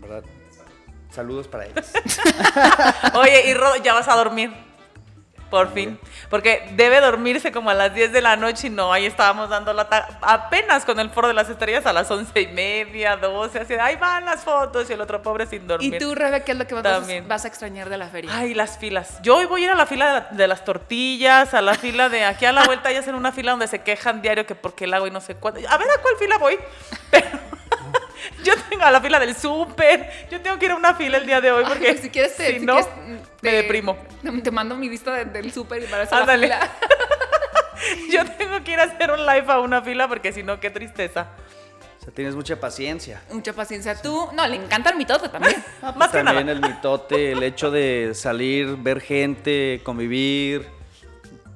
¿Verdad? 0.00 0.22
Saludos 1.10 1.48
para 1.48 1.66
ellos. 1.66 1.90
Oye, 3.14 3.50
y 3.50 3.82
ya 3.82 3.92
vas 3.92 4.06
a 4.06 4.14
dormir. 4.14 4.52
Por 5.52 5.70
fin. 5.74 5.98
Porque 6.30 6.66
debe 6.76 6.98
dormirse 7.02 7.52
como 7.52 7.68
a 7.68 7.74
las 7.74 7.94
10 7.94 8.10
de 8.10 8.22
la 8.22 8.36
noche 8.36 8.68
y 8.68 8.70
no, 8.70 8.90
ahí 8.90 9.04
estábamos 9.04 9.50
dando 9.50 9.74
la 9.74 9.82
apenas 10.22 10.86
con 10.86 10.98
el 10.98 11.10
foro 11.10 11.28
de 11.28 11.34
las 11.34 11.50
estrellas 11.50 11.84
a 11.84 11.92
las 11.92 12.10
11 12.10 12.40
y 12.40 12.46
media, 12.46 13.18
12, 13.18 13.58
así, 13.58 13.74
ahí 13.74 13.96
van 13.96 14.24
las 14.24 14.44
fotos 14.44 14.88
y 14.88 14.94
el 14.94 15.02
otro 15.02 15.20
pobre 15.20 15.44
sin 15.44 15.66
dormir. 15.66 15.92
¿Y 15.92 15.98
tú, 15.98 16.14
Rebe, 16.14 16.42
qué 16.42 16.52
es 16.52 16.58
lo 16.58 16.66
que 16.66 16.74
vas, 16.74 17.06
vas, 17.28 17.44
a 17.44 17.48
extrañar 17.48 17.90
de 17.90 17.98
la 17.98 18.08
feria? 18.08 18.30
Ay, 18.34 18.54
las 18.54 18.78
filas. 18.78 19.20
Yo 19.20 19.36
hoy 19.36 19.44
voy 19.44 19.60
a 19.60 19.64
ir 19.66 19.70
a 19.72 19.74
la 19.74 19.84
fila 19.84 20.28
de, 20.30 20.48
las 20.48 20.64
tortillas, 20.64 21.52
a 21.52 21.60
la 21.60 21.74
fila 21.74 22.08
de 22.08 22.24
aquí 22.24 22.46
a 22.46 22.52
la 22.52 22.64
vuelta, 22.64 22.90
ya 22.90 23.00
en 23.00 23.14
una 23.14 23.30
fila 23.30 23.50
donde 23.50 23.66
se 23.66 23.82
quejan 23.82 24.22
diario 24.22 24.46
que 24.46 24.54
porque 24.54 24.86
el 24.86 24.94
agua 24.94 25.08
y 25.08 25.10
no 25.10 25.20
sé 25.20 25.34
cuánto. 25.34 25.60
A 25.68 25.76
ver 25.76 25.86
a 25.90 26.00
cuál 26.00 26.16
fila 26.18 26.38
voy. 26.38 26.58
Pero 27.10 27.28
a 28.80 28.90
la 28.90 29.00
fila 29.00 29.18
del 29.18 29.36
súper. 29.36 30.10
Yo 30.30 30.40
tengo 30.40 30.58
que 30.58 30.66
ir 30.66 30.72
a 30.72 30.76
una 30.76 30.94
fila 30.94 31.18
el 31.18 31.26
día 31.26 31.40
de 31.40 31.50
hoy 31.50 31.64
porque 31.66 31.96
si 31.98 32.10
quieres 32.10 32.36
te, 32.36 32.58
si 32.58 32.64
no, 32.64 32.78
me 33.40 33.52
deprimo. 33.52 33.96
Te 34.42 34.50
mando 34.50 34.76
mi 34.76 34.88
lista 34.88 35.24
del 35.24 35.52
súper 35.52 35.82
y 35.82 35.86
para 35.86 36.04
hacer 36.04 36.26
la 36.26 36.38
fila. 36.38 36.70
yo 38.10 38.24
tengo 38.36 38.62
que 38.64 38.72
ir 38.72 38.80
a 38.80 38.84
hacer 38.84 39.10
un 39.10 39.26
live 39.26 39.46
a 39.48 39.60
una 39.60 39.82
fila 39.82 40.08
porque 40.08 40.32
si 40.32 40.42
no, 40.42 40.60
qué 40.60 40.70
tristeza. 40.70 41.28
O 42.00 42.04
sea, 42.04 42.14
tienes 42.14 42.34
mucha 42.34 42.58
paciencia. 42.58 43.22
Mucha 43.30 43.52
paciencia. 43.52 44.00
Tú, 44.00 44.28
no, 44.32 44.46
le 44.46 44.56
encanta 44.56 44.90
el 44.90 44.96
mitote 44.96 45.28
también. 45.28 45.62
Ah, 45.82 45.92
Más 45.96 46.10
que 46.10 46.22
también 46.22 46.48
el 46.48 46.60
mitote, 46.60 47.32
el 47.32 47.42
hecho 47.42 47.70
de 47.70 48.12
salir, 48.14 48.76
ver 48.76 49.00
gente, 49.00 49.80
convivir, 49.84 50.68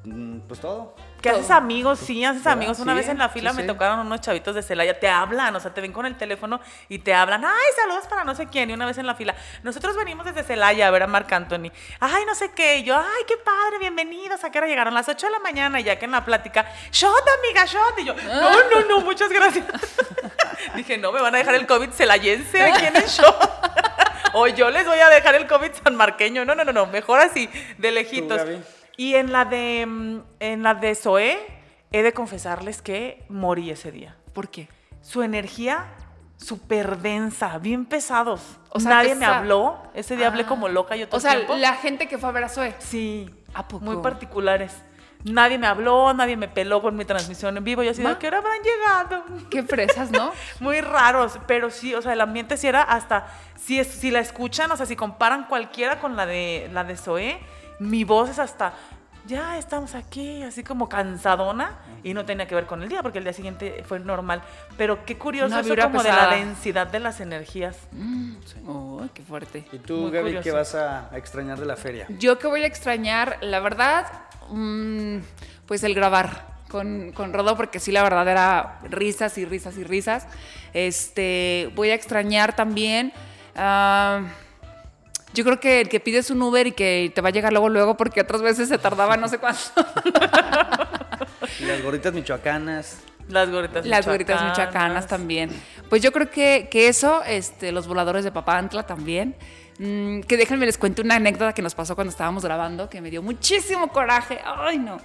mm, 0.05 0.40
pues 0.48 0.61
todo 0.61 0.94
que 1.20 1.31
haces 1.31 1.50
amigos, 1.50 1.98
sí, 1.98 2.24
haces 2.24 2.46
amigos. 2.46 2.79
Una 2.79 2.94
vez 2.94 3.09
en 3.09 3.18
la 3.18 3.29
fila 3.29 3.52
me 3.52 3.64
tocaron 3.64 4.00
unos 4.00 4.20
chavitos 4.20 4.55
de 4.55 4.62
Celaya, 4.62 4.98
te 4.98 5.09
hablan, 5.09 5.55
o 5.57 5.61
sea, 5.61 5.72
te 5.72 5.81
ven 5.81 5.92
con 5.92 6.07
el 6.07 6.16
teléfono 6.16 6.61
y 6.88 6.98
te 6.98 7.14
hablan, 7.14 7.44
ay, 7.44 7.66
saludos 7.74 8.07
para 8.07 8.24
no 8.24 8.35
sé 8.35 8.46
quién, 8.46 8.70
y 8.70 8.72
una 8.72 8.87
vez 8.87 8.98
en 8.98 9.07
la 9.07 9.14
fila, 9.14 9.35
nosotros 9.62 9.96
venimos 9.96 10.26
desde 10.26 10.42
Celaya 10.42 10.88
a 10.88 10.90
ver 10.90 11.02
a 11.02 11.07
Marc 11.07 11.33
Anthony, 11.33 11.70
ay, 12.00 12.24
no 12.26 12.35
sé 12.35 12.52
qué, 12.52 12.79
y 12.79 12.85
yo, 12.85 12.96
ay, 12.96 13.24
qué 13.26 13.37
padre, 13.37 13.79
bienvenidos, 13.81 14.44
¿a 14.44 14.50
qué 14.50 14.59
hora 14.59 14.66
llegaron? 14.66 14.94
Las 14.94 15.09
8 15.09 15.26
de 15.26 15.33
la 15.33 15.38
mañana, 15.40 15.81
y 15.81 15.85
ya 15.85 15.98
que 15.98 16.05
en 16.05 16.12
la 16.12 16.24
plática, 16.24 16.66
shot, 16.90 17.24
amiga, 17.38 17.64
shot, 17.64 17.98
y 17.98 18.05
yo, 18.05 18.14
no, 18.14 18.50
no, 18.70 18.88
no, 18.88 19.00
muchas 19.00 19.31
gracias. 19.31 19.66
Dije, 20.74 20.98
no, 20.98 21.12
me 21.12 21.20
van 21.20 21.35
a 21.35 21.38
dejar 21.38 21.55
el 21.55 21.66
COVID 21.66 21.90
celayense 21.90 22.62
aquí 22.62 22.87
en 22.87 22.96
el 22.96 23.05
show. 23.09 23.35
o 24.33 24.46
yo 24.48 24.70
les 24.70 24.87
voy 24.87 24.98
a 24.98 25.09
dejar 25.09 25.35
el 25.35 25.46
COVID 25.46 25.70
sanmarqueño, 25.83 26.44
no, 26.44 26.55
no, 26.55 26.64
no, 26.64 26.72
no, 26.72 26.87
mejor 26.87 27.20
así, 27.20 27.48
de 27.79 27.90
lejitos. 27.92 28.40
Y 28.96 29.14
en 29.14 29.32
la 29.32 29.44
de, 29.44 29.85
mm, 29.87 30.20
en 30.40 30.62
la 30.62 30.74
de 30.74 30.94
Zoé, 30.94 31.38
he 31.92 32.02
de 32.02 32.12
confesarles 32.12 32.82
que 32.82 33.24
morí 33.28 33.70
ese 33.70 33.92
día. 33.92 34.16
¿Por 34.32 34.48
qué? 34.48 34.68
Su 35.02 35.22
energía 35.22 35.87
súper 36.37 36.98
densa, 36.98 37.59
bien 37.59 37.87
pesados. 37.87 38.40
O 38.70 38.80
sea, 38.80 38.90
Nadie 38.90 39.14
me 39.14 39.26
habló. 39.26 39.78
Ese 39.94 40.16
día 40.16 40.26
hablé 40.28 40.42
ah. 40.42 40.46
como 40.46 40.68
loca 40.68 40.96
yo 40.96 41.09
todo 41.09 41.16
O 41.16 41.20
sea, 41.20 41.37
la 41.56 41.74
gente 41.74 42.09
que 42.09 42.18
fue 42.18 42.28
a 42.28 42.32
ver 42.32 42.44
a 42.44 42.48
Zoé. 42.48 42.74
Sí. 42.78 43.30
¿A 43.54 43.66
poco? 43.66 43.85
Muy 43.85 43.96
particulares. 44.02 44.72
Nadie 45.24 45.59
me 45.59 45.66
habló, 45.66 46.12
nadie 46.14 46.37
me 46.37 46.46
peló 46.46 46.80
con 46.80 46.96
mi 46.96 47.04
transmisión 47.04 47.56
en 47.56 47.64
vivo. 47.64 47.82
Yo 47.82 47.90
así, 47.90 48.04
¿a 48.04 48.18
qué 48.18 48.28
hora 48.28 48.38
habrán 48.38 48.61
llegado? 48.62 49.24
Qué 49.50 49.62
fresas, 49.62 50.11
¿no? 50.11 50.32
Muy 50.61 50.80
raros, 50.80 51.38
pero 51.46 51.70
sí, 51.70 51.94
o 51.94 52.02
sea, 52.02 52.12
el 52.12 52.20
ambiente 52.20 52.56
sí 52.56 52.68
era 52.68 52.82
hasta, 52.82 53.26
si, 53.56 53.80
es, 53.80 53.88
si 53.88 54.11
la 54.11 54.20
escuchan, 54.20 54.70
o 54.70 54.76
sea, 54.76 54.87
si 54.87 54.94
comparan 54.94 55.46
cualquiera 55.46 55.98
con 55.98 56.14
la 56.14 56.26
de, 56.26 56.70
la 56.72 56.85
de 56.85 56.96
Zoé, 56.96 57.40
mi 57.78 58.04
voz 58.04 58.30
es 58.30 58.38
hasta, 58.38 58.74
ya 59.26 59.58
estamos 59.58 59.94
aquí, 59.94 60.42
así 60.42 60.62
como 60.62 60.88
cansadona, 60.88 61.78
y 62.02 62.14
no 62.14 62.24
tenía 62.24 62.46
que 62.46 62.54
ver 62.54 62.66
con 62.66 62.82
el 62.82 62.88
día, 62.88 63.02
porque 63.02 63.18
el 63.18 63.24
día 63.24 63.32
siguiente 63.32 63.84
fue 63.86 63.98
normal. 63.98 64.42
Pero 64.76 65.04
qué 65.04 65.18
curioso 65.18 65.58
eso 65.58 65.74
como 65.76 66.02
de 66.02 66.10
la 66.10 66.28
densidad 66.28 66.86
de 66.86 67.00
las 67.00 67.20
energías. 67.20 67.76
Mm, 67.92 68.36
oh, 68.66 69.04
qué 69.12 69.22
fuerte. 69.22 69.64
¿Y 69.72 69.78
tú, 69.78 70.10
Gaby, 70.10 70.40
qué 70.40 70.52
vas 70.52 70.74
a, 70.74 71.10
extrañar 71.14 71.58
de 71.58 71.66
la 71.66 71.76
feria? 71.76 72.06
Yo 72.18 72.38
que 72.38 72.46
voy 72.46 72.62
a 72.62 72.66
extrañar, 72.66 73.38
la 73.40 73.60
verdad, 73.60 74.06
mm, 74.50 75.18
pues 75.66 75.82
el 75.84 75.94
grabar. 75.94 76.56
Con, 76.66 77.12
con 77.12 77.32
Rodo, 77.32 77.56
porque 77.56 77.78
sí, 77.78 77.92
la 77.92 78.02
verdad 78.02 78.26
era 78.26 78.80
risas 78.90 79.38
y 79.38 79.44
risas 79.44 79.78
y 79.78 79.84
risas. 79.84 80.26
Este, 80.74 81.70
voy 81.76 81.90
a 81.90 81.94
extrañar 81.94 82.56
también. 82.56 83.12
Uh, 83.54 84.26
yo 85.34 85.44
creo 85.44 85.60
que 85.60 85.80
el 85.82 85.88
que 85.88 86.00
pides 86.00 86.30
un 86.30 86.40
Uber 86.42 86.66
y 86.66 86.72
que 86.72 87.12
te 87.14 87.20
va 87.20 87.28
a 87.28 87.32
llegar 87.32 87.52
luego, 87.52 87.68
luego, 87.68 87.96
porque 87.96 88.20
otras 88.20 88.42
veces 88.42 88.68
se 88.68 88.78
tardaba 88.78 89.16
no 89.16 89.28
sé 89.28 89.38
cuánto. 89.38 89.62
las 91.60 91.82
gorritas 91.82 92.12
michoacanas. 92.12 92.98
Las 93.28 93.50
gorritas 93.50 93.84
Las 93.86 94.06
gorritas 94.06 94.42
michoacanas 94.42 95.06
también. 95.06 95.50
Pues 95.88 96.00
yo 96.00 96.12
creo 96.12 96.30
que, 96.30 96.68
que 96.70 96.88
eso, 96.88 97.22
este, 97.24 97.72
los 97.72 97.86
voladores 97.86 98.24
de 98.24 98.32
Papantla 98.32 98.84
también. 98.84 99.36
Mm, 99.78 100.20
que 100.20 100.36
déjenme 100.36 100.64
les 100.64 100.78
cuento 100.78 101.02
una 101.02 101.16
anécdota 101.16 101.52
que 101.52 101.60
nos 101.60 101.74
pasó 101.74 101.94
cuando 101.94 102.10
estábamos 102.10 102.44
grabando, 102.44 102.88
que 102.88 103.00
me 103.00 103.10
dio 103.10 103.22
muchísimo 103.22 103.88
coraje. 103.88 104.40
Ay, 104.44 104.78
no. 104.78 104.98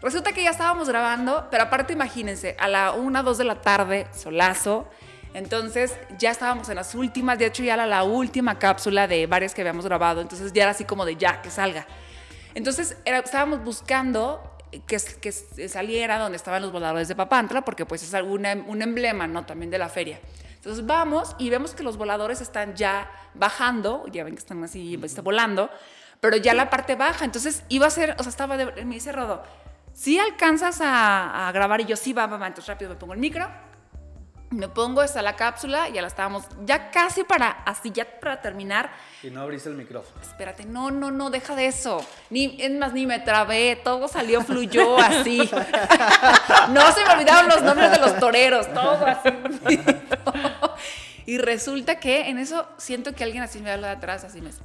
Resulta 0.00 0.32
que 0.32 0.42
ya 0.42 0.50
estábamos 0.50 0.88
grabando, 0.88 1.48
pero 1.50 1.64
aparte 1.64 1.92
imagínense, 1.92 2.56
a 2.58 2.68
la 2.68 2.92
una, 2.92 3.22
dos 3.22 3.38
de 3.38 3.44
la 3.44 3.60
tarde, 3.60 4.06
solazo, 4.12 4.88
entonces 5.34 5.96
ya 6.18 6.30
estábamos 6.30 6.68
en 6.68 6.76
las 6.76 6.94
últimas, 6.94 7.38
de 7.38 7.46
hecho 7.46 7.62
ya 7.62 7.74
era 7.74 7.86
la 7.86 8.04
última 8.04 8.58
cápsula 8.58 9.06
de 9.08 9.26
varias 9.26 9.54
que 9.54 9.62
habíamos 9.62 9.84
grabado, 9.86 10.20
entonces 10.20 10.52
ya 10.52 10.62
era 10.62 10.72
así 10.72 10.84
como 10.84 11.06
de 11.06 11.16
ya, 11.16 11.40
que 11.40 11.50
salga. 11.50 11.86
Entonces 12.54 12.98
estábamos 13.04 13.64
buscando 13.64 14.58
que, 14.86 14.98
que, 15.20 15.32
saliera 15.68 16.18
donde 16.18 16.36
estaban 16.36 16.60
los 16.60 16.70
voladores 16.70 17.08
de 17.08 17.16
Papantla, 17.16 17.62
porque 17.62 17.86
pues 17.86 18.02
es 18.02 18.22
un 18.22 18.82
emblema, 18.82 19.26
¿no? 19.26 19.46
También 19.46 19.70
de 19.70 19.78
la 19.78 19.88
feria. 19.88 20.20
Entonces 20.56 20.84
vamos 20.86 21.34
y 21.38 21.48
vemos 21.50 21.74
que 21.74 21.82
los 21.82 21.96
voladores 21.96 22.40
están 22.40 22.74
ya 22.74 23.10
bajando, 23.34 24.04
ya 24.12 24.24
ven 24.24 24.34
que 24.34 24.38
están 24.38 24.62
así, 24.62 25.00
está 25.02 25.22
volando, 25.22 25.70
pero 26.20 26.36
ya 26.36 26.52
la 26.52 26.68
parte 26.68 26.94
baja. 26.94 27.24
Entonces 27.24 27.64
iba 27.68 27.86
a 27.86 27.90
ser, 27.90 28.14
o 28.18 28.22
sea, 28.22 28.30
estaba, 28.30 28.56
de, 28.58 28.84
me 28.84 28.94
dice 28.94 29.12
Rodo, 29.12 29.42
si 29.94 30.18
alcanzas 30.18 30.80
a, 30.80 31.48
a, 31.48 31.52
grabar? 31.52 31.80
Y 31.80 31.86
yo, 31.86 31.96
sí, 31.96 32.12
va, 32.12 32.26
va, 32.26 32.46
entonces 32.46 32.68
rápido 32.68 32.90
me 32.90 32.96
pongo 32.96 33.14
el 33.14 33.18
micro 33.18 33.48
me 34.52 34.68
pongo 34.68 35.00
hasta 35.00 35.22
la 35.22 35.36
cápsula, 35.36 35.88
ya 35.88 36.02
la 36.02 36.08
estábamos, 36.08 36.44
ya 36.64 36.90
casi 36.90 37.24
para, 37.24 37.50
así 37.50 37.90
ya 37.90 38.06
para 38.20 38.40
terminar. 38.40 38.90
Y 39.22 39.30
no 39.30 39.42
abriste 39.42 39.68
el 39.68 39.76
micrófono. 39.76 40.20
Espérate, 40.20 40.64
no, 40.64 40.90
no, 40.90 41.10
no, 41.10 41.30
deja 41.30 41.56
de 41.56 41.66
eso. 41.66 42.04
Ni, 42.30 42.56
es 42.60 42.70
más, 42.72 42.92
ni 42.92 43.06
me 43.06 43.18
trabé, 43.18 43.76
todo 43.82 44.08
salió, 44.08 44.42
fluyó 44.42 44.98
así. 44.98 45.38
no 46.70 46.92
se 46.92 47.04
me 47.04 47.12
olvidaron 47.12 47.48
los 47.48 47.62
nombres 47.62 47.90
de 47.90 47.98
los 47.98 48.18
toreros, 48.18 48.72
todo 48.72 49.06
así. 49.06 49.30
y 51.26 51.38
resulta 51.38 51.98
que 51.98 52.28
en 52.28 52.38
eso 52.38 52.66
siento 52.76 53.14
que 53.14 53.24
alguien 53.24 53.42
así 53.42 53.60
me 53.60 53.70
habla 53.70 53.88
de 53.88 53.94
atrás, 53.94 54.24
así 54.24 54.40
me 54.40 54.48
dice, 54.48 54.62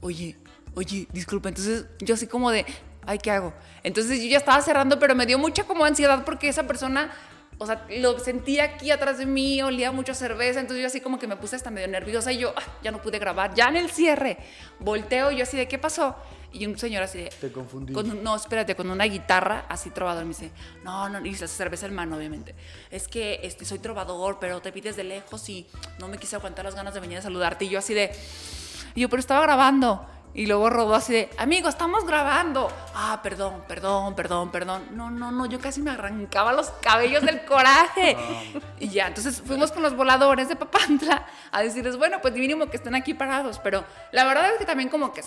oye, 0.00 0.36
oye, 0.74 1.08
disculpa. 1.12 1.48
Entonces 1.48 1.86
yo 2.00 2.14
así 2.14 2.26
como 2.26 2.50
de, 2.50 2.66
ay, 3.06 3.18
¿qué 3.18 3.30
hago? 3.30 3.54
Entonces 3.82 4.20
yo 4.20 4.28
ya 4.28 4.38
estaba 4.38 4.60
cerrando, 4.60 4.98
pero 4.98 5.14
me 5.14 5.24
dio 5.24 5.38
mucha 5.38 5.64
como 5.64 5.84
ansiedad 5.84 6.24
porque 6.24 6.48
esa 6.48 6.64
persona 6.64 7.10
o 7.58 7.66
sea, 7.66 7.84
lo 7.98 8.18
sentía 8.20 8.64
aquí 8.64 8.90
atrás 8.92 9.18
de 9.18 9.26
mí, 9.26 9.60
olía 9.62 9.90
mucho 9.90 10.12
a 10.12 10.14
cerveza, 10.14 10.60
entonces 10.60 10.80
yo 10.80 10.86
así 10.86 11.00
como 11.00 11.18
que 11.18 11.26
me 11.26 11.36
puse 11.36 11.56
hasta 11.56 11.70
medio 11.70 11.88
nerviosa 11.88 12.30
y 12.30 12.38
yo 12.38 12.54
ah, 12.56 12.62
ya 12.82 12.92
no 12.92 13.02
pude 13.02 13.18
grabar, 13.18 13.52
ya 13.54 13.66
en 13.68 13.76
el 13.76 13.90
cierre. 13.90 14.38
Volteo 14.78 15.32
y 15.32 15.38
yo 15.38 15.42
así 15.42 15.56
de, 15.56 15.66
¿qué 15.66 15.78
pasó? 15.78 16.14
Y 16.52 16.64
un 16.66 16.78
señor 16.78 17.02
así 17.02 17.18
de... 17.18 17.28
Te 17.28 17.52
confundí. 17.52 17.92
Con 17.92 18.22
no, 18.22 18.36
espérate, 18.36 18.74
con 18.74 18.90
una 18.90 19.04
guitarra 19.04 19.66
así 19.68 19.90
trovador. 19.90 20.24
Me 20.24 20.30
dice, 20.30 20.50
no, 20.82 21.08
no, 21.08 21.24
y 21.24 21.34
la 21.34 21.46
cerveza 21.46 21.86
en 21.86 21.94
mano, 21.94 22.16
obviamente. 22.16 22.54
Es 22.90 23.06
que 23.06 23.40
este, 23.42 23.64
soy 23.64 23.80
trovador, 23.80 24.38
pero 24.40 24.62
te 24.62 24.72
pides 24.72 24.96
de 24.96 25.04
lejos 25.04 25.46
y 25.48 25.66
no 25.98 26.08
me 26.08 26.16
quise 26.16 26.36
aguantar 26.36 26.64
las 26.64 26.74
ganas 26.74 26.94
de 26.94 27.00
venir 27.00 27.18
a 27.18 27.22
saludarte. 27.22 27.66
Y 27.66 27.70
yo 27.70 27.78
así 27.78 27.92
de... 27.92 28.12
Y 28.94 29.02
yo, 29.02 29.10
pero 29.10 29.20
estaba 29.20 29.42
grabando. 29.42 30.06
Y 30.34 30.46
luego 30.46 30.70
robó 30.70 30.94
así 30.94 31.12
de, 31.12 31.30
amigo, 31.38 31.68
estamos 31.68 32.06
grabando. 32.06 32.70
Ah, 32.94 33.20
perdón, 33.22 33.64
perdón, 33.66 34.14
perdón, 34.14 34.50
perdón. 34.50 34.82
No, 34.92 35.10
no, 35.10 35.32
no, 35.32 35.46
yo 35.46 35.58
casi 35.58 35.82
me 35.82 35.90
arrancaba 35.90 36.52
los 36.52 36.70
cabellos 36.80 37.22
del 37.22 37.44
coraje. 37.44 38.16
Y 38.80 38.90
ya, 38.90 39.08
entonces 39.08 39.42
fuimos 39.44 39.72
con 39.72 39.82
los 39.82 39.96
voladores 39.96 40.48
de 40.48 40.54
Papantla 40.54 41.26
a 41.50 41.62
decirles, 41.62 41.96
bueno, 41.96 42.18
pues 42.22 42.32
mínimo 42.34 42.70
que 42.70 42.76
estén 42.76 42.94
aquí 42.94 43.12
parados. 43.12 43.58
Pero 43.58 43.84
la 44.12 44.24
verdad 44.24 44.52
es 44.52 44.58
que 44.58 44.64
también 44.64 44.88
como 44.88 45.12
que 45.12 45.22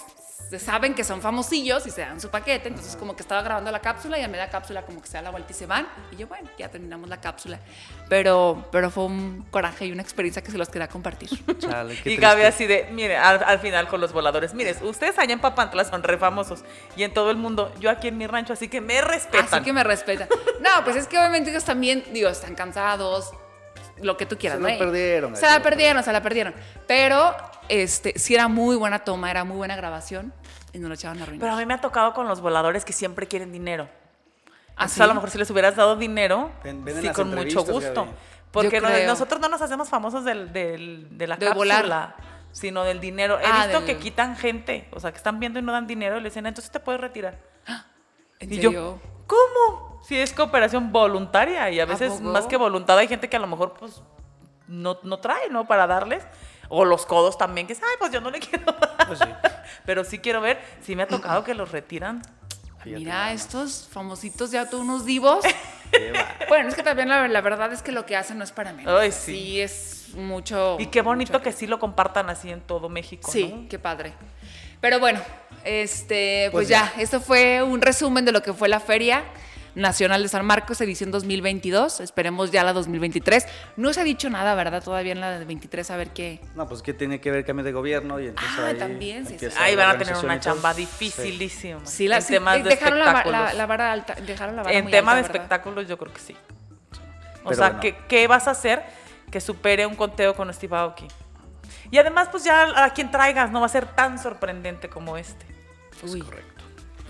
se 0.49 0.59
saben 0.59 0.93
que 0.93 1.03
son 1.03 1.21
famosillos 1.21 1.85
y 1.85 1.91
se 1.91 2.01
dan 2.01 2.21
su 2.21 2.29
paquete. 2.29 2.69
Entonces 2.69 2.95
como 2.95 3.13
que 3.15 3.21
estaba 3.21 3.41
grabando 3.41 3.69
la 3.69 3.79
cápsula 3.79 4.17
y 4.19 4.23
a 4.23 4.29
media 4.29 4.49
cápsula 4.49 4.83
como 4.83 5.01
que 5.01 5.07
se 5.07 5.13
da 5.13 5.23
la 5.23 5.29
vuelta 5.31 5.51
y 5.51 5.53
se 5.55 5.65
van. 5.65 5.87
Y 6.11 6.15
yo, 6.15 6.27
bueno, 6.27 6.49
ya 6.57 6.69
terminamos 6.69 7.09
la 7.09 7.19
cápsula. 7.19 7.59
Pero, 8.07 8.65
pero 8.71 8.89
fue 8.89 9.05
un 9.05 9.45
coraje 9.51 9.85
y 9.85 9.91
una 9.91 10.01
experiencia 10.01 10.41
que 10.41 10.51
se 10.51 10.57
los 10.57 10.69
quería 10.69 10.87
compartir. 10.87 11.29
Chale, 11.59 11.97
qué 12.01 12.13
Y. 12.13 12.17
Gaby 12.17 12.43
así 12.43 12.67
de, 12.67 12.87
mire, 12.91 13.17
al, 13.17 13.43
al 13.43 13.59
final 13.59 13.87
con 13.89 13.99
los 13.99 14.13
voladores, 14.13 14.53
mire, 14.53 14.69
ustedes 14.91 15.17
allá 15.17 15.33
en 15.33 15.39
Papantla 15.39 15.83
son 15.85 16.03
re 16.03 16.17
famosos 16.17 16.63
y 16.95 17.03
en 17.03 17.13
todo 17.13 17.31
el 17.31 17.37
mundo, 17.37 17.73
yo 17.79 17.89
aquí 17.89 18.07
en 18.09 18.17
mi 18.17 18.27
rancho, 18.27 18.53
así 18.53 18.67
que 18.67 18.79
me 18.81 19.01
respetan. 19.01 19.47
Así 19.51 19.63
que 19.63 19.73
me 19.73 19.83
respetan. 19.83 20.27
No, 20.59 20.83
pues 20.83 20.95
es 20.95 21.07
que 21.07 21.17
obviamente 21.17 21.49
ellos 21.49 21.63
también, 21.65 22.03
digo, 22.13 22.29
están 22.29 22.53
cansados, 22.55 23.31
lo 24.01 24.17
que 24.17 24.25
tú 24.25 24.37
quieras, 24.37 24.57
Se 24.59 24.63
¿no? 24.63 24.69
la 24.69 24.77
perdieron, 24.77 25.35
Se 25.35 25.45
la 25.47 25.61
perdieron, 25.61 26.03
se 26.03 26.11
la 26.13 26.21
perdieron. 26.21 26.53
Pero, 26.87 27.35
este, 27.69 28.17
sí 28.19 28.33
era 28.35 28.47
muy 28.47 28.75
buena 28.75 28.99
toma, 28.99 29.29
era 29.31 29.43
muy 29.43 29.57
buena 29.57 29.75
grabación 29.75 30.33
y 30.73 30.79
nos 30.79 30.87
lo 30.89 30.95
echaban 30.95 31.19
a 31.19 31.23
arruinar. 31.23 31.41
Pero 31.41 31.53
a 31.53 31.57
mí 31.57 31.65
me 31.65 31.73
ha 31.73 31.81
tocado 31.81 32.13
con 32.13 32.27
los 32.27 32.41
voladores 32.41 32.85
que 32.85 32.93
siempre 32.93 33.27
quieren 33.27 33.51
dinero. 33.51 33.87
¿Ah, 34.75 34.85
Entonces, 34.85 34.95
sí? 34.95 35.01
a 35.03 35.07
lo 35.07 35.13
mejor 35.15 35.29
si 35.29 35.37
les 35.37 35.49
hubieras 35.51 35.75
dado 35.75 35.95
dinero, 35.97 36.51
Ven- 36.63 36.83
ven 36.83 36.97
en 36.97 37.01
sí, 37.03 37.09
con 37.09 37.33
mucho 37.35 37.63
gusto. 37.63 38.07
Porque 38.51 38.81
no- 38.81 38.89
nosotros 39.05 39.39
no 39.39 39.47
nos 39.49 39.61
hacemos 39.61 39.87
famosos 39.89 40.25
del, 40.25 40.51
del- 40.51 41.07
de 41.17 41.27
la 41.27 41.35
De 41.37 41.45
cápsula, 41.45 41.81
volar. 41.81 42.15
Sino 42.51 42.83
del 42.83 42.99
dinero. 42.99 43.39
He 43.39 43.45
Ah, 43.45 43.63
visto 43.65 43.81
del- 43.81 43.85
que 43.85 43.97
quitan 43.97 44.35
gente, 44.35 44.87
o 44.91 44.99
sea, 44.99 45.11
que 45.11 45.17
están 45.17 45.39
viendo 45.39 45.59
y 45.59 45.61
no 45.61 45.71
dan 45.71 45.87
dinero 45.87 46.17
y 46.17 46.21
le 46.21 46.29
dicen, 46.29 46.45
entonces 46.45 46.71
te 46.71 46.79
puedes 46.79 46.99
retirar. 47.01 47.37
¿En 48.39 48.51
y 48.51 48.55
serio? 48.55 48.71
yo, 48.71 48.99
¿cómo? 49.27 50.01
Si 50.03 50.17
es 50.17 50.33
cooperación 50.33 50.91
voluntaria 50.91 51.69
y 51.69 51.79
a 51.79 51.85
veces 51.85 52.21
más 52.21 52.47
que 52.47 52.57
voluntad 52.57 52.97
hay 52.97 53.07
gente 53.07 53.29
que 53.29 53.37
a 53.37 53.39
lo 53.39 53.47
mejor 53.47 53.73
pues 53.73 54.01
no, 54.67 54.97
no 55.03 55.19
trae, 55.19 55.49
¿no? 55.49 55.67
Para 55.67 55.85
darles. 55.87 56.23
O 56.73 56.85
los 56.85 57.05
codos 57.05 57.37
también, 57.37 57.67
que 57.67 57.73
es, 57.73 57.81
ay, 57.83 57.95
pues 57.99 58.11
yo 58.11 58.21
no 58.21 58.29
le 58.31 58.39
quiero 58.41 58.65
dar". 58.71 59.07
Pues 59.07 59.19
sí. 59.19 59.25
Pero 59.85 60.03
sí 60.03 60.19
quiero 60.19 60.41
ver, 60.41 60.59
sí 60.81 60.95
me 60.95 61.03
ha 61.03 61.07
tocado 61.07 61.43
que 61.43 61.53
los 61.53 61.71
retiran. 61.71 62.21
Fíjate 62.79 62.99
Mira, 62.99 63.31
estos 63.31 63.87
famositos 63.91 64.49
ya 64.51 64.67
todos 64.69 64.83
unos 64.83 65.05
divos. 65.05 65.43
Bueno, 66.47 66.69
es 66.69 66.75
que 66.75 66.83
también 66.83 67.09
la, 67.09 67.27
la 67.27 67.41
verdad 67.41 67.71
es 67.73 67.81
que 67.81 67.91
lo 67.91 68.05
que 68.05 68.15
hacen 68.15 68.37
no 68.37 68.43
es 68.43 68.51
para 68.51 68.73
menos. 68.73 68.99
Ay, 68.99 69.11
sí. 69.11 69.61
es 69.61 70.09
mucho. 70.15 70.77
Y 70.79 70.87
qué 70.87 71.01
bonito 71.01 71.33
mucho 71.33 71.43
que 71.43 71.51
sí 71.51 71.67
lo 71.67 71.79
compartan 71.79 72.29
así 72.29 72.49
en 72.51 72.61
todo 72.61 72.89
México, 72.89 73.31
Sí, 73.31 73.53
¿no? 73.63 73.69
qué 73.69 73.79
padre. 73.79 74.13
Pero 74.81 74.99
bueno, 74.99 75.19
este, 75.63 76.49
pues, 76.51 76.67
Pues 76.67 76.67
ya. 76.69 76.91
ya. 76.95 77.01
esto 77.01 77.21
fue 77.21 77.61
un 77.63 77.81
resumen 77.81 78.25
de 78.25 78.31
lo 78.31 78.41
que 78.41 78.51
fue 78.53 78.67
la 78.67 78.79
Feria 78.79 79.23
Nacional 79.73 80.21
de 80.21 80.27
San 80.29 80.45
Marcos, 80.45 80.81
edición 80.81 81.11
2022. 81.11 82.01
Esperemos 82.01 82.51
ya 82.51 82.63
la 82.63 82.73
2023. 82.73 83.47
No 83.77 83.93
se 83.93 84.01
ha 84.01 84.03
dicho 84.03 84.29
nada, 84.29 84.53
¿verdad? 84.55 84.83
Todavía 84.83 85.13
en 85.13 85.21
la 85.21 85.39
de 85.39 85.45
23, 85.45 85.89
a 85.91 85.97
ver 85.97 86.09
qué. 86.09 86.41
No, 86.55 86.67
pues 86.67 86.81
que 86.81 86.93
tiene 86.93 87.21
que 87.21 87.31
ver 87.31 87.45
cambio 87.45 87.63
de 87.63 87.71
gobierno 87.71 88.19
y 88.19 88.27
entonces 88.27 88.53
Ah, 88.59 88.67
ahí 88.67 88.77
también, 88.77 89.25
sí, 89.25 89.37
sí. 89.39 89.47
Ahí 89.59 89.75
van 89.75 89.95
a 89.95 89.97
tener 89.97 90.15
una 90.17 90.39
chamba 90.39 90.73
Sí. 90.73 90.81
dificilísima. 90.81 91.79
Sí, 91.85 92.07
la, 92.07 92.17
en 92.17 92.21
sí, 92.21 92.33
temas 92.33 92.57
eh, 92.57 92.63
de 92.63 92.69
dejaron 92.69 92.99
la, 92.99 93.05
espectáculos. 93.05 93.41
la- 93.41 93.53
la 93.53 93.65
vara 93.65 93.91
alta. 93.93 94.15
Dejaron 94.15 94.55
la 94.57 94.63
vara 94.63 94.75
en 94.77 94.83
muy 94.83 94.91
tema 94.91 95.11
alta, 95.13 95.15
de 95.15 95.21
¿verdad? 95.29 95.35
espectáculos 95.43 95.87
yo 95.87 95.97
creo 95.97 96.13
que 96.13 96.19
sí. 96.19 96.35
O 97.43 97.45
Pero 97.45 97.55
sea, 97.55 97.65
bueno. 97.67 97.79
¿qué, 97.81 97.95
qué 98.09 98.27
vas 98.27 98.47
a 98.47 98.51
hacer 98.51 98.83
que 99.31 99.39
supere 99.39 99.85
un 99.85 99.95
conteo 99.95 100.35
con 100.35 100.53
Steve 100.53 100.75
Aoki? 100.75 101.07
Y 101.89 101.97
además, 101.97 102.27
pues 102.29 102.43
ya 102.43 102.83
a 102.83 102.89
quien 102.93 103.09
traigas 103.09 103.51
no 103.51 103.59
va 103.61 103.65
a 103.65 103.69
ser 103.69 103.85
tan 103.85 104.19
sorprendente 104.19 104.89
como 104.89 105.17
este. 105.17 105.45
Uy, 106.03 106.21
correcto. 106.21 106.50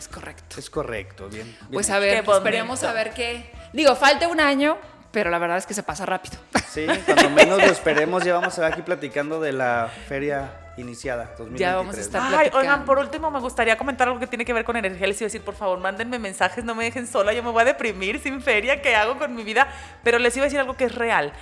Es 0.02 0.08
correcto. 0.08 0.60
Es 0.60 0.70
correcto, 0.70 1.30
bien. 1.30 1.46
bien 1.46 1.58
Pues 1.72 1.90
a 1.90 2.00
ver, 2.00 2.18
bonito. 2.24 2.38
esperemos 2.38 2.84
a 2.84 2.92
ver 2.94 3.12
qué. 3.14 3.52
Digo, 3.74 3.96
falta 3.96 4.28
un 4.28 4.40
año, 4.40 4.78
pero 5.12 5.30
la 5.30 5.38
verdad 5.40 5.58
es 5.58 5.66
que 5.66 5.74
se 5.74 5.84
pasa 5.84 6.06
rápido. 6.06 6.38
Sí, 6.70 6.86
cuando 7.06 7.30
menos 7.30 7.58
lo 7.60 7.66
esperemos, 7.72 8.24
ya 8.24 8.34
vamos 8.34 8.48
a 8.48 8.50
estar 8.50 8.72
aquí 8.72 8.82
platicando 8.82 9.40
de 9.42 9.52
la 9.54 9.90
feria 10.08 10.54
iniciada 10.78 11.26
2023. 11.38 11.60
Ya 11.60 11.76
vamos 11.76 11.98
a 11.98 12.02
estar- 12.02 12.22
Ay, 12.24 12.30
platicando. 12.30 12.58
oigan, 12.60 12.86
por 12.86 12.98
último 12.98 13.30
me 13.30 13.40
gustaría 13.40 13.78
comentar 13.78 14.08
algo 14.08 14.20
que 14.20 14.28
tiene 14.28 14.46
que 14.46 14.54
ver 14.54 14.64
con 14.64 14.78
energía. 14.78 15.06
Les 15.08 15.20
iba 15.22 15.26
a 15.26 15.30
decir, 15.30 15.42
por 15.44 15.56
favor, 15.56 15.80
mándenme 15.80 16.18
mensajes, 16.18 16.64
no 16.64 16.74
me 16.76 16.86
dejen 16.86 17.08
sola, 17.08 17.34
yo 17.34 17.44
me 17.44 17.52
voy 17.52 17.62
a 17.62 17.66
deprimir 17.66 18.20
sin 18.20 18.42
feria, 18.42 18.82
¿qué 18.82 18.96
hago 18.96 19.18
con 19.18 19.36
mi 19.36 19.44
vida? 19.44 19.68
Pero 20.04 20.18
les 20.18 20.36
iba 20.38 20.46
a 20.46 20.48
decir 20.48 20.60
algo 20.60 20.76
que 20.78 20.86
es 20.86 20.96
real. 20.96 21.34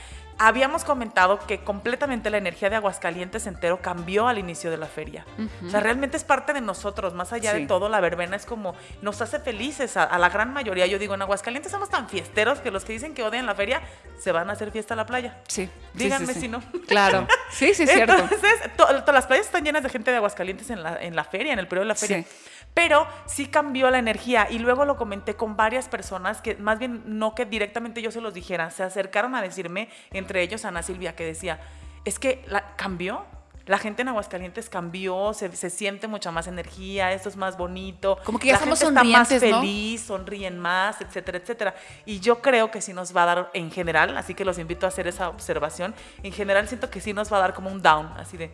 Habíamos 0.42 0.86
comentado 0.86 1.38
que 1.46 1.60
completamente 1.66 2.30
la 2.30 2.38
energía 2.38 2.70
de 2.70 2.78
Aguascalientes 2.78 3.46
entero 3.46 3.82
cambió 3.82 4.28
al 4.28 4.38
inicio 4.38 4.72
de 4.72 4.78
la 4.78 4.86
feria. 4.86 5.26
O 5.66 5.70
sea, 5.70 5.82
realmente 5.82 6.16
es 6.16 6.24
parte 6.24 6.54
de 6.54 6.62
nosotros, 6.62 7.14
más 7.14 7.34
allá 7.34 7.52
Sí. 7.52 7.62
de 7.62 7.68
todo, 7.68 7.90
la 7.90 8.00
verbena 8.00 8.38
es 8.38 8.46
como, 8.46 8.74
nos 9.02 9.22
hace 9.22 9.40
felices 9.40 9.98
a, 9.98 10.04
a 10.04 10.18
la 10.18 10.30
gran 10.30 10.54
mayoría. 10.54 10.86
Yo 10.88 10.98
digo, 10.98 11.14
en 11.14 11.22
Aguascalientes 11.22 11.72
somos 11.72 11.90
tan 11.90 12.08
fiesteros 12.08 12.60
que 12.60 12.72
los 12.72 12.86
que 12.86 12.94
dicen 12.94 13.14
que 13.14 13.22
odian 13.24 13.46
la 13.46 13.54
feria 13.54 13.82
se 14.18 14.32
van 14.32 14.50
a 14.50 14.54
hacer 14.54 14.72
fiesta 14.72 14.94
a 14.94 14.98
la 14.98 15.06
playa. 15.06 15.38
Sí. 15.48 15.70
Díganme 15.94 16.28
sí, 16.28 16.34
sí. 16.36 16.40
si 16.42 16.48
no. 16.48 16.64
Claro. 16.88 17.28
Sí, 17.52 17.74
sí, 17.74 17.82
es 17.84 17.92
cierto. 17.92 18.14
Entonces, 18.16 18.54
to- 18.78 18.86
todas 18.86 19.14
las 19.16 19.26
playas 19.26 19.48
están 19.48 19.64
llenas 19.66 19.82
de 19.82 19.90
gente 19.90 20.12
de 20.12 20.18
Aguascalientes 20.18 20.70
en 20.70 20.84
la, 20.84 20.98
en 21.02 21.16
la 21.16 21.24
feria, 21.24 21.52
en 21.52 21.58
el 21.58 21.68
periodo 21.68 21.86
de 21.86 21.88
la 21.90 21.96
feria. 21.96 22.22
Sí. 22.22 22.28
Pero 22.74 23.08
sí 23.26 23.48
cambió 23.48 23.90
la 23.90 24.00
energía 24.00 24.48
y 24.50 24.60
luego 24.60 24.86
lo 24.86 24.96
comenté 24.96 25.36
con 25.36 25.58
varias 25.58 25.90
personas 25.90 26.42
que 26.42 26.56
más 26.56 26.80
bien 26.80 27.04
no 27.06 27.36
que 27.36 27.46
directamente 27.46 28.02
yo 28.02 28.12
se 28.12 28.22
los 28.22 28.34
dijera, 28.34 28.72
se 28.72 28.84
acercaron 28.84 29.36
a 29.36 29.42
decirme, 29.42 29.90
entre 30.12 30.42
ellos 30.42 30.64
Ana 30.66 30.82
Silvia, 30.82 31.16
que 31.16 31.26
decía, 31.26 31.60
es 32.06 32.20
que 32.20 32.44
la, 32.48 32.76
cambió. 32.76 33.26
La 33.66 33.78
gente 33.78 34.02
en 34.02 34.08
Aguascalientes 34.08 34.68
cambió, 34.68 35.32
se, 35.36 35.56
se 35.56 35.70
siente 35.70 36.08
mucha 36.08 36.32
más 36.32 36.48
energía, 36.48 37.14
esto 37.14 37.30
es 37.30 37.36
más 37.36 37.56
bonito. 37.56 38.18
Como 38.24 38.40
que 38.40 38.48
ya 38.48 38.54
la 38.54 38.58
estamos 38.58 38.80
gente 38.80 39.00
está 39.00 39.04
más 39.04 39.28
feliz, 39.28 40.02
sonríen 40.02 40.58
más, 40.58 41.00
etcétera, 41.02 41.38
etcétera. 41.38 41.76
Y 42.04 42.20
yo 42.20 42.42
creo 42.42 42.72
que 42.72 42.82
sí 42.82 42.94
nos 42.94 43.16
va 43.16 43.24
a 43.24 43.26
dar 43.28 43.52
en 43.54 43.70
general, 43.70 44.18
así 44.18 44.34
que 44.34 44.44
los 44.44 44.58
invito 44.58 44.88
a 44.88 44.90
hacer 44.90 45.08
esa 45.08 45.30
observación. 45.30 45.94
En 46.24 46.32
general 46.32 46.68
siento 46.68 46.90
que 46.90 47.00
sí 47.00 47.14
nos 47.14 47.32
va 47.32 47.38
a 47.38 47.42
dar 47.42 47.54
como 47.54 47.70
un 47.70 47.80
down, 47.84 48.08
así 48.18 48.38
de, 48.38 48.52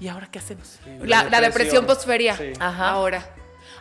¿y 0.00 0.08
ahora 0.08 0.26
qué 0.32 0.40
hacemos? 0.40 0.80
La, 0.98 1.22
la 1.24 1.40
depresión 1.40 1.86
postferia. 1.86 2.36
Sí. 2.36 2.52
Ajá. 2.58 2.88
Ahora. 2.88 3.24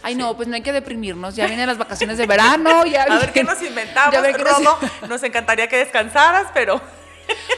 Ay, 0.03 0.15
no, 0.15 0.35
pues 0.35 0.47
no 0.47 0.55
hay 0.55 0.61
que 0.61 0.71
deprimirnos. 0.71 1.35
Ya 1.35 1.47
vienen 1.47 1.67
las 1.67 1.77
vacaciones 1.77 2.17
de 2.17 2.25
verano. 2.27 2.83
Ya 2.91 3.03
A 3.03 3.19
ver 3.19 3.31
qué 3.33 3.43
nos 3.43 3.61
inventamos, 3.63 4.13
ya 4.13 4.21
ver 4.21 4.35
qué 4.35 4.43
nos- 4.43 4.57
Rodo. 4.63 4.79
Nos 5.07 5.23
encantaría 5.23 5.67
que 5.67 5.77
descansaras, 5.77 6.47
pero... 6.53 6.81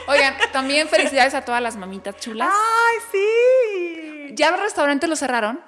Oigan, 0.07 0.35
también 0.53 0.87
felicidades 0.87 1.33
a 1.33 1.41
todas 1.41 1.61
las 1.61 1.75
mamitas 1.75 2.15
chulas. 2.17 2.47
¡Ay, 2.49 2.97
sí! 3.11 4.33
¿Ya 4.35 4.51
los 4.51 4.61
restaurantes 4.61 5.09
los 5.09 5.19
cerraron? 5.19 5.59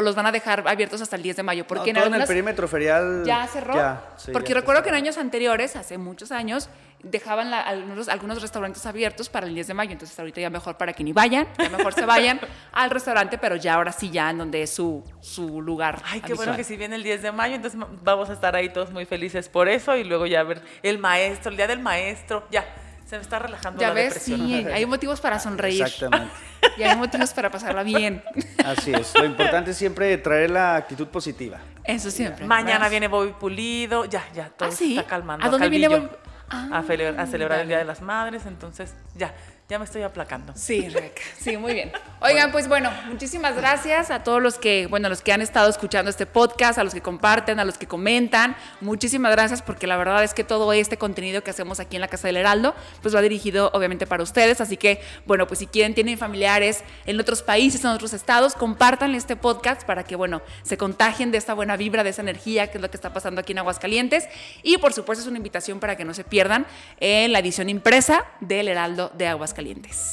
¿O 0.00 0.02
los 0.02 0.14
van 0.14 0.24
a 0.24 0.32
dejar 0.32 0.66
abiertos 0.66 1.02
hasta 1.02 1.16
el 1.16 1.22
10 1.22 1.36
de 1.36 1.42
mayo? 1.42 1.66
Porque 1.66 1.92
No, 1.92 2.00
en 2.00 2.04
todo 2.06 2.14
en 2.14 2.20
el 2.22 2.26
perímetro 2.26 2.66
ferial. 2.66 3.22
¿Ya 3.26 3.46
cerró? 3.46 3.74
Ya, 3.74 4.02
sí, 4.16 4.32
Porque 4.32 4.48
ya 4.48 4.54
recuerdo 4.54 4.82
que 4.82 4.88
en 4.88 4.94
años 4.94 5.18
anteriores, 5.18 5.76
hace 5.76 5.98
muchos 5.98 6.32
años, 6.32 6.70
dejaban 7.02 7.50
la- 7.50 7.60
algunos, 7.60 8.08
algunos 8.08 8.40
restaurantes 8.40 8.84
abiertos 8.86 9.28
para 9.28 9.46
el 9.46 9.54
10 9.54 9.66
de 9.66 9.74
mayo. 9.74 9.92
Entonces 9.92 10.18
ahorita 10.18 10.40
ya 10.40 10.48
mejor 10.48 10.76
para 10.78 10.94
que 10.94 11.04
ni 11.04 11.12
vayan, 11.12 11.46
ya 11.58 11.68
mejor 11.68 11.92
se 11.92 12.06
vayan 12.06 12.40
al 12.72 12.88
restaurante, 12.90 13.36
pero 13.36 13.56
ya 13.56 13.74
ahora 13.74 13.92
sí 13.92 14.10
ya 14.10 14.30
en 14.30 14.38
donde 14.38 14.62
es 14.62 14.70
su, 14.74 15.04
su 15.20 15.60
lugar. 15.60 15.96
Ay, 16.04 16.20
qué 16.20 16.28
habitual. 16.28 16.36
bueno 16.36 16.56
que 16.56 16.64
si 16.64 16.76
viene 16.78 16.96
el 16.96 17.02
10 17.02 17.20
de 17.20 17.32
mayo, 17.32 17.56
entonces 17.56 17.78
vamos 18.02 18.30
a 18.30 18.32
estar 18.32 18.56
ahí 18.56 18.70
todos 18.70 18.90
muy 18.90 19.04
felices 19.04 19.50
por 19.50 19.68
eso 19.68 19.96
y 19.96 20.04
luego 20.04 20.24
ya 20.26 20.42
ver 20.44 20.62
el 20.82 20.98
maestro, 20.98 21.50
el 21.50 21.56
día 21.58 21.66
del 21.66 21.80
maestro, 21.80 22.46
ya, 22.50 22.64
se 23.10 23.16
me 23.16 23.22
está 23.22 23.40
relajando 23.40 23.80
Ya 23.80 23.88
la 23.88 23.94
ves, 23.94 24.14
depresión. 24.14 24.46
sí, 24.46 24.54
hay 24.72 24.86
motivos 24.86 25.20
para 25.20 25.40
sonreír. 25.40 25.82
Exactamente. 25.82 26.32
Y 26.76 26.82
hay 26.82 26.94
motivos 26.96 27.32
para 27.32 27.50
pasarla 27.50 27.82
bien. 27.82 28.22
Así 28.64 28.92
es. 28.92 29.12
Lo 29.18 29.24
importante 29.24 29.72
es 29.72 29.76
siempre 29.76 30.16
traer 30.18 30.50
la 30.50 30.76
actitud 30.76 31.08
positiva. 31.08 31.58
Eso 31.84 32.10
siempre. 32.10 32.46
Mañana 32.46 32.72
¿verdad? 32.74 32.90
viene 32.90 33.08
Bobby 33.08 33.32
Pulido, 33.32 34.04
ya, 34.04 34.22
ya, 34.32 34.50
todo 34.50 34.68
¿Ah, 34.68 34.72
se 34.72 34.78
sí? 34.84 34.96
está 34.98 35.08
calmando. 35.08 35.44
¿A 35.44 35.48
dónde 35.50 35.68
viene 35.68 35.88
Calvillo, 35.88 36.08
Bobby? 36.08 36.18
Ah, 36.50 36.68
a, 36.72 37.22
a 37.22 37.26
celebrar 37.26 37.60
el 37.60 37.66
Día 37.68 37.76
dale. 37.78 37.84
de 37.84 37.84
las 37.84 38.02
Madres, 38.02 38.46
entonces 38.46 38.94
ya, 39.16 39.34
Ya 39.70 39.78
me 39.78 39.84
estoy 39.84 40.02
aplacando. 40.02 40.52
Sí, 40.56 40.88
Rebeca. 40.88 41.22
Sí, 41.38 41.56
muy 41.56 41.74
bien. 41.74 41.92
Oigan, 42.18 42.50
pues 42.50 42.66
bueno, 42.66 42.90
muchísimas 43.06 43.54
gracias 43.54 44.10
a 44.10 44.24
todos 44.24 44.42
los 44.42 44.58
que, 44.58 44.88
bueno, 44.88 45.08
los 45.08 45.22
que 45.22 45.32
han 45.32 45.42
estado 45.42 45.70
escuchando 45.70 46.10
este 46.10 46.26
podcast, 46.26 46.76
a 46.80 46.82
los 46.82 46.92
que 46.92 47.00
comparten, 47.00 47.60
a 47.60 47.64
los 47.64 47.78
que 47.78 47.86
comentan. 47.86 48.56
Muchísimas 48.80 49.30
gracias 49.30 49.62
porque 49.62 49.86
la 49.86 49.96
verdad 49.96 50.24
es 50.24 50.34
que 50.34 50.42
todo 50.42 50.72
este 50.72 50.96
contenido 50.96 51.44
que 51.44 51.52
hacemos 51.52 51.78
aquí 51.78 51.94
en 51.94 52.00
la 52.00 52.08
Casa 52.08 52.26
del 52.26 52.38
Heraldo, 52.38 52.74
pues 53.00 53.14
va 53.14 53.22
dirigido 53.22 53.70
obviamente 53.72 54.08
para 54.08 54.24
ustedes. 54.24 54.60
Así 54.60 54.76
que, 54.76 55.00
bueno, 55.24 55.46
pues 55.46 55.60
si 55.60 55.68
quieren, 55.68 55.94
tienen 55.94 56.18
familiares 56.18 56.82
en 57.06 57.20
otros 57.20 57.44
países, 57.44 57.84
en 57.84 57.90
otros 57.90 58.12
estados, 58.12 58.56
compartan 58.56 59.14
este 59.14 59.36
podcast 59.36 59.84
para 59.84 60.02
que, 60.02 60.16
bueno, 60.16 60.42
se 60.64 60.76
contagien 60.76 61.30
de 61.30 61.38
esta 61.38 61.54
buena 61.54 61.76
vibra, 61.76 62.02
de 62.02 62.10
esa 62.10 62.22
energía, 62.22 62.72
que 62.72 62.78
es 62.78 62.82
lo 62.82 62.90
que 62.90 62.96
está 62.96 63.12
pasando 63.12 63.40
aquí 63.40 63.52
en 63.52 63.58
Aguascalientes. 63.58 64.28
Y 64.64 64.78
por 64.78 64.92
supuesto 64.92 65.22
es 65.22 65.28
una 65.28 65.36
invitación 65.36 65.78
para 65.78 65.96
que 65.96 66.04
no 66.04 66.12
se 66.12 66.24
pierdan 66.24 66.66
en 66.98 67.32
la 67.32 67.38
edición 67.38 67.68
impresa 67.68 68.24
del 68.40 68.66
Heraldo 68.66 69.12
de 69.14 69.28
Aguascalientes. 69.28 69.59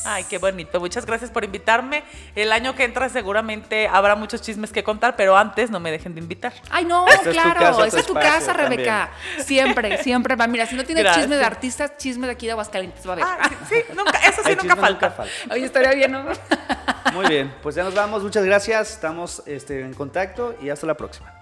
Ay, 0.06 0.26
qué 0.30 0.38
bonito. 0.38 0.80
Muchas 0.80 1.06
gracias 1.06 1.32
por 1.32 1.44
invitarme. 1.44 2.04
El 2.36 2.52
año 2.52 2.76
que 2.76 2.84
entra 2.84 3.10
seguramente 3.10 3.88
habrá 3.88 4.16
muchos 4.16 4.42
chismes 4.42 4.72
que 4.72 4.84
contar, 4.84 5.16
pero 5.16 5.38
antes 5.38 5.72
no 5.72 5.80
me 5.80 5.92
dejen 5.92 6.14
de 6.14 6.22
invitar. 6.22 6.54
Ay, 6.70 6.86
no, 6.86 7.08
Esta 7.08 7.30
es 7.30 7.36
claro, 7.36 7.60
casa, 7.60 7.88
esa 7.88 7.98
tu 7.98 7.98
es 7.98 8.06
tu 8.06 8.18
espacio 8.18 8.32
casa, 8.32 8.54
Rebeca. 8.54 9.12
Siempre, 9.40 9.98
siempre 10.04 10.36
va. 10.36 10.48
Mira, 10.48 10.66
si 10.66 10.76
no 10.76 10.84
tienes 10.84 11.04
Gracias. 11.04 11.24
chisme 11.26 11.38
de 11.38 11.46
artistas, 11.46 11.98
chisme 11.98 12.28
de 12.28 12.34
aquí 12.34 12.46
de 12.46 12.54
Aguascalientes 12.54 13.06
va 13.08 13.12
a 13.12 13.14
haber. 13.14 13.26
Ah, 13.26 13.50
sí, 13.50 13.76
sí, 13.76 13.94
nunca, 13.96 14.18
eso 14.20 14.42
sí 14.44 14.50
Ay, 14.50 14.56
nunca 14.56 14.76
falta. 14.76 15.12
falta. 15.12 15.34
Oye, 15.52 15.66
estaría 15.66 15.92
bien, 15.92 16.12
¿no? 16.12 16.26
Muy 17.14 17.28
bien, 17.28 17.54
pues 17.62 17.76
ya 17.76 17.84
nos 17.84 17.96
vamos. 17.96 18.24
Muchas 18.24 18.44
gracias. 18.46 18.92
Estamos 18.92 19.44
este, 19.46 19.82
en 19.82 19.94
contacto 19.94 20.56
y 20.62 20.70
hasta 20.70 20.86
la 20.88 20.96
próxima. 20.96 21.37